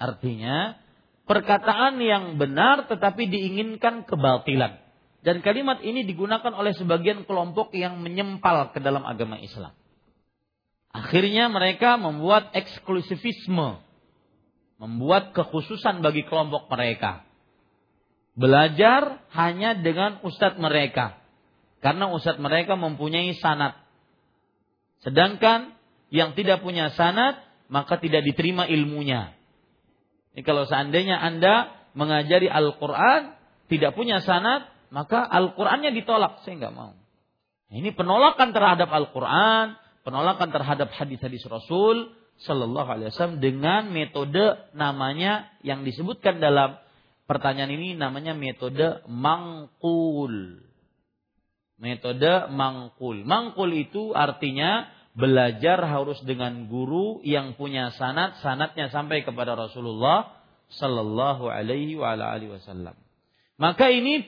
Artinya, 0.00 0.80
perkataan 1.28 2.00
yang 2.00 2.40
benar 2.40 2.88
tetapi 2.88 3.28
diinginkan 3.28 4.08
kebatilan. 4.08 4.80
Dan 5.20 5.44
kalimat 5.44 5.84
ini 5.84 6.08
digunakan 6.08 6.48
oleh 6.56 6.72
sebagian 6.72 7.28
kelompok 7.28 7.76
yang 7.76 8.00
menyempal 8.00 8.72
ke 8.72 8.80
dalam 8.80 9.04
agama 9.04 9.36
Islam. 9.36 9.76
Akhirnya 10.90 11.46
mereka 11.46 11.94
membuat 11.96 12.50
eksklusivisme. 12.54 13.82
Membuat 14.80 15.36
kekhususan 15.36 16.00
bagi 16.00 16.24
kelompok 16.24 16.66
mereka. 16.72 17.22
Belajar 18.34 19.20
hanya 19.36 19.76
dengan 19.76 20.24
ustadz 20.24 20.56
mereka. 20.56 21.20
Karena 21.84 22.08
ustadz 22.10 22.40
mereka 22.40 22.74
mempunyai 22.74 23.36
sanat. 23.36 23.76
Sedangkan 25.04 25.76
yang 26.10 26.34
tidak 26.34 26.64
punya 26.64 26.90
sanat 26.92 27.50
maka 27.70 28.02
tidak 28.02 28.26
diterima 28.26 28.66
ilmunya. 28.66 29.32
Ini 30.34 30.42
kalau 30.42 30.66
seandainya 30.66 31.16
Anda 31.22 31.70
mengajari 31.94 32.50
Al-Quran 32.50 33.38
tidak 33.70 33.94
punya 33.94 34.18
sanat, 34.18 34.66
maka 34.90 35.22
Al-Qurannya 35.22 35.94
ditolak. 35.94 36.42
Saya 36.42 36.58
nggak 36.58 36.74
mau. 36.74 36.98
Ini 37.70 37.94
penolakan 37.94 38.50
terhadap 38.50 38.90
Al-Quran, 38.90 39.78
penolakan 40.06 40.48
terhadap 40.52 40.92
hadis-hadis 40.94 41.44
Rasul 41.46 42.12
Sallallahu 42.40 42.88
Alaihi 42.88 43.12
Wasallam 43.12 43.44
dengan 43.44 43.92
metode 43.92 44.56
namanya 44.72 45.52
yang 45.60 45.84
disebutkan 45.84 46.40
dalam 46.40 46.80
pertanyaan 47.28 47.70
ini 47.76 47.94
namanya 47.94 48.32
metode 48.32 49.04
mangkul. 49.06 50.64
Metode 51.76 52.48
mangkul. 52.48 53.24
Mangkul 53.28 53.70
itu 53.76 54.16
artinya 54.16 54.88
belajar 55.12 55.84
harus 55.84 56.16
dengan 56.24 56.64
guru 56.70 57.20
yang 57.20 57.58
punya 57.60 57.92
sanat, 57.92 58.40
sanatnya 58.40 58.88
sampai 58.88 59.20
kepada 59.20 59.52
Rasulullah 59.52 60.40
Sallallahu 60.80 61.50
Alaihi 61.50 61.98
Wasallam. 61.98 62.96
Maka 63.60 63.92
ini 63.92 64.24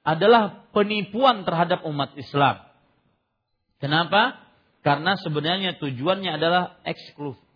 adalah 0.00 0.64
penipuan 0.72 1.44
terhadap 1.44 1.84
umat 1.84 2.16
Islam. 2.16 2.64
Kenapa? 3.80 4.49
Karena 4.80 5.12
sebenarnya 5.20 5.76
tujuannya 5.76 6.40
adalah 6.40 6.80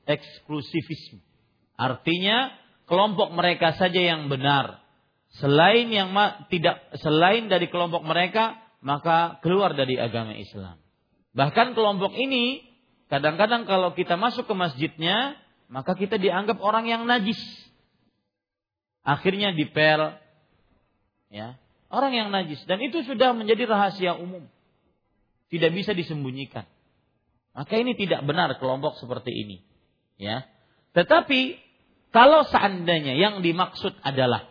eksklusifisme. 0.04 1.24
Artinya 1.74 2.52
kelompok 2.84 3.32
mereka 3.32 3.72
saja 3.74 3.96
yang 3.96 4.28
benar. 4.28 4.84
Selain 5.40 5.88
yang 5.90 6.14
tidak 6.52 6.78
selain 7.00 7.50
dari 7.50 7.66
kelompok 7.72 8.04
mereka 8.06 8.60
maka 8.84 9.40
keluar 9.40 9.72
dari 9.72 9.96
agama 9.96 10.36
Islam. 10.36 10.76
Bahkan 11.34 11.72
kelompok 11.72 12.12
ini 12.14 12.62
kadang-kadang 13.08 13.64
kalau 13.64 13.96
kita 13.96 14.14
masuk 14.20 14.44
ke 14.46 14.54
masjidnya, 14.54 15.34
maka 15.72 15.96
kita 15.96 16.20
dianggap 16.20 16.60
orang 16.60 16.86
yang 16.86 17.02
najis. 17.08 17.40
Akhirnya 19.02 19.56
dipel 19.56 20.14
ya, 21.32 21.56
orang 21.88 22.12
yang 22.12 22.28
najis 22.28 22.60
dan 22.68 22.78
itu 22.84 23.00
sudah 23.02 23.32
menjadi 23.32 23.64
rahasia 23.64 24.14
umum. 24.20 24.44
Tidak 25.48 25.72
bisa 25.72 25.96
disembunyikan. 25.96 26.68
Maka 27.54 27.78
ini 27.78 27.94
tidak 27.94 28.26
benar 28.26 28.58
kelompok 28.58 28.98
seperti 28.98 29.30
ini. 29.30 29.56
Ya. 30.18 30.42
Tetapi 30.92 31.58
kalau 32.10 32.42
seandainya 32.50 33.14
yang 33.14 33.42
dimaksud 33.46 33.94
adalah 34.02 34.50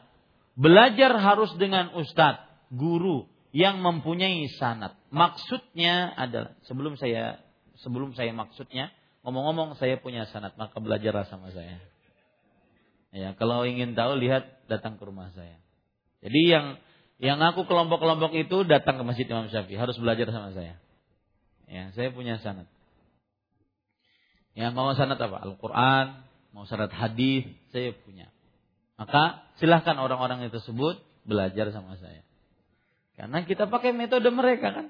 belajar 0.56 1.12
harus 1.20 1.52
dengan 1.60 1.92
ustadz, 2.00 2.48
guru, 2.72 3.28
yang 3.54 3.84
mempunyai 3.86 4.50
sanat. 4.58 4.98
Maksudnya 5.14 6.16
adalah 6.18 6.58
sebelum 6.66 6.98
saya 6.98 7.44
sebelum 7.86 8.18
saya 8.18 8.34
maksudnya 8.34 8.90
ngomong-ngomong 9.22 9.78
saya 9.78 10.02
punya 10.02 10.26
sanat 10.34 10.58
maka 10.58 10.74
belajarlah 10.82 11.30
sama 11.30 11.54
saya. 11.54 11.78
Ya, 13.14 13.38
kalau 13.38 13.62
ingin 13.62 13.94
tahu 13.94 14.18
lihat 14.18 14.66
datang 14.66 14.98
ke 14.98 15.06
rumah 15.06 15.30
saya. 15.38 15.62
Jadi 16.26 16.42
yang 16.50 16.66
yang 17.22 17.38
aku 17.40 17.70
kelompok-kelompok 17.70 18.34
itu 18.34 18.66
datang 18.66 18.98
ke 18.98 19.04
Masjid 19.06 19.30
Imam 19.30 19.48
Syafi'i 19.54 19.78
harus 19.78 19.96
belajar 20.02 20.34
sama 20.34 20.50
saya. 20.50 20.82
Ya, 21.70 21.94
saya 21.94 22.10
punya 22.10 22.42
sanat. 22.42 22.66
Ya, 24.54 24.70
mau 24.70 24.94
sanat 24.94 25.18
apa? 25.18 25.42
Al-Qur'an, 25.42 26.22
mau 26.54 26.70
sanat 26.70 26.94
hadis, 26.94 27.50
saya 27.74 27.94
punya. 28.06 28.30
Maka 28.98 29.50
silahkan 29.58 29.98
orang-orang 29.98 30.46
itu 30.46 30.62
tersebut 30.62 31.02
belajar 31.26 31.74
sama 31.74 31.98
saya. 31.98 32.22
Karena 33.18 33.42
kita 33.46 33.66
pakai 33.70 33.94
metode 33.94 34.30
mereka 34.30 34.74
kan. 34.74 34.88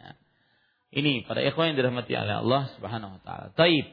Ya. 0.00 0.10
Ini 0.92 1.28
pada 1.28 1.44
ikhwan 1.44 1.72
yang 1.72 1.78
dirahmati 1.80 2.12
oleh 2.16 2.36
Allah 2.40 2.62
Subhanahu 2.76 3.16
wa 3.16 3.20
taala. 3.24 3.46
Taib. 3.52 3.86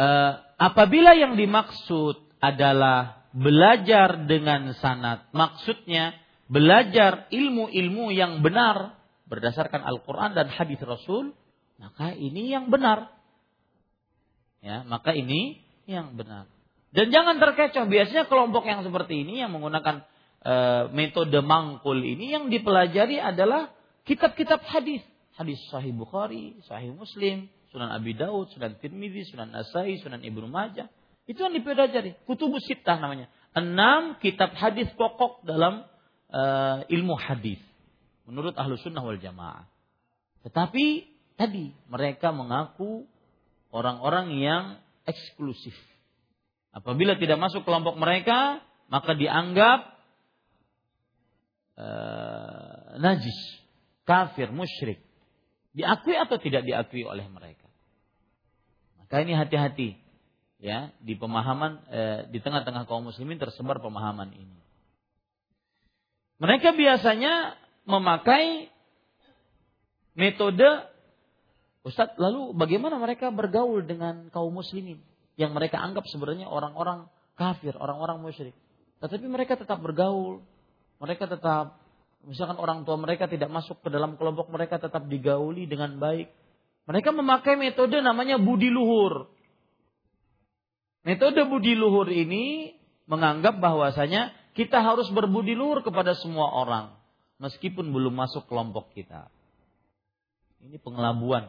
Uh, 0.00 0.32
apabila 0.56 1.12
yang 1.12 1.36
dimaksud 1.36 2.16
adalah 2.40 3.28
belajar 3.36 4.24
dengan 4.24 4.72
sanat, 4.80 5.28
maksudnya 5.36 6.16
belajar 6.48 7.28
ilmu-ilmu 7.28 8.08
yang 8.16 8.40
benar 8.40 8.99
berdasarkan 9.30 9.86
Al-Qur'an 9.86 10.34
dan 10.34 10.50
hadis 10.50 10.82
Rasul, 10.82 11.30
maka 11.78 12.12
ini 12.18 12.50
yang 12.50 12.68
benar. 12.68 13.14
Ya, 14.60 14.82
maka 14.84 15.14
ini 15.14 15.62
yang 15.86 16.18
benar. 16.18 16.50
Dan 16.90 17.14
jangan 17.14 17.38
terkecoh. 17.38 17.86
Biasanya 17.86 18.26
kelompok 18.26 18.66
yang 18.66 18.82
seperti 18.82 19.22
ini 19.22 19.40
yang 19.40 19.54
menggunakan 19.54 20.02
e, 20.42 20.54
metode 20.90 21.38
mangkul 21.40 21.96
ini 21.96 22.34
yang 22.34 22.50
dipelajari 22.50 23.22
adalah 23.22 23.70
kitab-kitab 24.04 24.60
hadis. 24.66 25.00
Hadis 25.38 25.56
Sahih 25.72 25.94
Bukhari, 25.94 26.60
Sahih 26.68 26.92
Muslim, 26.92 27.48
Sunan 27.72 27.94
Abi 27.94 28.12
Daud, 28.18 28.52
Sunan 28.52 28.76
Tirmidzi, 28.76 29.30
Sunan 29.32 29.54
Nasai, 29.54 30.02
Sunan 30.02 30.20
Ibnu 30.20 30.50
Majah. 30.50 30.90
Itu 31.24 31.46
yang 31.46 31.54
dipelajari. 31.54 32.18
Kutubus 32.26 32.66
Sittah 32.66 32.98
namanya. 32.98 33.30
Enam 33.54 34.18
kitab 34.18 34.52
hadis 34.58 34.90
pokok 34.98 35.46
dalam 35.46 35.86
uh, 36.34 36.82
ilmu 36.90 37.14
hadis 37.16 37.62
menurut 38.28 38.56
ahlu 38.56 38.76
sunnah 38.80 39.04
wal 39.04 39.20
jamaah. 39.20 39.68
Tetapi 40.44 40.86
tadi 41.36 41.72
mereka 41.88 42.32
mengaku 42.32 43.04
orang-orang 43.70 44.36
yang 44.40 44.64
eksklusif. 45.06 45.76
Apabila 46.70 47.18
tidak 47.18 47.38
masuk 47.40 47.66
kelompok 47.66 47.98
mereka, 47.98 48.62
maka 48.86 49.14
dianggap 49.18 49.80
uh, 51.78 52.98
najis, 53.02 53.38
kafir, 54.06 54.54
musyrik. 54.54 55.02
Diakui 55.70 56.18
atau 56.18 56.38
tidak 56.38 56.66
diakui 56.66 57.06
oleh 57.06 57.26
mereka. 57.30 57.70
Maka 58.98 59.22
ini 59.22 59.34
hati-hati 59.34 59.98
ya 60.60 60.92
di 61.00 61.16
pemahaman 61.16 61.72
eh, 61.88 62.20
di 62.28 62.38
tengah-tengah 62.38 62.84
kaum 62.84 63.08
muslimin 63.08 63.40
tersebar 63.40 63.80
pemahaman 63.80 64.30
ini. 64.36 64.60
Mereka 66.40 66.76
biasanya 66.76 67.56
memakai 67.90 68.70
metode 70.14 70.90
Ustadz, 71.80 72.20
lalu 72.20 72.52
bagaimana 72.52 73.00
mereka 73.00 73.32
bergaul 73.32 73.80
dengan 73.88 74.28
kaum 74.28 74.52
muslimin 74.52 75.00
yang 75.40 75.56
mereka 75.56 75.80
anggap 75.80 76.04
sebenarnya 76.04 76.44
orang-orang 76.44 77.08
kafir, 77.40 77.72
orang-orang 77.72 78.20
musyrik. 78.20 78.52
Tetapi 79.00 79.24
mereka 79.24 79.56
tetap 79.56 79.80
bergaul, 79.80 80.44
mereka 81.00 81.24
tetap 81.24 81.80
misalkan 82.28 82.60
orang 82.60 82.84
tua 82.84 83.00
mereka 83.00 83.24
tidak 83.32 83.48
masuk 83.48 83.80
ke 83.80 83.88
dalam 83.88 84.20
kelompok 84.20 84.52
mereka 84.52 84.76
tetap 84.76 85.08
digauli 85.08 85.64
dengan 85.64 85.96
baik. 85.96 86.28
Mereka 86.84 87.16
memakai 87.16 87.56
metode 87.56 87.96
namanya 88.04 88.36
budi 88.36 88.68
luhur. 88.68 89.32
Metode 91.00 91.48
budi 91.48 91.72
luhur 91.72 92.12
ini 92.12 92.76
menganggap 93.08 93.56
bahwasanya 93.56 94.36
kita 94.52 94.84
harus 94.84 95.08
berbudi 95.08 95.56
luhur 95.56 95.80
kepada 95.80 96.12
semua 96.12 96.52
orang 96.52 96.99
meskipun 97.40 97.88
belum 97.88 98.14
masuk 98.14 98.46
kelompok 98.46 98.92
kita. 98.92 99.32
Ini 100.60 100.76
pengelabuan 100.78 101.48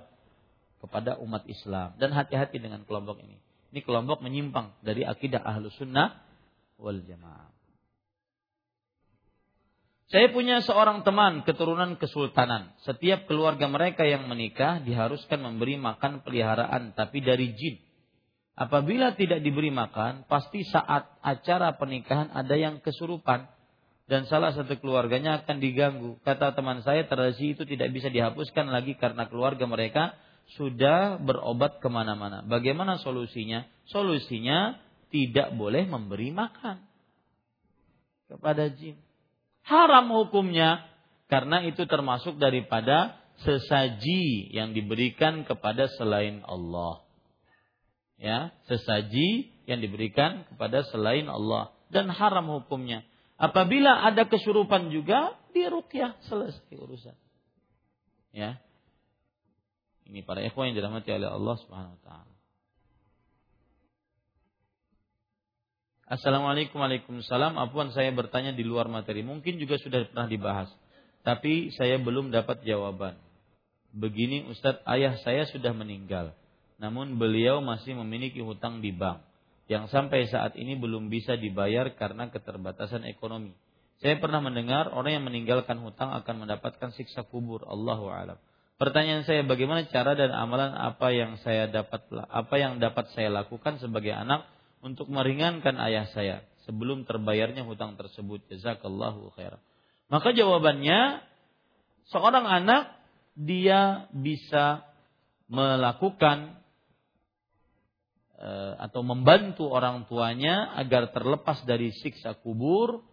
kepada 0.79 1.19
umat 1.19 1.43
Islam 1.45 1.93
dan 1.99 2.15
hati-hati 2.15 2.57
dengan 2.57 2.87
kelompok 2.87 3.19
ini. 3.21 3.37
Ini 3.75 3.83
kelompok 3.83 4.23
menyimpang 4.23 4.79
dari 4.81 5.03
akidah 5.03 5.43
ahlu 5.43 5.67
sunnah 5.75 6.23
wal 6.79 7.03
jamaah. 7.03 7.51
Saya 10.11 10.27
punya 10.27 10.59
seorang 10.59 11.07
teman 11.07 11.47
keturunan 11.47 11.95
kesultanan. 11.95 12.75
Setiap 12.83 13.31
keluarga 13.31 13.71
mereka 13.71 14.03
yang 14.03 14.27
menikah 14.27 14.83
diharuskan 14.83 15.39
memberi 15.39 15.79
makan 15.79 16.19
peliharaan 16.19 16.91
tapi 16.91 17.23
dari 17.23 17.55
jin. 17.55 17.79
Apabila 18.59 19.15
tidak 19.15 19.39
diberi 19.39 19.71
makan, 19.71 20.27
pasti 20.27 20.67
saat 20.67 21.07
acara 21.23 21.79
pernikahan 21.79 22.27
ada 22.35 22.59
yang 22.59 22.83
kesurupan 22.83 23.47
dan 24.11 24.27
salah 24.27 24.51
satu 24.51 24.75
keluarganya 24.83 25.39
akan 25.39 25.63
diganggu. 25.63 26.19
Kata 26.27 26.51
teman 26.51 26.83
saya, 26.83 27.07
tradisi 27.07 27.55
itu 27.55 27.63
tidak 27.63 27.95
bisa 27.95 28.11
dihapuskan 28.11 28.67
lagi 28.67 28.99
karena 28.99 29.31
keluarga 29.31 29.63
mereka 29.63 30.19
sudah 30.59 31.15
berobat 31.15 31.79
ke 31.79 31.87
mana-mana. 31.87 32.43
Bagaimana 32.43 32.99
solusinya? 32.99 33.63
Solusinya 33.87 34.75
tidak 35.15 35.55
boleh 35.55 35.87
memberi 35.87 36.35
makan 36.35 36.83
kepada 38.27 38.67
jin. 38.75 38.99
Haram 39.63 40.11
hukumnya 40.11 40.83
karena 41.31 41.63
itu 41.63 41.87
termasuk 41.87 42.35
daripada 42.35 43.15
sesaji 43.47 44.51
yang 44.51 44.75
diberikan 44.75 45.47
kepada 45.47 45.87
selain 45.95 46.43
Allah 46.43 46.99
ya 48.21 48.53
sesaji 48.69 49.49
yang 49.65 49.81
diberikan 49.81 50.45
kepada 50.51 50.85
selain 50.93 51.25
Allah 51.25 51.73
dan 51.89 52.07
haram 52.11 52.61
hukumnya. 52.61 53.07
Apabila 53.41 54.05
ada 54.05 54.29
kesurupan 54.29 54.93
juga 54.93 55.33
dirukyah 55.49 56.21
selesai 56.29 56.77
urusan. 56.77 57.17
Ya. 58.37 58.61
Ini 60.05 60.21
para 60.21 60.45
ikhwan 60.45 60.69
yang 60.69 60.77
dirahmati 60.77 61.09
oleh 61.09 61.25
Allah 61.25 61.55
Subhanahu 61.65 61.97
wa 61.97 62.01
taala. 62.05 62.33
Assalamualaikum 66.11 66.77
Waalaikumsalam. 66.77 67.57
Apuan 67.57 67.89
saya 67.95 68.13
bertanya 68.13 68.53
di 68.53 68.61
luar 68.61 68.85
materi. 68.91 69.25
Mungkin 69.25 69.57
juga 69.57 69.81
sudah 69.81 70.05
pernah 70.05 70.29
dibahas. 70.29 70.69
Tapi 71.25 71.73
saya 71.73 71.97
belum 71.97 72.29
dapat 72.29 72.61
jawaban. 72.61 73.17
Begini 73.89 74.45
Ustadz, 74.51 74.85
ayah 74.85 75.17
saya 75.23 75.49
sudah 75.49 75.73
meninggal 75.73 76.35
namun 76.81 77.21
beliau 77.21 77.61
masih 77.61 77.93
memiliki 77.93 78.41
hutang 78.41 78.81
di 78.81 78.89
bank 78.89 79.21
yang 79.71 79.87
sampai 79.87 80.27
saat 80.27 80.59
ini 80.59 80.75
belum 80.75 81.07
bisa 81.07 81.39
dibayar 81.39 81.87
karena 81.95 82.27
keterbatasan 82.27 83.07
ekonomi. 83.07 83.55
Saya 84.03 84.19
pernah 84.19 84.43
mendengar 84.43 84.91
orang 84.91 85.15
yang 85.15 85.25
meninggalkan 85.31 85.79
hutang 85.79 86.11
akan 86.11 86.43
mendapatkan 86.43 86.91
siksa 86.91 87.23
kubur. 87.23 87.63
Allahu 87.63 88.11
alam. 88.11 88.35
Pertanyaan 88.75 89.23
saya 89.23 89.47
bagaimana 89.47 89.87
cara 89.87 90.17
dan 90.17 90.35
amalan 90.35 90.75
apa 90.75 91.15
yang 91.15 91.39
saya 91.39 91.71
dapat 91.71 92.03
apa 92.11 92.55
yang 92.59 92.83
dapat 92.83 93.15
saya 93.15 93.31
lakukan 93.31 93.79
sebagai 93.79 94.11
anak 94.11 94.43
untuk 94.83 95.07
meringankan 95.07 95.79
ayah 95.87 96.09
saya 96.11 96.43
sebelum 96.67 97.07
terbayarnya 97.07 97.63
hutang 97.63 97.95
tersebut. 97.95 98.43
Jazakallahu 98.51 99.31
khairan. 99.39 99.61
Maka 100.11 100.35
jawabannya 100.35 101.23
seorang 102.11 102.43
anak 102.43 102.91
dia 103.39 104.11
bisa 104.11 104.83
melakukan 105.47 106.60
atau 108.81 109.05
membantu 109.05 109.69
orang 109.69 110.09
tuanya 110.09 110.73
agar 110.73 111.13
terlepas 111.13 111.61
dari 111.69 111.93
siksa 111.93 112.33
kubur 112.41 113.05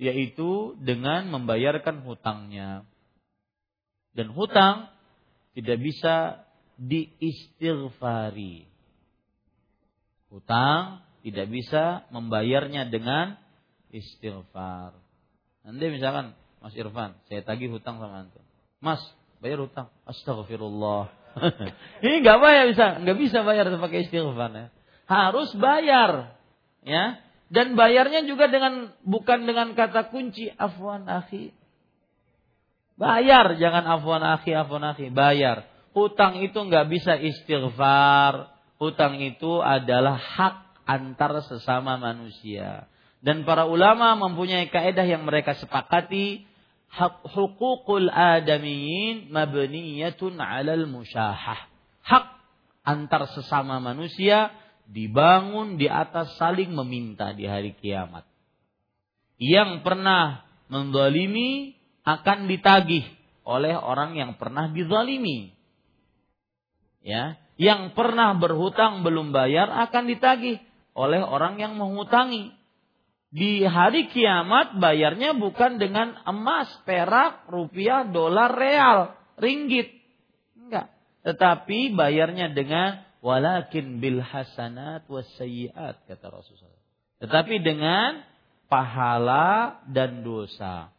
yaitu 0.00 0.74
dengan 0.80 1.28
membayarkan 1.28 2.02
hutangnya. 2.02 2.88
Dan 4.14 4.32
hutang 4.32 4.90
tidak 5.54 5.78
bisa 5.82 6.46
diistighfari. 6.80 8.66
Hutang 10.30 11.04
tidak 11.22 11.46
bisa 11.46 12.08
membayarnya 12.10 12.90
dengan 12.90 13.38
istighfar. 13.94 14.98
Nanti 15.62 15.84
misalkan 15.88 16.34
Mas 16.58 16.74
Irfan, 16.74 17.14
saya 17.30 17.44
tagih 17.44 17.70
hutang 17.70 18.00
sama 18.02 18.26
antum. 18.26 18.42
Mas, 18.82 19.00
bayar 19.38 19.62
hutang. 19.62 19.88
Astagfirullah. 20.04 21.23
Ini 22.04 22.16
nggak 22.22 22.38
bayar 22.38 22.64
bisa, 22.70 22.86
nggak 23.02 23.18
bisa 23.18 23.38
bayar 23.42 23.66
pakai 23.70 24.06
istighfar 24.06 24.50
ya. 24.54 24.66
Harus 25.04 25.50
bayar, 25.58 26.38
ya. 26.86 27.20
Dan 27.52 27.76
bayarnya 27.76 28.24
juga 28.24 28.48
dengan 28.48 28.90
bukan 29.04 29.44
dengan 29.44 29.76
kata 29.76 30.08
kunci 30.08 30.48
afwan 30.48 31.06
akhi. 31.06 31.52
Bayar, 32.94 33.58
jangan 33.58 33.84
afwan 33.84 34.22
akhi, 34.22 34.54
afwan 34.54 34.84
akhi, 34.94 35.10
bayar. 35.12 35.66
Hutang 35.94 36.40
itu 36.42 36.56
nggak 36.56 36.86
bisa 36.90 37.14
istighfar. 37.18 38.54
Hutang 38.80 39.22
itu 39.22 39.62
adalah 39.62 40.18
hak 40.18 40.82
antar 40.88 41.42
sesama 41.46 41.94
manusia. 42.00 42.90
Dan 43.24 43.46
para 43.48 43.64
ulama 43.64 44.12
mempunyai 44.20 44.68
kaedah 44.68 45.06
yang 45.06 45.24
mereka 45.24 45.56
sepakati 45.56 46.44
hukukul 47.34 48.06
adamiyin 48.10 49.30
mabniyatun 49.30 50.38
'alal 50.38 50.86
musyahah. 50.86 51.66
Hak 52.04 52.26
antar 52.86 53.26
sesama 53.34 53.82
manusia 53.82 54.54
dibangun 54.86 55.80
di 55.80 55.88
atas 55.88 56.36
saling 56.36 56.70
meminta 56.70 57.32
di 57.32 57.48
hari 57.48 57.74
kiamat. 57.74 58.28
Yang 59.40 59.82
pernah 59.82 60.46
mendolimi 60.70 61.74
akan 62.04 62.46
ditagih 62.46 63.04
oleh 63.44 63.74
orang 63.74 64.14
yang 64.14 64.36
pernah 64.36 64.70
dizalimi. 64.70 65.52
Ya, 67.04 67.36
yang 67.60 67.92
pernah 67.92 68.32
berhutang 68.40 69.04
belum 69.04 69.34
bayar 69.34 69.68
akan 69.88 70.08
ditagih 70.08 70.62
oleh 70.96 71.20
orang 71.20 71.60
yang 71.60 71.76
menghutangi 71.76 72.54
di 73.34 73.66
hari 73.66 74.06
kiamat 74.14 74.78
bayarnya 74.78 75.34
bukan 75.34 75.82
dengan 75.82 76.14
emas, 76.22 76.70
perak, 76.86 77.50
rupiah, 77.50 78.06
dolar, 78.06 78.54
real, 78.54 79.10
ringgit. 79.42 79.90
Enggak. 80.54 80.94
Tetapi 81.26 81.98
bayarnya 81.98 82.54
dengan 82.54 83.02
walakin 83.18 83.98
bil 83.98 84.22
hasanat 84.22 85.10
was 85.10 85.26
sayyiat 85.34 86.06
kata 86.06 86.30
Rasulullah. 86.30 86.78
Tetapi 87.18 87.58
dengan 87.58 88.22
pahala 88.70 89.82
dan 89.90 90.22
dosa. 90.22 90.94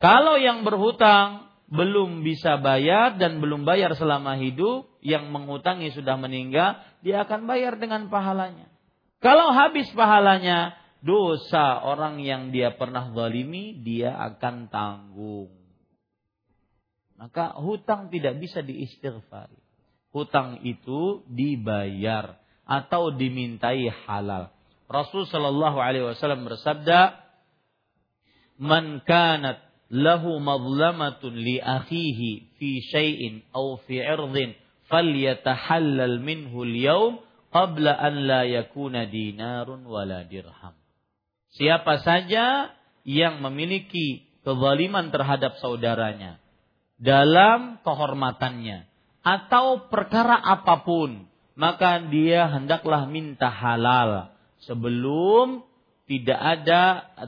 Kalau 0.00 0.40
yang 0.40 0.64
berhutang 0.64 1.52
belum 1.68 2.24
bisa 2.24 2.56
bayar 2.56 3.20
dan 3.20 3.44
belum 3.44 3.68
bayar 3.68 3.92
selama 3.92 4.40
hidup, 4.40 4.88
yang 5.04 5.28
menghutangi 5.28 5.92
sudah 5.92 6.16
meninggal, 6.16 6.80
dia 7.04 7.28
akan 7.28 7.44
bayar 7.44 7.76
dengan 7.76 8.08
pahalanya. 8.08 8.72
Kalau 9.20 9.52
habis 9.52 9.88
pahalanya, 9.92 10.76
dosa 11.04 11.84
orang 11.84 12.24
yang 12.24 12.48
dia 12.48 12.72
pernah 12.74 13.12
zalimi 13.12 13.76
dia 13.84 14.16
akan 14.16 14.72
tanggung. 14.72 15.52
Maka 17.20 17.54
hutang 17.60 18.08
tidak 18.08 18.40
bisa 18.40 18.64
diistighfari. 18.64 19.60
Hutang 20.10 20.64
itu 20.64 21.22
dibayar 21.28 22.40
atau 22.64 23.12
dimintai 23.12 23.92
halal. 24.08 24.50
Rasul 24.88 25.28
Shallallahu 25.28 25.78
Alaihi 25.78 26.08
Wasallam 26.08 26.48
bersabda, 26.48 27.20
man 28.56 29.04
kanat 29.04 29.60
lahu 29.92 30.40
madlamatun 30.40 31.34
li 31.34 31.60
akhihi 31.60 32.56
fi 32.56 32.70
syai'in 32.88 33.44
aw 33.52 33.78
fi 33.84 34.00
'irdin 34.00 34.54
falyatahallal 34.88 36.20
minhu 36.22 36.62
al-yawm 36.62 37.20
qabla 37.50 37.94
an 37.94 38.14
la 38.26 38.42
yakuna 38.46 39.06
dinarun 39.08 39.82
wala 39.86 40.22
dirham. 40.26 40.83
Siapa 41.54 42.02
saja 42.02 42.74
yang 43.06 43.38
memiliki 43.38 44.26
kezaliman 44.42 45.14
terhadap 45.14 45.56
saudaranya 45.62 46.42
dalam 46.98 47.78
kehormatannya 47.82 48.86
atau 49.24 49.88
perkara 49.88 50.36
apa 50.36 50.84
pun, 50.84 51.26
maka 51.56 52.02
dia 52.10 52.50
hendaklah 52.50 53.06
minta 53.06 53.48
halal 53.48 54.34
sebelum 54.66 55.64
tidak 56.04 56.36
ada 56.36 56.82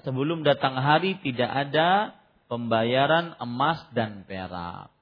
sebelum 0.04 0.44
datang 0.44 0.76
hari 0.76 1.16
tidak 1.24 1.48
ada 1.48 2.12
pembayaran 2.46 3.34
emas 3.40 3.80
dan 3.96 4.28
perak. 4.28 4.92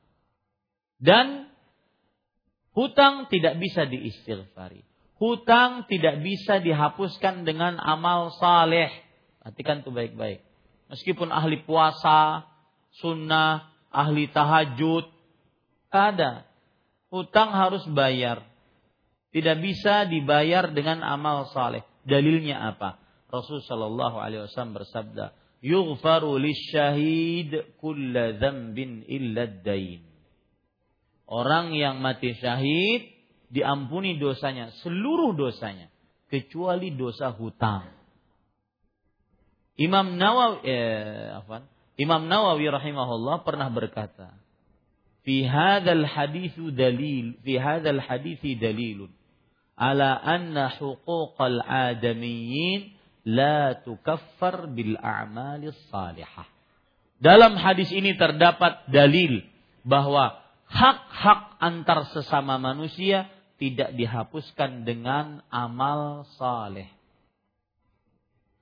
Dan 1.02 1.50
hutang 2.72 3.28
tidak 3.28 3.60
bisa 3.60 3.84
diistighfari. 3.84 4.86
Hutang 5.20 5.86
tidak 5.86 6.24
bisa 6.24 6.58
dihapuskan 6.58 7.46
dengan 7.46 7.78
amal 7.78 8.34
saleh. 8.38 8.90
Perhatikan 9.44 9.84
itu 9.84 9.92
baik-baik. 9.92 10.40
Meskipun 10.88 11.28
ahli 11.28 11.60
puasa, 11.68 12.48
sunnah, 12.96 13.68
ahli 13.92 14.32
tahajud, 14.32 15.04
ada. 15.92 16.48
Hutang 17.12 17.52
harus 17.52 17.84
bayar. 17.92 18.40
Tidak 19.36 19.60
bisa 19.60 20.08
dibayar 20.08 20.72
dengan 20.72 21.04
amal 21.04 21.52
saleh. 21.52 21.84
Dalilnya 22.08 22.72
apa? 22.72 22.96
Rasul 23.28 23.60
Shallallahu 23.60 24.16
Alaihi 24.16 24.48
Wasallam 24.48 24.80
bersabda, 24.80 25.36
"Yughfaru 25.60 26.40
lisyahid 26.40 27.76
kulla 27.76 28.32
dzambin 28.40 29.04
illa 29.04 29.44
dain." 29.44 30.06
Orang 31.28 31.76
yang 31.76 32.00
mati 32.00 32.32
syahid 32.32 33.10
diampuni 33.52 34.16
dosanya, 34.16 34.72
seluruh 34.80 35.36
dosanya, 35.36 35.90
kecuali 36.32 36.94
dosa 36.94 37.34
hutang. 37.34 38.03
Imam 39.74 40.14
Nawawi 40.14 40.58
eh, 40.66 41.34
apa? 41.34 41.66
Imam 41.98 42.26
Nawawi 42.26 42.70
rahimahullah 42.70 43.42
pernah 43.42 43.70
berkata, 43.70 44.34
"Fi 45.26 45.46
hadzal 45.46 46.06
haditsu 46.06 46.70
dalil, 46.74 47.38
fi 47.42 47.58
hadzal 47.58 48.02
hadithi 48.02 48.54
dalilun 48.58 49.10
ala 49.74 50.18
anna 50.22 50.70
huquqal 50.70 51.58
adamiyyin 51.66 52.94
la 53.26 53.74
tukaffar 53.82 54.70
bil 54.70 54.94
a'malis 54.98 55.76
salihah. 55.90 56.46
Dalam 57.18 57.56
hadis 57.56 57.90
ini 57.90 58.14
terdapat 58.14 58.84
dalil 58.90 59.42
bahwa 59.86 60.38
hak-hak 60.68 61.56
antar 61.62 62.10
sesama 62.12 62.60
manusia 62.60 63.30
tidak 63.56 63.94
dihapuskan 63.96 64.84
dengan 64.84 65.40
amal 65.48 66.28
saleh. 66.36 66.90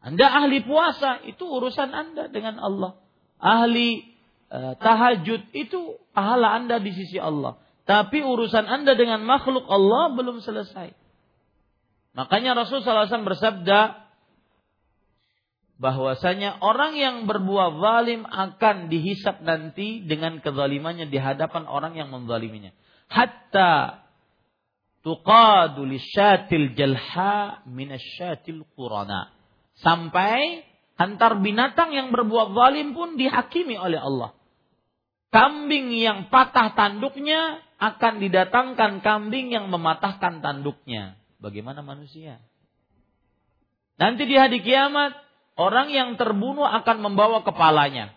Anda 0.02 0.26
ahli 0.26 0.66
puasa 0.66 1.22
itu 1.24 1.46
urusan 1.46 1.94
Anda 1.94 2.26
dengan 2.26 2.58
Allah. 2.58 2.98
Ahli 3.38 4.02
uh, 4.50 4.74
tahajud 4.78 5.54
itu 5.54 6.02
pahala 6.10 6.58
Anda 6.58 6.82
di 6.82 6.90
sisi 6.90 7.22
Allah. 7.22 7.62
Tapi 7.86 8.22
urusan 8.22 8.66
Anda 8.66 8.98
dengan 8.98 9.22
makhluk 9.22 9.66
Allah 9.70 10.14
belum 10.14 10.42
selesai. 10.42 10.94
Makanya 12.12 12.52
Rasulullah 12.58 13.08
SAW 13.08 13.24
bersabda, 13.24 14.02
bahwasanya 15.82 16.62
orang 16.62 16.94
yang 16.94 17.16
berbuat 17.26 17.82
zalim 17.82 18.22
akan 18.22 18.86
dihisap 18.86 19.42
nanti 19.42 19.98
dengan 20.06 20.38
kezalimannya 20.38 21.10
di 21.10 21.18
hadapan 21.18 21.66
orang 21.66 21.98
yang 21.98 22.14
menzaliminya. 22.14 22.70
Hatta 23.10 24.06
tuqadu 25.02 25.82
lisyatil 25.82 26.78
jalha 26.78 27.66
minasyatil 27.66 28.62
qurana. 28.78 29.34
Sampai 29.82 30.62
antar 30.96 31.42
binatang 31.42 31.90
yang 31.90 32.14
berbuat 32.14 32.54
zalim 32.54 32.94
pun 32.94 33.18
dihakimi 33.18 33.74
oleh 33.76 33.98
Allah. 33.98 34.30
Kambing 35.34 35.90
yang 35.96 36.30
patah 36.30 36.76
tanduknya 36.78 37.58
akan 37.82 38.22
didatangkan 38.22 39.02
kambing 39.02 39.50
yang 39.50 39.66
mematahkan 39.68 40.38
tanduknya. 40.38 41.18
Bagaimana 41.42 41.82
manusia? 41.82 42.38
Nanti 43.98 44.24
di 44.24 44.38
hari 44.38 44.62
kiamat 44.62 45.18
Orang 45.52 45.92
yang 45.92 46.16
terbunuh 46.16 46.64
akan 46.64 47.04
membawa 47.04 47.44
kepalanya. 47.44 48.16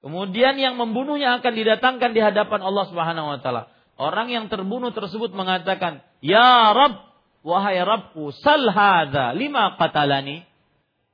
Kemudian 0.00 0.56
yang 0.56 0.80
membunuhnya 0.80 1.42
akan 1.42 1.52
didatangkan 1.52 2.10
di 2.16 2.20
hadapan 2.22 2.60
Allah 2.64 2.84
Subhanahu 2.88 3.26
wa 3.36 3.38
taala. 3.42 3.68
Orang 3.96 4.32
yang 4.32 4.48
terbunuh 4.48 4.92
tersebut 4.92 5.32
mengatakan, 5.36 6.04
"Ya 6.24 6.72
Rabb, 6.72 7.12
wahai 7.44 7.80
Rabbku, 7.80 8.32
sal 8.40 8.72
hadza 8.72 9.36
lima 9.36 9.76
qatalani?" 9.76 10.48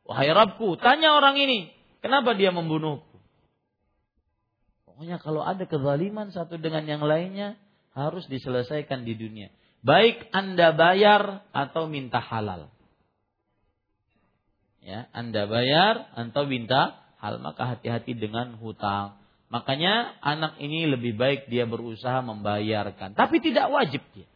Wahai 0.02 0.30
Rabbku, 0.34 0.76
tanya 0.82 1.14
orang 1.14 1.38
ini, 1.38 1.70
kenapa 2.02 2.34
dia 2.34 2.50
membunuhku? 2.50 3.16
Pokoknya 4.86 5.22
kalau 5.22 5.46
ada 5.46 5.62
kezaliman 5.64 6.34
satu 6.34 6.58
dengan 6.58 6.84
yang 6.84 7.02
lainnya 7.06 7.54
harus 7.94 8.26
diselesaikan 8.26 9.06
di 9.06 9.14
dunia. 9.14 9.48
Baik 9.82 10.30
Anda 10.30 10.74
bayar 10.74 11.42
atau 11.50 11.90
minta 11.90 12.22
halal 12.22 12.70
ya 14.82 15.06
Anda 15.14 15.46
bayar 15.46 16.10
atau 16.18 16.44
minta 16.44 16.98
hal 17.22 17.38
maka 17.38 17.78
hati-hati 17.78 18.18
dengan 18.18 18.58
hutang. 18.58 19.16
Makanya 19.48 20.18
anak 20.20 20.58
ini 20.58 20.90
lebih 20.90 21.14
baik 21.14 21.46
dia 21.46 21.68
berusaha 21.68 22.18
membayarkan, 22.24 23.14
tapi 23.14 23.38
tidak 23.38 23.70
wajib 23.70 24.02
dia. 24.16 24.26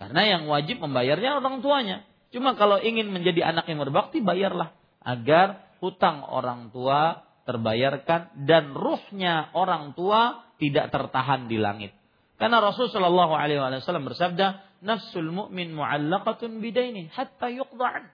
Karena 0.00 0.26
yang 0.26 0.50
wajib 0.50 0.82
membayarnya 0.82 1.38
orang 1.38 1.62
tuanya. 1.62 2.02
Cuma 2.34 2.58
kalau 2.58 2.82
ingin 2.82 3.14
menjadi 3.14 3.46
anak 3.54 3.70
yang 3.70 3.78
berbakti 3.78 4.18
bayarlah 4.18 4.74
agar 5.06 5.78
hutang 5.78 6.26
orang 6.26 6.74
tua 6.74 7.22
terbayarkan 7.46 8.42
dan 8.42 8.74
ruhnya 8.74 9.54
orang 9.54 9.94
tua 9.94 10.42
tidak 10.58 10.90
tertahan 10.90 11.46
di 11.46 11.62
langit. 11.62 11.94
Karena 12.34 12.58
Rasul 12.58 12.90
Shallallahu 12.90 13.38
Alaihi 13.38 13.62
Wasallam 13.62 14.10
bersabda, 14.10 14.66
nafsul 14.82 15.30
mu'min 15.30 15.78
mu'allaqatun 15.78 16.58
bidaini 16.58 17.06
hatta 17.14 17.54
yuqda'an 17.54 18.10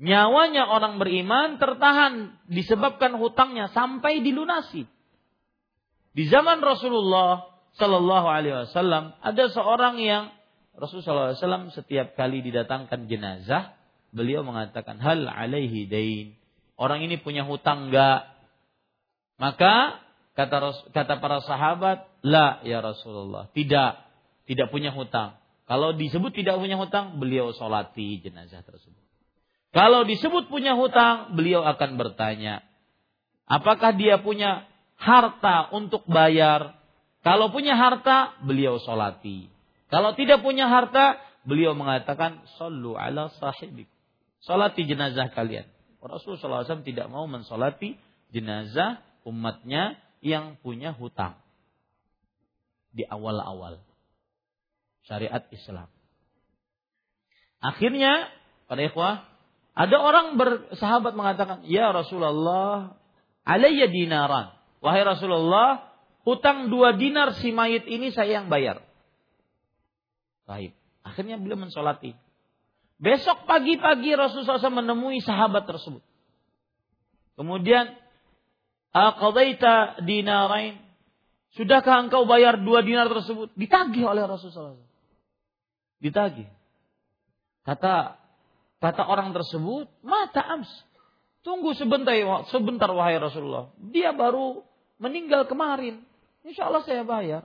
nyawanya 0.00 0.64
orang 0.64 0.96
beriman 0.96 1.60
tertahan 1.60 2.40
disebabkan 2.48 3.20
hutangnya 3.20 3.68
sampai 3.70 4.24
dilunasi. 4.24 4.88
Di 6.10 6.24
zaman 6.26 6.64
Rasulullah 6.64 7.46
Shallallahu 7.76 8.26
Alaihi 8.26 8.66
Wasallam 8.66 9.14
ada 9.20 9.44
seorang 9.52 10.00
yang 10.00 10.32
Rasulullah 10.80 11.36
SAW 11.36 11.76
setiap 11.76 12.16
kali 12.16 12.40
didatangkan 12.40 13.04
jenazah, 13.04 13.76
beliau 14.16 14.40
mengatakan 14.40 14.96
hal 14.96 15.28
alaihi 15.28 15.84
dain. 15.84 16.40
Orang 16.80 17.04
ini 17.04 17.20
punya 17.20 17.44
hutang 17.44 17.92
enggak? 17.92 18.32
Maka 19.36 20.00
kata 20.32 20.88
kata 20.96 21.14
para 21.20 21.44
sahabat, 21.44 22.08
la 22.24 22.64
ya 22.64 22.80
Rasulullah, 22.80 23.52
tidak, 23.52 24.00
tidak 24.48 24.72
punya 24.72 24.88
hutang. 24.88 25.36
Kalau 25.68 25.92
disebut 25.92 26.32
tidak 26.32 26.56
punya 26.56 26.80
hutang, 26.80 27.20
beliau 27.20 27.52
solati 27.52 28.18
jenazah 28.24 28.64
tersebut. 28.64 29.04
Kalau 29.70 30.02
disebut 30.02 30.50
punya 30.50 30.74
hutang, 30.74 31.38
beliau 31.38 31.62
akan 31.62 31.94
bertanya, 31.94 32.64
apakah 33.46 33.94
dia 33.94 34.18
punya 34.18 34.66
harta 34.98 35.70
untuk 35.70 36.02
bayar? 36.10 36.74
Kalau 37.22 37.54
punya 37.54 37.78
harta, 37.78 38.34
beliau 38.42 38.82
solati. 38.82 39.59
Kalau 39.90 40.14
tidak 40.14 40.46
punya 40.46 40.70
harta, 40.70 41.18
beliau 41.42 41.74
mengatakan, 41.74 42.46
Sallu 42.56 42.94
ala 42.94 43.28
sahibik. 43.42 43.90
Solati 44.40 44.86
jenazah 44.86 45.28
kalian. 45.34 45.68
Rasulullah 46.00 46.64
SAW 46.64 46.86
tidak 46.86 47.12
mau 47.12 47.28
mensolati 47.28 47.98
jenazah 48.32 49.04
umatnya 49.28 50.00
yang 50.24 50.56
punya 50.62 50.96
hutang. 50.96 51.36
Di 52.94 53.04
awal-awal. 53.04 53.82
Syariat 55.04 55.44
Islam. 55.52 55.90
Akhirnya, 57.60 58.32
pada 58.64 58.80
ikhwah, 58.88 59.28
ada 59.76 59.96
orang 60.00 60.40
bersahabat 60.40 61.12
mengatakan, 61.12 61.68
"Ya 61.68 61.92
Rasulullah, 61.92 62.96
alayya 63.44 63.92
dinaran." 63.92 64.56
Wahai 64.80 65.04
Rasulullah, 65.04 65.92
hutang 66.24 66.72
dua 66.72 66.96
dinar 66.96 67.36
si 67.36 67.52
mayit 67.52 67.84
ini 67.84 68.08
saya 68.16 68.40
yang 68.40 68.48
bayar. 68.48 68.80
Baik. 70.50 70.74
Akhirnya 71.06 71.38
beliau 71.38 71.62
mensolati. 71.62 72.10
Besok 72.98 73.46
pagi-pagi 73.46 74.18
Rasulullah 74.18 74.58
SAW 74.58 74.82
menemui 74.82 75.22
sahabat 75.22 75.70
tersebut. 75.70 76.02
Kemudian, 77.38 77.94
Aqadaita 78.90 80.02
dinarain. 80.02 80.82
Sudahkah 81.54 82.02
engkau 82.02 82.26
bayar 82.26 82.58
dua 82.58 82.82
dinar 82.82 83.06
tersebut? 83.06 83.54
Ditagih 83.54 84.02
oleh 84.02 84.26
Rasulullah 84.26 84.74
SAW. 84.74 84.90
Ditagih. 86.02 86.50
Kata 87.62 88.20
Kata 88.80 89.04
orang 89.04 89.36
tersebut, 89.36 89.92
mata 90.00 90.40
ams. 90.40 90.68
Tunggu 91.44 91.76
sebentar, 91.76 92.16
sebentar 92.48 92.88
wahai 92.88 93.20
Rasulullah. 93.20 93.68
Dia 93.76 94.16
baru 94.16 94.64
meninggal 94.96 95.44
kemarin. 95.44 96.00
Insya 96.48 96.72
Allah 96.72 96.80
saya 96.88 97.04
bayar. 97.04 97.44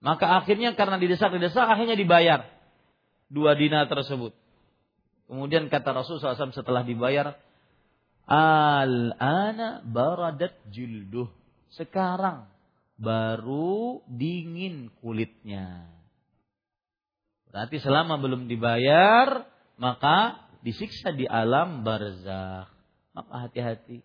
Maka 0.00 0.40
akhirnya 0.40 0.72
karena 0.72 0.96
didesak-desak 0.96 1.64
akhirnya 1.64 1.96
dibayar. 1.96 2.48
Dua 3.28 3.52
dinar 3.54 3.86
tersebut. 3.86 4.32
Kemudian 5.30 5.70
kata 5.70 5.94
Rasulullah 5.94 6.34
SAW 6.34 6.56
setelah 6.56 6.82
dibayar, 6.82 7.38
Al-ana 8.30 9.82
baradat 9.82 10.54
jilduh. 10.70 11.26
Sekarang 11.70 12.50
baru 12.98 14.02
dingin 14.06 14.90
kulitnya. 14.98 15.86
Berarti 17.50 17.82
selama 17.82 18.18
belum 18.22 18.46
dibayar, 18.46 19.46
maka 19.78 20.46
disiksa 20.62 21.10
di 21.10 21.26
alam 21.26 21.82
barzakh. 21.82 22.70
Maka 23.10 23.34
hati-hati. 23.46 23.98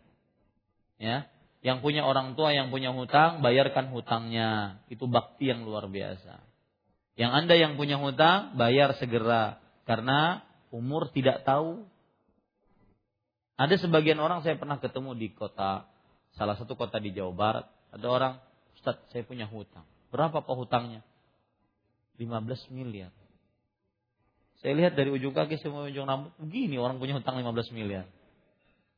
Ya, 0.97 1.29
yang 1.65 1.81
punya 1.81 2.05
orang 2.05 2.37
tua 2.37 2.53
yang 2.53 2.69
punya 2.69 2.93
hutang, 2.93 3.41
bayarkan 3.41 3.89
hutangnya. 3.89 4.77
Itu 4.85 5.09
bakti 5.09 5.49
yang 5.49 5.65
luar 5.65 5.89
biasa. 5.89 6.45
Yang 7.17 7.31
Anda 7.33 7.55
yang 7.57 7.73
punya 7.73 7.97
hutang, 7.97 8.53
bayar 8.53 8.93
segera 9.01 9.57
karena 9.89 10.45
umur 10.69 11.09
tidak 11.09 11.41
tahu. 11.41 11.89
Ada 13.57 13.81
sebagian 13.81 14.21
orang 14.21 14.45
saya 14.45 14.61
pernah 14.61 14.77
ketemu 14.77 15.17
di 15.17 15.33
kota 15.33 15.89
salah 16.37 16.53
satu 16.53 16.77
kota 16.77 17.01
di 17.01 17.15
Jawa 17.15 17.33
Barat, 17.33 17.65
ada 17.89 18.07
orang, 18.13 18.33
"Ustaz, 18.77 19.01
saya 19.09 19.25
punya 19.25 19.49
hutang." 19.49 19.87
Berapa 20.13 20.45
pak 20.45 20.55
hutangnya? 20.55 21.01
15 22.21 22.61
miliar. 22.69 23.09
Saya 24.61 24.77
lihat 24.77 24.93
dari 24.93 25.09
ujung 25.09 25.33
kaki 25.33 25.57
semua 25.59 25.89
ujung 25.89 26.05
rambut, 26.05 26.31
begini 26.37 26.77
orang 26.77 27.01
punya 27.01 27.17
hutang 27.17 27.41
15 27.41 27.73
miliar. 27.73 28.05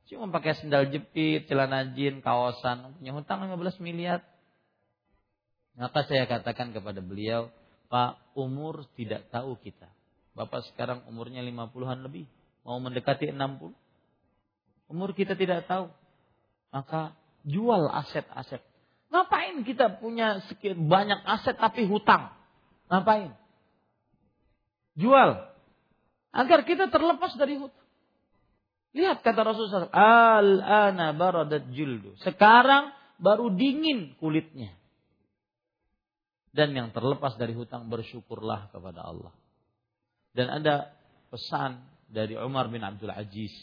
Cuma 0.08 0.32
pakai 0.32 0.56
sendal 0.56 0.88
jepit, 0.88 1.52
celana 1.52 1.84
jin, 1.92 2.24
kaosan, 2.24 2.96
punya 2.96 3.12
hutang 3.12 3.44
15 3.44 3.84
miliar. 3.84 4.24
Maka 5.76 6.08
saya 6.08 6.24
katakan 6.26 6.72
kepada 6.72 7.04
beliau, 7.04 7.52
Pak, 7.92 8.34
umur 8.34 8.88
tidak 8.96 9.28
tahu 9.30 9.60
kita. 9.60 9.92
Bapak 10.32 10.64
sekarang 10.72 11.04
umurnya 11.12 11.44
50-an 11.44 12.08
lebih, 12.08 12.26
mau 12.64 12.80
mendekati 12.80 13.36
60. 13.36 13.76
Umur 14.88 15.12
kita 15.12 15.36
tidak 15.36 15.68
tahu. 15.68 15.92
Maka 16.72 17.16
jual 17.44 17.92
aset-aset. 17.92 18.64
Ngapain 19.08 19.64
kita 19.64 20.00
punya 20.00 20.44
sekian 20.52 20.88
banyak 20.88 21.20
aset 21.24 21.56
tapi 21.56 21.88
hutang? 21.88 22.32
Ngapain? 22.92 23.36
Jual 25.00 25.48
agar 26.36 26.60
kita 26.68 26.92
terlepas 26.92 27.34
dari 27.40 27.56
hutang. 27.56 27.87
Lihat 28.98 29.22
kata 29.22 29.46
Rasulullah 29.46 29.94
Al-ana 29.94 31.14
baradat 31.14 31.70
jildu. 31.70 32.18
Sekarang 32.26 32.90
baru 33.22 33.54
dingin 33.54 34.18
kulitnya. 34.18 34.74
Dan 36.50 36.74
yang 36.74 36.90
terlepas 36.90 37.38
dari 37.38 37.54
hutang 37.54 37.86
bersyukurlah 37.86 38.74
kepada 38.74 39.06
Allah. 39.06 39.30
Dan 40.34 40.50
ada 40.50 40.90
pesan 41.30 41.86
dari 42.10 42.34
Umar 42.34 42.74
bin 42.74 42.82
Abdul 42.82 43.14
Aziz. 43.14 43.54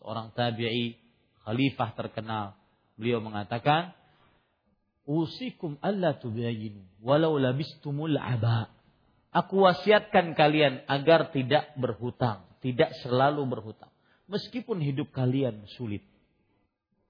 Seorang 0.00 0.32
tabi'i, 0.32 0.96
khalifah 1.44 1.92
terkenal. 1.92 2.56
Beliau 2.96 3.20
mengatakan, 3.20 3.92
Usikum 5.08 5.80
alla 5.80 6.16
tubayinu 6.16 6.84
walau 7.00 7.36
labistumul 7.36 8.16
aba. 8.16 8.72
Aku 9.32 9.64
wasiatkan 9.64 10.32
kalian 10.32 10.84
agar 10.88 11.32
tidak 11.32 11.72
berhutang, 11.76 12.44
tidak 12.64 12.92
selalu 13.04 13.44
berhutang, 13.44 13.92
meskipun 14.28 14.78
hidup 14.84 15.10
kalian 15.10 15.64
sulit. 15.74 16.04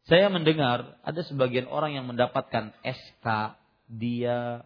Saya 0.09 0.33
mendengar 0.33 0.97
ada 1.05 1.21
sebagian 1.21 1.69
orang 1.69 1.93
yang 2.01 2.09
mendapatkan 2.09 2.73
SK 2.81 3.27
dia 3.93 4.65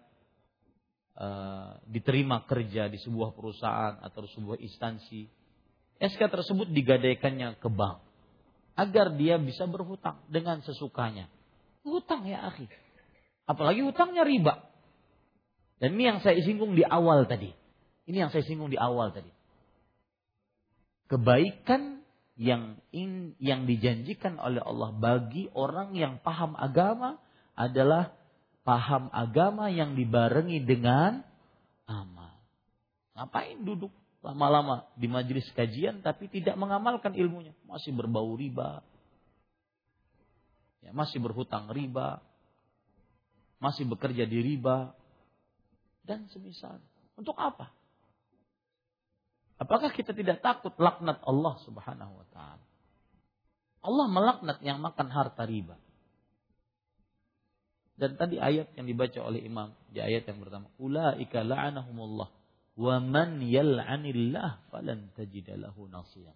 uh, 1.19 1.71
diterima 1.91 2.47
kerja 2.47 2.87
di 2.87 3.03
sebuah 3.03 3.35
perusahaan 3.35 3.99
atau 3.99 4.23
sebuah 4.31 4.63
instansi. 4.63 5.27
SK 5.99 6.21
tersebut 6.31 6.71
digadaikannya 6.71 7.59
ke 7.59 7.67
bank 7.67 7.99
agar 8.79 9.13
dia 9.19 9.37
bisa 9.37 9.67
berhutang 9.67 10.23
dengan 10.31 10.63
sesukanya. 10.63 11.27
Hutang 11.83 12.23
ya 12.27 12.47
akhi. 12.47 12.71
Apalagi 13.47 13.83
hutangnya 13.83 14.23
riba. 14.23 14.63
Dan 15.83 15.99
ini 15.99 16.15
yang 16.15 16.19
saya 16.23 16.39
singgung 16.47 16.79
di 16.79 16.87
awal 16.87 17.27
tadi. 17.27 17.51
Ini 18.07 18.27
yang 18.27 18.31
saya 18.31 18.47
singgung 18.47 18.71
di 18.71 18.79
awal 18.79 19.11
tadi. 19.11 19.31
Kebaikan 21.11 22.02
yang 22.37 22.81
in, 22.91 23.37
yang 23.37 23.69
dijanjikan 23.69 24.41
oleh 24.41 24.65
Allah 24.65 24.91
bagi 24.97 25.53
orang 25.53 25.93
yang 25.93 26.19
paham 26.25 26.57
agama 26.57 27.21
adalah 27.53 28.17
paham 28.65 29.13
agama 29.13 29.69
yang 29.69 29.93
dibarengi 29.93 30.65
dengan 30.65 31.21
amal. 31.85 32.33
Ngapain 33.13 33.61
duduk 33.61 33.93
lama-lama 34.23 34.89
di 34.97 35.11
majelis 35.11 35.45
kajian 35.53 36.01
tapi 36.01 36.31
tidak 36.31 36.57
mengamalkan 36.57 37.13
ilmunya, 37.13 37.53
masih 37.69 37.93
berbau 37.93 38.33
riba. 38.33 38.81
Ya, 40.83 40.91
masih 40.91 41.23
berhutang 41.23 41.71
riba, 41.71 42.19
masih 43.63 43.87
bekerja 43.87 44.27
di 44.27 44.39
riba, 44.43 44.91
dan 46.03 46.27
semisal. 46.35 46.83
Untuk 47.15 47.39
apa? 47.39 47.71
Apakah 49.63 49.95
kita 49.95 50.11
tidak 50.11 50.43
takut 50.43 50.75
laknat 50.75 51.23
Allah 51.23 51.55
Subhanahu 51.63 52.13
wa 52.19 52.27
taala? 52.35 52.67
Allah 53.87 54.07
melaknat 54.11 54.59
yang 54.67 54.83
makan 54.83 55.07
harta 55.07 55.47
riba. 55.47 55.79
Dan 57.95 58.19
tadi 58.19 58.43
ayat 58.43 58.75
yang 58.75 58.91
dibaca 58.91 59.23
oleh 59.23 59.39
imam 59.47 59.71
di 59.95 60.03
ayat 60.03 60.27
yang 60.27 60.43
pertama, 60.43 60.67
ulaika 60.83 61.47
la'anahumullah 61.47 62.29
wa 62.75 62.97
man 62.99 63.39
yal'anillah 63.39 64.67
falan 64.75 65.15
tajidalahu 65.15 65.87
nasira. 65.87 66.35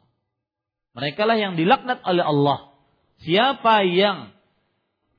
Mereka 0.95 1.27
lah 1.27 1.35
yang 1.35 1.59
dilaknat 1.59 2.07
oleh 2.07 2.23
Allah. 2.23 2.79
Siapa 3.27 3.83
yang 3.91 4.31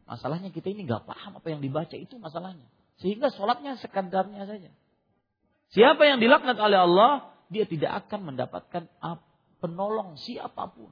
masalahnya 0.07 0.55
kita 0.55 0.71
ini 0.71 0.87
nggak 0.87 1.03
paham 1.03 1.43
apa 1.43 1.47
yang 1.51 1.59
dibaca 1.59 1.93
itu 1.99 2.15
masalahnya. 2.15 2.71
Sehingga 3.03 3.35
sholatnya 3.35 3.75
sekedarnya 3.83 4.47
saja. 4.47 4.71
Siapa 5.75 6.07
yang 6.07 6.23
dilaknat 6.23 6.55
oleh 6.55 6.79
Allah, 6.79 7.35
dia 7.47 7.63
tidak 7.67 8.05
akan 8.05 8.33
mendapatkan 8.33 8.87
penolong 9.63 10.19
siapa 10.19 10.69
pun 10.71 10.91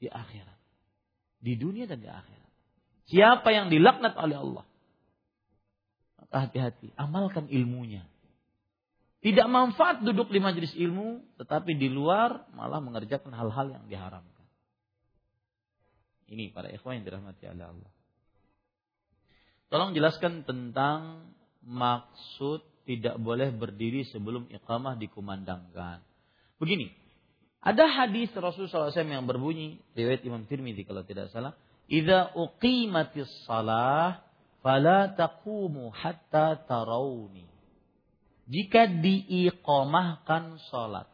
di 0.00 0.08
akhirat. 0.08 0.58
Di 1.40 1.56
dunia 1.56 1.88
dan 1.88 2.04
di 2.04 2.10
akhirat. 2.10 2.50
Siapa 3.10 3.48
yang 3.50 3.72
dilaknat 3.72 4.14
oleh 4.14 4.36
Allah, 4.38 4.64
hati-hati, 6.30 6.94
amalkan 6.94 7.50
ilmunya. 7.50 8.06
Tidak 9.20 9.50
manfaat 9.52 10.00
duduk 10.00 10.32
di 10.32 10.40
majelis 10.40 10.72
ilmu, 10.72 11.36
tetapi 11.36 11.76
di 11.76 11.92
luar 11.92 12.48
malah 12.56 12.80
mengerjakan 12.80 13.36
hal-hal 13.36 13.68
yang 13.68 13.84
diharamkan. 13.84 14.46
Ini 16.30 16.54
para 16.54 16.70
ikhwan 16.72 17.02
yang 17.02 17.04
dirahmati 17.04 17.44
oleh 17.50 17.66
Allah. 17.68 17.90
Tolong 19.68 19.92
jelaskan 19.92 20.46
tentang 20.46 21.30
maksud 21.66 22.64
tidak 22.90 23.22
boleh 23.22 23.54
berdiri 23.54 24.02
sebelum 24.10 24.50
iqamah 24.50 24.98
dikumandangkan. 24.98 26.02
Begini, 26.58 26.90
ada 27.62 27.86
hadis 27.86 28.34
Rasulullah 28.34 28.90
SAW 28.90 29.06
yang 29.06 29.30
berbunyi, 29.30 29.78
riwayat 29.94 30.26
Imam 30.26 30.42
Tirmidzi 30.50 30.82
kalau 30.82 31.06
tidak 31.06 31.30
salah, 31.30 31.54
"Idza 31.86 32.34
uqimatis 32.34 33.30
salah 33.46 34.26
fala 34.58 35.14
taqumu 35.14 35.94
hatta 35.94 36.58
tarawni." 36.66 37.46
Jika 38.50 38.90
diiqamahkan 38.90 40.58
salat. 40.74 41.06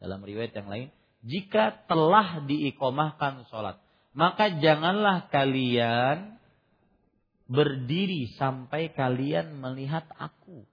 Dalam 0.00 0.24
riwayat 0.24 0.56
yang 0.56 0.72
lain, 0.72 0.88
jika 1.20 1.84
telah 1.84 2.40
diiqamahkan 2.48 3.44
salat, 3.52 3.76
maka 4.16 4.56
janganlah 4.56 5.28
kalian 5.28 6.38
berdiri 7.50 8.32
sampai 8.36 8.94
kalian 8.94 9.58
melihat 9.58 10.06
aku. 10.16 10.64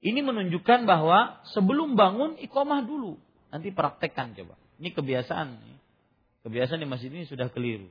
Ini 0.00 0.24
menunjukkan 0.24 0.88
bahwa 0.88 1.44
sebelum 1.52 1.92
bangun 1.96 2.40
ikomah 2.40 2.80
dulu. 2.84 3.20
Nanti 3.52 3.68
praktekkan 3.68 4.32
coba. 4.32 4.56
Ini 4.80 4.96
kebiasaan. 4.96 5.48
Kebiasaan 6.48 6.80
di 6.80 6.88
masjid 6.88 7.12
ini 7.12 7.28
sudah 7.28 7.52
keliru. 7.52 7.88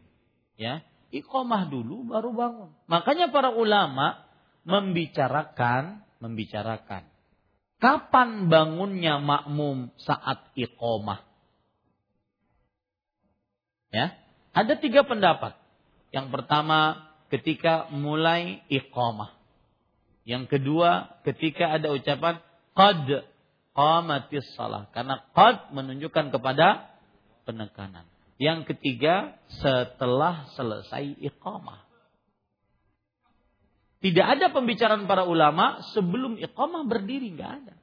Ya, 0.57 0.81
ikomah 1.13 1.69
dulu 1.69 2.09
baru 2.09 2.33
bangun. 2.33 2.69
Makanya 2.89 3.29
para 3.29 3.53
ulama 3.53 4.25
membicarakan, 4.65 6.01
membicarakan 6.17 7.05
kapan 7.79 8.51
bangunnya 8.51 9.17
makmum 9.17 9.89
saat 9.97 10.51
ikomah. 10.53 11.23
Ya, 13.89 14.13
ada 14.53 14.77
tiga 14.77 15.07
pendapat. 15.07 15.57
Yang 16.13 16.27
pertama 16.29 17.09
ketika 17.33 17.89
mulai 17.89 18.61
iqamah. 18.69 19.38
Yang 20.29 20.45
kedua, 20.53 21.17
ketika 21.25 21.73
ada 21.73 21.89
ucapan 21.89 22.37
qad 22.77 23.25
qamatis 23.73 24.45
salah. 24.53 24.85
Karena 24.93 25.25
qad 25.33 25.73
menunjukkan 25.73 26.29
kepada 26.29 26.93
penekanan. 27.49 28.05
Yang 28.37 28.69
ketiga, 28.69 29.41
setelah 29.49 30.45
selesai 30.53 31.17
iqamah. 31.17 31.81
Tidak 33.99 34.23
ada 34.23 34.53
pembicaraan 34.53 35.09
para 35.09 35.25
ulama 35.25 35.81
sebelum 35.97 36.37
iqamah 36.37 36.85
berdiri, 36.85 37.33
nggak 37.33 37.51
ada. 37.65 37.75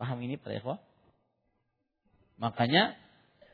Paham 0.00 0.18
ini 0.24 0.40
para 0.40 0.56
ikhwah? 0.56 0.80
Makanya 2.40 2.96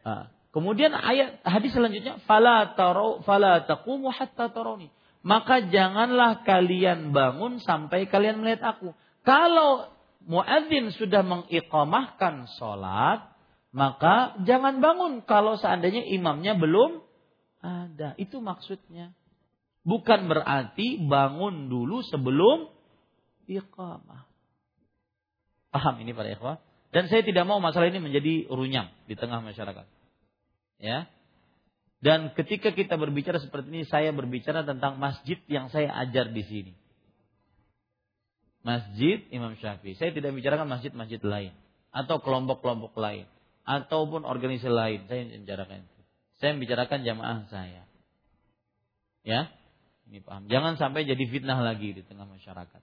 ah, 0.07 0.31
kemudian 0.55 0.95
ayat 0.95 1.43
hadis 1.43 1.75
selanjutnya 1.75 2.21
fala 2.29 2.77
tarau 2.79 3.25
fala 3.27 3.65
taqumu 3.67 4.13
hatta 4.13 4.53
tarawni. 4.53 4.93
Maka 5.25 5.73
janganlah 5.73 6.45
kalian 6.45 7.17
bangun 7.17 7.57
sampai 7.65 8.05
kalian 8.13 8.45
melihat 8.45 8.77
aku. 8.77 8.93
Kalau 9.25 9.89
muadzin 10.29 10.93
sudah 10.93 11.25
mengiqamahkan 11.25 12.45
salat, 12.61 13.33
maka 13.73 14.37
jangan 14.45 14.85
bangun 14.85 15.25
kalau 15.25 15.57
seandainya 15.57 16.05
imamnya 16.13 16.55
belum 16.61 17.01
ada. 17.65 18.13
Itu 18.21 18.45
maksudnya. 18.45 19.17
Bukan 19.81 20.29
berarti 20.29 21.01
bangun 21.01 21.73
dulu 21.73 22.05
sebelum 22.05 22.69
iqamah. 23.49 24.29
Paham 25.73 25.95
ini 26.05 26.13
para 26.13 26.31
ikhwah? 26.31 26.61
Dan 26.95 27.09
saya 27.11 27.27
tidak 27.27 27.49
mau 27.49 27.59
masalah 27.59 27.91
ini 27.91 27.99
menjadi 27.99 28.47
runyam 28.53 28.93
di 29.11 29.19
tengah 29.19 29.43
masyarakat. 29.43 29.89
Ya. 30.79 31.11
Dan 32.05 32.37
ketika 32.37 32.69
kita 32.77 33.01
berbicara 33.01 33.41
seperti 33.41 33.73
ini, 33.73 33.89
saya 33.89 34.13
berbicara 34.13 34.61
tentang 34.61 35.01
masjid 35.01 35.41
yang 35.49 35.73
saya 35.73 35.89
ajar 36.05 36.29
di 36.37 36.45
sini. 36.45 36.73
Masjid 38.61 39.25
Imam 39.33 39.57
Syafi'i. 39.57 39.97
Saya 39.97 40.13
tidak 40.13 40.37
bicarakan 40.37 40.69
masjid-masjid 40.69 41.21
lain 41.25 41.57
atau 41.89 42.21
kelompok-kelompok 42.21 42.93
lain 43.01 43.25
ataupun 43.65 44.29
organisasi 44.29 44.69
lain. 44.69 45.09
Saya 45.09 45.25
bicarakan 45.33 45.81
itu. 45.81 46.01
Saya 46.45 46.53
bicarakan 46.61 46.99
jamaah 47.09 47.49
saya. 47.49 47.89
Ya, 49.25 49.49
ini 50.05 50.21
paham. 50.21 50.45
Jangan 50.53 50.77
sampai 50.77 51.09
jadi 51.09 51.25
fitnah 51.25 51.65
lagi 51.65 51.97
di 51.97 52.05
tengah 52.05 52.29
masyarakat. 52.29 52.83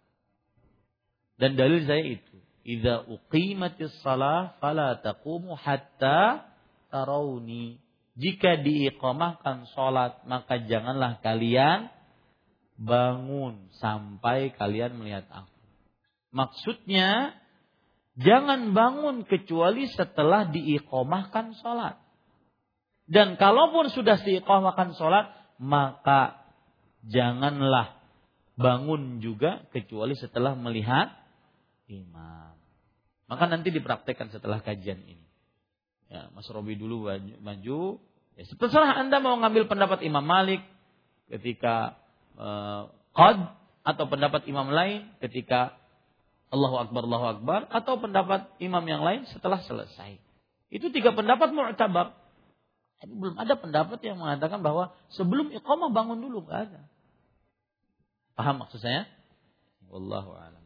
Dan 1.37 1.53
dalil 1.53 1.85
saya 1.85 2.01
itu, 2.01 2.37
idza 2.65 3.05
uqimatis 3.05 3.93
salah 4.01 4.57
fala 4.57 4.97
taqumu 4.97 5.53
hatta 5.53 6.49
tarawni. 6.89 7.77
Jika 8.21 8.61
diiqamahkan 8.61 9.65
salat, 9.73 10.21
maka 10.29 10.61
janganlah 10.69 11.17
kalian 11.25 11.89
bangun 12.77 13.73
sampai 13.81 14.53
kalian 14.53 15.01
melihat 15.01 15.25
aku. 15.33 15.57
Maksudnya 16.29 17.33
jangan 18.13 18.77
bangun 18.77 19.25
kecuali 19.25 19.89
setelah 19.89 20.53
diiqamahkan 20.53 21.57
salat. 21.65 21.97
Dan 23.09 23.41
kalaupun 23.41 23.89
sudah 23.89 24.21
diiqamahkan 24.21 24.93
salat, 24.93 25.33
maka 25.57 26.45
janganlah 27.01 27.97
bangun 28.53 29.17
juga 29.17 29.65
kecuali 29.73 30.13
setelah 30.13 30.53
melihat 30.53 31.09
imam. 31.89 32.53
Maka 33.25 33.49
nanti 33.49 33.73
dipraktekkan 33.73 34.29
setelah 34.29 34.61
kajian 34.61 35.01
ini. 35.09 35.25
Ya, 36.11 36.27
Mas 36.35 36.45
Robi 36.51 36.75
dulu 36.75 37.07
maju. 37.41 38.10
Ya, 38.41 38.49
setelah 38.49 38.97
Anda 38.97 39.21
mau 39.21 39.37
ngambil 39.37 39.69
pendapat 39.69 40.01
Imam 40.01 40.25
Malik 40.25 40.65
ketika 41.29 41.93
uh, 42.41 42.89
qad 43.13 43.53
atau 43.85 44.05
pendapat 44.09 44.49
imam 44.49 44.73
lain 44.73 45.13
ketika 45.21 45.77
Allahu 46.49 46.81
Akbar, 46.81 47.05
Allahu 47.05 47.27
Akbar 47.37 47.61
atau 47.69 48.01
pendapat 48.01 48.49
imam 48.57 48.81
yang 48.83 49.05
lain 49.05 49.29
setelah 49.29 49.61
selesai. 49.61 50.17
Itu 50.73 50.89
tiga 50.89 51.13
pendapat 51.13 51.53
mu'tabar. 51.53 52.17
Tapi 53.01 53.13
belum 53.13 53.37
ada 53.37 53.53
pendapat 53.57 54.01
yang 54.01 54.17
mengatakan 54.17 54.61
bahwa 54.61 54.93
sebelum 55.13 55.53
iqamah 55.53 55.89
bangun 55.93 56.21
dulu, 56.21 56.45
enggak 56.45 56.69
ada. 56.69 56.81
Paham 58.37 58.65
maksud 58.65 58.81
saya? 58.81 59.05
Wallahu 59.85 60.33
a'lam. 60.33 60.65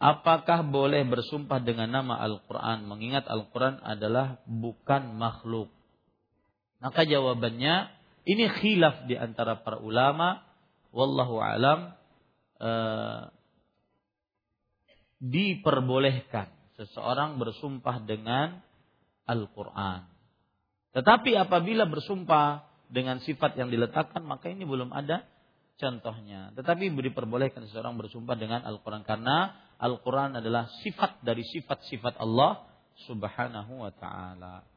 Apakah 0.00 0.64
boleh 0.64 1.04
bersumpah 1.08 1.64
dengan 1.64 1.88
nama 1.88 2.20
Al-Quran? 2.20 2.84
Mengingat 2.84 3.24
Al-Quran 3.24 3.80
adalah 3.80 4.42
bukan 4.44 5.16
makhluk. 5.16 5.72
Maka 6.84 7.08
jawabannya, 7.08 7.88
ini 8.28 8.44
khilaf 8.60 9.08
di 9.08 9.16
antara 9.16 9.64
para 9.64 9.80
ulama. 9.80 10.44
Wallahu 10.92 11.40
alam. 11.40 11.96
Eh, 12.60 13.22
diperbolehkan 15.24 16.52
seseorang 16.76 17.40
bersumpah 17.40 18.04
dengan 18.04 18.60
Al-Quran. 19.24 20.04
Tetapi 20.92 21.32
apabila 21.40 21.88
bersumpah 21.88 22.68
dengan 22.92 23.18
sifat 23.24 23.56
yang 23.56 23.72
diletakkan, 23.72 24.20
maka 24.20 24.52
ini 24.52 24.68
belum 24.68 24.92
ada 24.92 25.24
contohnya. 25.80 26.52
Tetapi 26.52 26.92
diperbolehkan 26.92 27.64
seseorang 27.66 27.96
bersumpah 27.96 28.36
dengan 28.36 28.60
Al-Quran 28.62 29.02
karena 29.02 29.56
Al-Quran 29.80 30.38
adalah 30.38 30.68
sifat 30.84 31.24
dari 31.24 31.42
sifat-sifat 31.42 32.20
Allah 32.20 32.68
subhanahu 33.08 33.82
wa 33.82 33.90
ta'ala. 33.90 34.73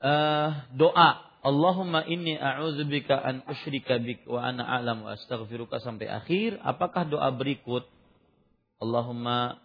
Uh, 0.00 0.50
doa 0.80 1.30
Allahumma 1.40 2.04
inni 2.04 2.36
a'udzubika 2.36 3.16
an 3.16 3.40
usyrika 3.48 3.96
bik 3.96 4.28
wa 4.28 4.44
ana 4.44 4.64
a'lam 4.64 5.08
wa 5.08 5.16
astaghfiruka 5.16 5.80
sampai 5.80 6.08
akhir. 6.08 6.60
Apakah 6.60 7.08
doa 7.08 7.32
berikut 7.32 7.88
Allahumma 8.80 9.56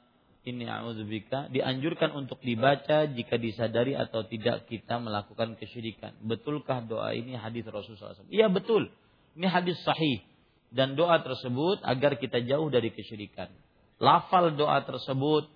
inni 0.48 0.70
a'udzubika 0.72 1.52
dianjurkan 1.52 2.16
untuk 2.16 2.40
dibaca 2.40 3.12
jika 3.12 3.36
disadari 3.36 3.91
atau 3.91 4.24
tidak 4.24 4.72
kita 4.72 5.03
melakukan 5.03 5.60
kesyirikan. 5.60 6.16
Betulkah 6.24 6.86
doa 6.86 7.12
ini 7.12 7.36
hadis 7.36 7.68
Rasulullah 7.68 8.16
SAW? 8.16 8.32
Iya 8.32 8.48
betul. 8.48 8.88
Ini 9.36 9.52
hadis 9.52 9.76
sahih 9.84 10.24
dan 10.72 10.95
doa 10.95 11.20
tersebut 11.20 11.84
agar 11.84 12.16
kita 12.16 12.40
jauh 12.48 12.72
dari 12.72 12.91
kesyirikan. 12.95 13.52
Lafal 13.99 14.56
doa 14.56 14.80
tersebut 14.84 15.52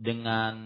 dengan 0.00 0.56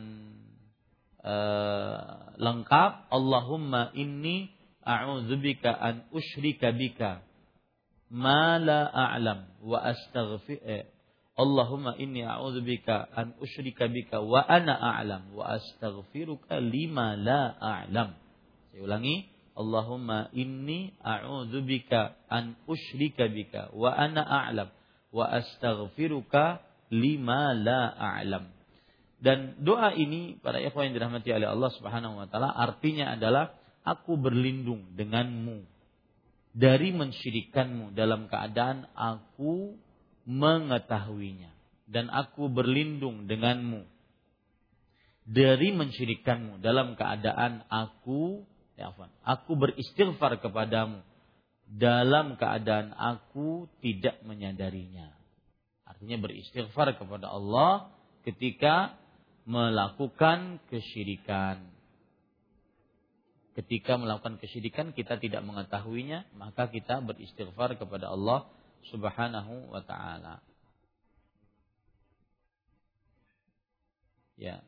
uh, 1.22 2.34
lengkap 2.38 3.08
Allahumma 3.10 3.90
inni 3.94 4.50
a'udzubika 4.82 5.70
an 5.70 6.06
usyrika 6.10 6.74
bika 6.74 7.22
ma 8.10 8.58
la 8.58 8.90
a'lam 8.92 9.46
wa 9.62 9.78
astaghfir 9.80 10.60
eh, 10.66 10.84
Allahumma 11.32 11.96
inni 11.96 12.20
a'udzubika 12.20 13.08
an 13.16 13.32
usyrika 13.40 13.88
bika 13.88 14.20
wa 14.20 14.44
ana 14.44 14.76
a'lam 14.76 15.32
wa 15.32 15.56
astaghfiruka 15.56 16.60
lima 16.60 17.16
la 17.16 17.56
a'lam. 17.56 18.12
Saya 18.68 18.84
ulangi, 18.84 19.32
Allahumma 19.56 20.28
inni 20.36 20.92
a'udzubika 21.00 22.20
an 22.28 22.52
usyrika 22.68 23.32
bika 23.32 23.72
wa 23.72 23.96
ana 23.96 24.20
a'lam 24.28 24.68
wa 25.08 25.24
astaghfiruka 25.32 26.60
lima 26.92 27.56
la 27.56 27.96
a'lam. 27.96 28.52
Dan 29.22 29.62
doa 29.62 29.94
ini 29.94 30.42
para 30.42 30.58
ikhwan 30.58 30.90
yang 30.90 30.98
dirahmati 30.98 31.30
oleh 31.30 31.46
Allah 31.46 31.70
Subhanahu 31.78 32.18
wa 32.18 32.26
taala 32.26 32.50
artinya 32.50 33.14
adalah 33.14 33.54
aku 33.86 34.18
berlindung 34.18 34.98
denganmu 34.98 35.62
dari 36.50 36.90
mensyirikanmu 36.90 37.94
dalam 37.94 38.26
keadaan 38.26 38.90
aku 38.98 39.78
mengetahuinya 40.26 41.54
dan 41.86 42.10
aku 42.10 42.50
berlindung 42.50 43.30
denganmu 43.30 43.86
dari 45.22 45.70
mensyirikanmu 45.70 46.58
dalam 46.58 46.98
keadaan 46.98 47.62
aku 47.70 48.42
ya 48.74 48.90
aku 49.22 49.54
beristighfar 49.54 50.42
kepadamu 50.42 50.98
dalam 51.72 52.36
keadaan 52.36 52.92
aku 52.92 53.70
tidak 53.80 54.20
menyadarinya. 54.26 55.08
Artinya 55.88 56.20
beristighfar 56.20 57.00
kepada 57.00 57.32
Allah 57.32 57.88
ketika 58.28 59.01
melakukan 59.42 60.62
kesyirikan 60.70 61.66
ketika 63.52 64.00
melakukan 64.00 64.40
kesyirikan 64.40 64.96
kita 64.96 65.20
tidak 65.20 65.44
mengetahuinya 65.44 66.24
maka 66.38 66.72
kita 66.72 67.04
beristighfar 67.04 67.76
kepada 67.76 68.08
Allah 68.08 68.48
Subhanahu 68.90 69.70
wa 69.70 69.82
taala. 69.86 70.42
Ya. 74.34 74.64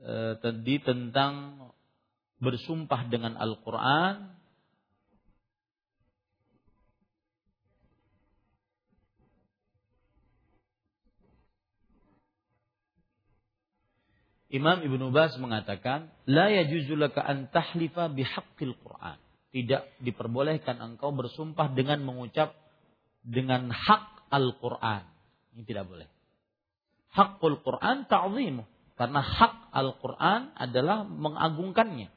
E, 0.00 0.40
tadi 0.40 0.80
tentang 0.80 1.68
bersumpah 2.40 3.04
dengan 3.12 3.36
Al-Qur'an 3.36 4.39
Imam 14.50 14.82
Ibnu 14.82 15.14
Bas 15.14 15.38
mengatakan, 15.38 16.10
la 16.26 16.50
yajuzu 16.50 16.98
laka 16.98 17.22
an 17.22 17.46
tahlifa 17.54 18.10
bihaqqil 18.10 18.74
Qur'an. 18.82 19.18
Tidak 19.50 20.02
diperbolehkan 20.02 20.78
engkau 20.78 21.14
bersumpah 21.14 21.74
dengan 21.74 22.02
mengucap 22.02 22.54
dengan 23.22 23.70
hak 23.70 24.30
Al-Quran. 24.30 25.02
Ini 25.54 25.62
tidak 25.66 25.90
boleh. 25.90 26.08
Hakul 27.10 27.58
Quran 27.62 28.06
ta'zimu. 28.06 28.62
Karena 28.94 29.22
hak 29.22 29.74
Al-Quran 29.74 30.54
adalah 30.54 31.02
mengagungkannya. 31.02 32.10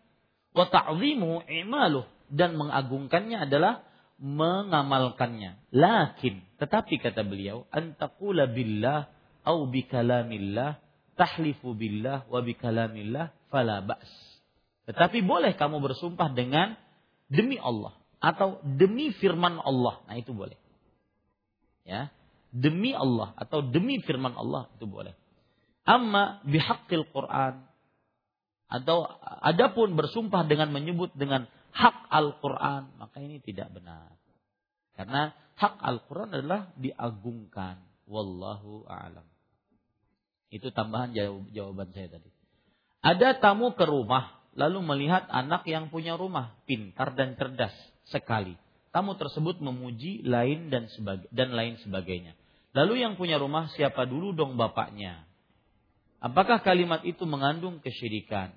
Wa 0.53 0.69
ta'zimu 0.69 1.49
imaluh. 1.49 2.05
Dan 2.29 2.57
mengagungkannya 2.57 3.49
adalah 3.49 3.81
mengamalkannya. 4.21 5.73
Lakin, 5.73 6.41
tetapi 6.61 7.01
kata 7.01 7.25
beliau, 7.25 7.65
antakula 7.73 8.45
billah 8.49 9.09
au 9.43 9.67
bikalamillah 9.67 10.79
tahlifu 11.13 11.73
billah 11.77 12.25
wa 12.29 12.39
bikalamillah 12.41 13.31
fala 13.53 13.81
ba's. 13.85 14.11
Tetapi 14.89 15.23
boleh 15.23 15.55
kamu 15.55 15.79
bersumpah 15.79 16.33
dengan 16.35 16.75
demi 17.31 17.55
Allah 17.55 17.95
atau 18.19 18.59
demi 18.63 19.15
firman 19.15 19.59
Allah. 19.59 20.03
Nah, 20.07 20.15
itu 20.19 20.35
boleh. 20.35 20.55
Ya, 21.83 22.11
demi 22.53 22.95
Allah 22.95 23.35
atau 23.35 23.59
demi 23.65 23.99
firman 24.05 24.37
Allah 24.37 24.71
itu 24.77 24.87
boleh. 24.87 25.11
Amma 25.83 26.39
bihaqqil 26.47 27.11
Quran 27.11 27.67
atau 28.71 29.03
adapun 29.43 29.99
bersumpah 29.99 30.47
dengan 30.47 30.71
menyebut 30.71 31.11
dengan 31.11 31.43
hak 31.75 32.07
Al-Quran 32.07 32.95
maka 32.95 33.19
ini 33.19 33.43
tidak 33.43 33.73
benar. 33.75 34.15
Karena 34.95 35.33
hak 35.59 35.75
Al-Quran 35.81 36.29
adalah 36.39 36.71
diagungkan. 36.79 37.83
Wallahu 38.07 38.87
a'lam. 38.87 39.32
Itu 40.53 40.69
tambahan 40.69 41.17
jawaban 41.49 41.89
saya 41.97 42.13
tadi. 42.13 42.29
Ada 43.01 43.41
tamu 43.41 43.73
ke 43.73 43.89
rumah 43.89 44.37
lalu 44.53 44.85
melihat 44.85 45.25
anak 45.33 45.65
yang 45.65 45.89
punya 45.89 46.13
rumah 46.13 46.53
pintar 46.69 47.17
dan 47.17 47.33
cerdas 47.33 47.73
sekali. 48.05 48.53
Tamu 48.93 49.17
tersebut 49.17 49.57
memuji 49.57 50.21
lain 50.21 50.69
dan 50.69 50.85
sebagai 50.93 51.25
dan 51.33 51.57
lain 51.57 51.81
sebagainya. 51.81 52.37
Lalu 52.77 53.01
yang 53.01 53.17
punya 53.17 53.41
rumah 53.41 53.65
siapa 53.73 54.05
dulu 54.05 54.37
dong 54.37 54.53
bapaknya? 54.53 55.25
Apakah 56.21 56.61
kalimat 56.61 57.01
itu 57.01 57.25
mengandung 57.25 57.81
kesyirikan? 57.81 58.53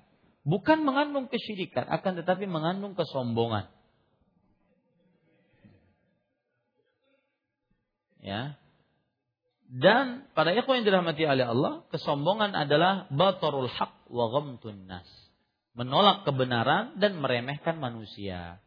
Bukan 0.47 0.85
mengandung 0.85 1.27
kesyirikan, 1.27 1.89
akan 1.89 2.23
tetapi 2.23 2.45
mengandung 2.47 2.93
kesombongan. 2.93 3.67
Ya. 8.23 8.55
Dan 9.67 10.31
pada 10.31 10.55
ikhwan 10.55 10.79
yang 10.81 10.87
dirahmati 10.87 11.27
oleh 11.27 11.43
Allah, 11.43 11.73
kesombongan 11.91 12.55
adalah 12.55 13.11
batarul 13.11 13.67
haq 13.67 14.07
wa 14.07 14.31
ghamtun 14.31 14.87
nas. 14.87 15.07
Menolak 15.75 16.23
kebenaran 16.23 16.95
dan 16.97 17.19
meremehkan 17.19 17.77
manusia. 17.77 18.63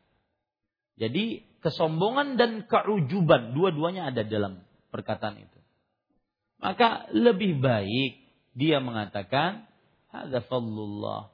Jadi 1.01 1.41
kesombongan 1.65 2.37
dan 2.37 2.69
keujuban 2.69 3.57
dua-duanya 3.57 4.13
ada 4.13 4.23
dalam 4.23 4.61
perkataan 4.93 5.41
itu. 5.41 5.59
Maka 6.61 7.09
lebih 7.17 7.57
baik 7.65 8.21
dia 8.53 8.85
mengatakan 8.85 9.65
hadza 10.13 10.45
fadlullah. 10.45 11.33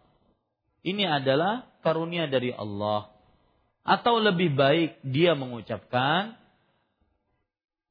Ini 0.86 1.02
adalah 1.10 1.66
karunia 1.82 2.30
dari 2.30 2.54
Allah. 2.54 3.10
Atau 3.82 4.22
lebih 4.22 4.54
baik 4.54 5.02
dia 5.02 5.34
mengucapkan 5.34 6.38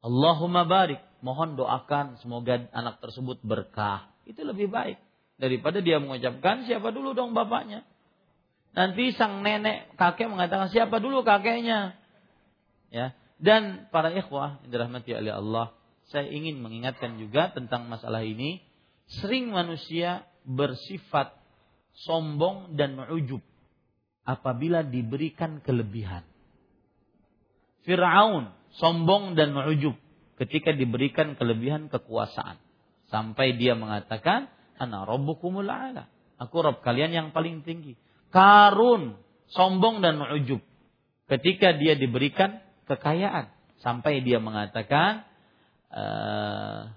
Allahumma 0.06 0.70
barik, 0.70 1.02
mohon 1.26 1.58
doakan 1.58 2.22
semoga 2.22 2.70
anak 2.70 3.02
tersebut 3.02 3.42
berkah. 3.42 4.14
Itu 4.30 4.46
lebih 4.46 4.70
baik 4.70 5.02
daripada 5.42 5.82
dia 5.82 5.98
mengucapkan 5.98 6.70
siapa 6.70 6.94
dulu 6.94 7.18
dong 7.18 7.34
bapaknya. 7.34 7.82
Nanti 8.78 9.10
sang 9.18 9.42
nenek 9.42 9.98
kakek 9.98 10.30
mengatakan 10.30 10.70
siapa 10.70 11.02
dulu 11.02 11.26
kakeknya. 11.26 11.98
Ya. 12.94 13.18
Dan 13.42 13.90
para 13.90 14.14
ikhwah 14.14 14.64
yang 14.64 14.70
dirahmati 14.70 15.12
oleh 15.12 15.34
Allah, 15.34 15.74
saya 16.14 16.30
ingin 16.30 16.62
mengingatkan 16.62 17.18
juga 17.18 17.52
tentang 17.52 17.90
masalah 17.90 18.24
ini 18.24 18.64
Sering 19.06 19.54
manusia 19.54 20.26
bersifat 20.46 21.38
sombong 22.10 22.74
dan 22.74 22.98
ma'ujub 22.98 23.42
apabila 24.26 24.82
diberikan 24.82 25.62
kelebihan. 25.62 26.26
Fir'aun 27.86 28.50
sombong 28.82 29.38
dan 29.38 29.54
ma'ujub 29.54 29.94
ketika 30.42 30.76
diberikan 30.76 31.40
kelebihan 31.40 31.88
kekuasaan. 31.88 32.60
Sampai 33.08 33.56
dia 33.56 33.78
mengatakan, 33.78 34.50
Ana 34.76 35.08
rabbukumul 35.08 35.68
a'la. 35.68 36.12
Aku 36.36 36.60
Rob 36.60 36.84
kalian 36.84 37.16
yang 37.16 37.28
paling 37.32 37.64
tinggi. 37.64 37.96
Karun 38.28 39.16
sombong 39.56 40.04
dan 40.04 40.20
ma'ujub 40.20 40.60
ketika 41.32 41.72
dia 41.80 41.96
diberikan 41.96 42.60
kekayaan. 42.90 43.56
Sampai 43.80 44.20
dia 44.26 44.42
mengatakan, 44.44 45.24
uh, 45.94 46.92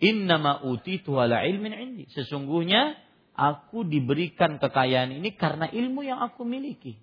Innama 0.00 0.64
utitu 0.64 1.20
ala 1.20 1.44
ilmin 1.44 1.76
indi. 1.76 2.04
Sesungguhnya 2.16 2.96
aku 3.36 3.84
diberikan 3.84 4.56
kekayaan 4.56 5.12
ini 5.12 5.36
karena 5.36 5.68
ilmu 5.68 6.00
yang 6.00 6.24
aku 6.24 6.48
miliki. 6.48 6.96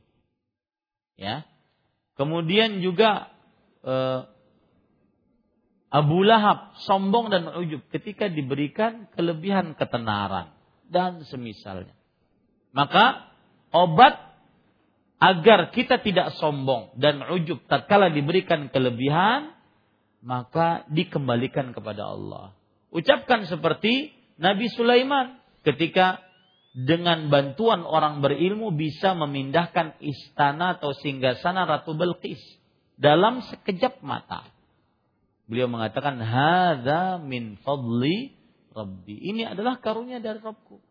Ya. 1.14 1.46
Kemudian 2.18 2.82
juga 2.82 3.30
eh, 3.86 4.26
Abu 5.88 6.20
Lahab 6.24 6.76
sombong 6.84 7.32
dan 7.32 7.48
ujub 7.48 7.80
ketika 7.96 8.28
diberikan 8.28 9.08
kelebihan 9.16 9.72
ketenaran 9.80 10.52
dan 10.92 11.24
semisalnya. 11.24 11.96
Maka 12.76 13.32
obat 13.72 14.20
agar 15.18 15.72
kita 15.72 16.04
tidak 16.04 16.36
sombong 16.38 16.94
dan 17.00 17.24
ujub 17.24 17.64
tatkala 17.66 18.12
diberikan 18.12 18.68
kelebihan 18.68 19.58
maka 20.22 20.84
dikembalikan 20.92 21.72
kepada 21.72 22.04
Allah. 22.12 22.52
Ucapkan 22.92 23.48
seperti 23.48 24.12
Nabi 24.38 24.68
Sulaiman 24.74 25.40
ketika 25.64 26.20
dengan 26.78 27.34
bantuan 27.34 27.82
orang 27.82 28.22
berilmu 28.22 28.70
bisa 28.76 29.18
memindahkan 29.18 29.98
istana 29.98 30.78
atau 30.78 30.94
singgasana 30.94 31.66
Ratu 31.66 31.98
Belqis 31.98 32.40
dalam 33.00 33.42
sekejap 33.42 34.06
mata. 34.06 34.46
Beliau 35.48 35.72
mengatakan, 35.72 36.20
"Hadza 36.20 37.24
min 37.24 37.56
fadli 37.64 38.36
Rabbi." 38.76 39.16
Ini 39.32 39.56
adalah 39.56 39.80
karunia 39.80 40.20
dari 40.20 40.44
Rabbku. 40.44 40.84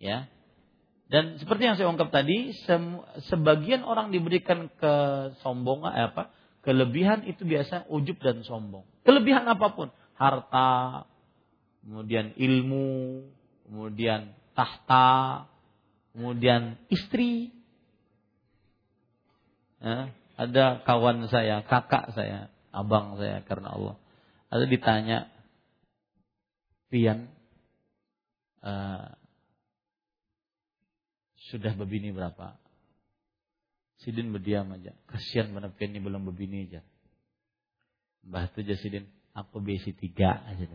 Ya. 0.00 0.26
Dan 1.12 1.36
seperti 1.36 1.68
yang 1.68 1.76
saya 1.76 1.92
ungkap 1.92 2.08
tadi, 2.08 2.56
sebagian 3.28 3.84
orang 3.84 4.08
diberikan 4.16 4.72
kesombongan 4.80 5.92
eh, 5.92 6.08
apa? 6.08 6.32
Kelebihan 6.64 7.28
itu 7.28 7.44
biasa 7.44 7.92
ujub 7.92 8.16
dan 8.24 8.40
sombong. 8.48 8.88
Kelebihan 9.04 9.44
apa 9.44 9.76
pun, 9.76 9.92
harta, 10.16 11.04
kemudian 11.84 12.32
ilmu, 12.38 13.28
kemudian 13.68 14.32
tahta, 14.56 15.44
kemudian 16.16 16.80
istri. 16.88 17.52
Ya, 19.84 20.14
ada 20.38 20.80
kawan 20.86 21.28
saya, 21.28 21.60
kakak 21.66 22.14
saya, 22.16 22.48
abang 22.72 23.20
saya 23.20 23.44
karena 23.44 23.76
Allah. 23.76 23.96
Ada 24.48 24.64
ditanya, 24.68 25.18
Pian, 26.92 27.28
uh, 28.64 29.12
sudah 31.52 31.72
begini 31.76 32.12
berapa? 32.12 32.56
Sidin 34.02 34.34
berdiam 34.34 34.66
aja. 34.74 34.92
Kasihan 35.08 35.52
mana 35.54 35.70
Pian 35.70 35.94
ini 35.94 36.02
belum 36.02 36.26
begini 36.26 36.68
aja. 36.68 36.80
Mbah 38.26 38.50
itu 38.50 38.66
aja 38.66 38.76
Sidin 38.80 39.06
Aku 39.32 39.64
besi 39.64 39.96
tiga 39.96 40.44
aja. 40.44 40.68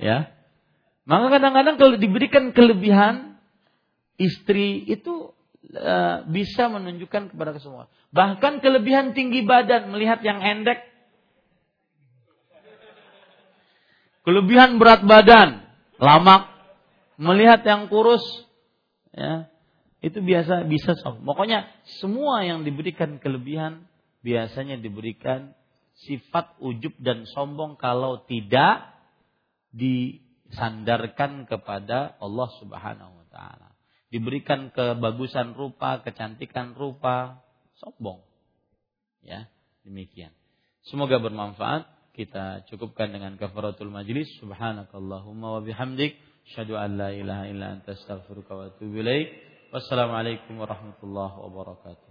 Ya. 0.00 0.32
Maka 1.04 1.26
kadang-kadang 1.36 1.76
kalau 1.76 1.96
diberikan 2.00 2.56
kelebihan 2.56 3.36
istri 4.16 4.80
itu 4.88 5.36
e, 5.66 5.96
bisa 6.30 6.68
menunjukkan 6.72 7.34
kepada 7.34 7.56
semua. 7.60 7.90
Bahkan 8.10 8.64
kelebihan 8.64 9.12
tinggi 9.12 9.44
badan 9.44 9.92
melihat 9.92 10.24
yang 10.24 10.40
endek. 10.40 10.82
Kelebihan 14.20 14.76
berat 14.76 15.00
badan, 15.08 15.64
lamak 15.96 16.50
melihat 17.16 17.64
yang 17.64 17.88
kurus 17.88 18.22
ya. 19.12 19.48
Itu 20.00 20.24
biasa 20.24 20.64
bisa 20.64 20.96
sombong. 20.96 21.28
Pokoknya 21.28 21.68
semua 22.00 22.40
yang 22.40 22.64
diberikan 22.64 23.20
kelebihan 23.20 23.84
biasanya 24.24 24.80
diberikan 24.80 25.52
sifat 26.08 26.56
ujub 26.64 26.96
dan 26.96 27.28
sombong 27.28 27.76
kalau 27.76 28.24
tidak 28.24 28.96
disandarkan 29.76 31.44
kepada 31.44 32.16
Allah 32.16 32.48
Subhanahu 32.56 33.12
wa 33.12 33.26
taala. 33.28 33.69
Diberikan 34.10 34.74
kebagusan 34.74 35.54
rupa, 35.54 36.02
kecantikan 36.02 36.74
rupa, 36.74 37.46
sombong. 37.78 38.20
Ya, 39.22 39.46
demikian. 39.86 40.34
Semoga 40.90 41.22
bermanfaat. 41.22 41.86
Kita 42.10 42.66
cukupkan 42.66 43.14
dengan 43.14 43.38
kafaratul 43.38 43.88
majlis. 43.88 44.26
Subhanakallahumma 44.42 45.56
wa 45.56 45.60
bihamdik, 45.62 46.18
syadu 46.52 46.74
an 46.74 46.98
la 46.98 47.14
ilaha 47.14 47.46
illa 47.46 47.78
anta 47.78 47.94
astaghfiruka 47.94 48.52
wa 48.52 48.64
atubu 48.74 48.98
ilaik. 48.98 49.30
Wassalamualaikum 49.70 50.58
warahmatullahi 50.58 51.36
wabarakatuh. 51.46 52.09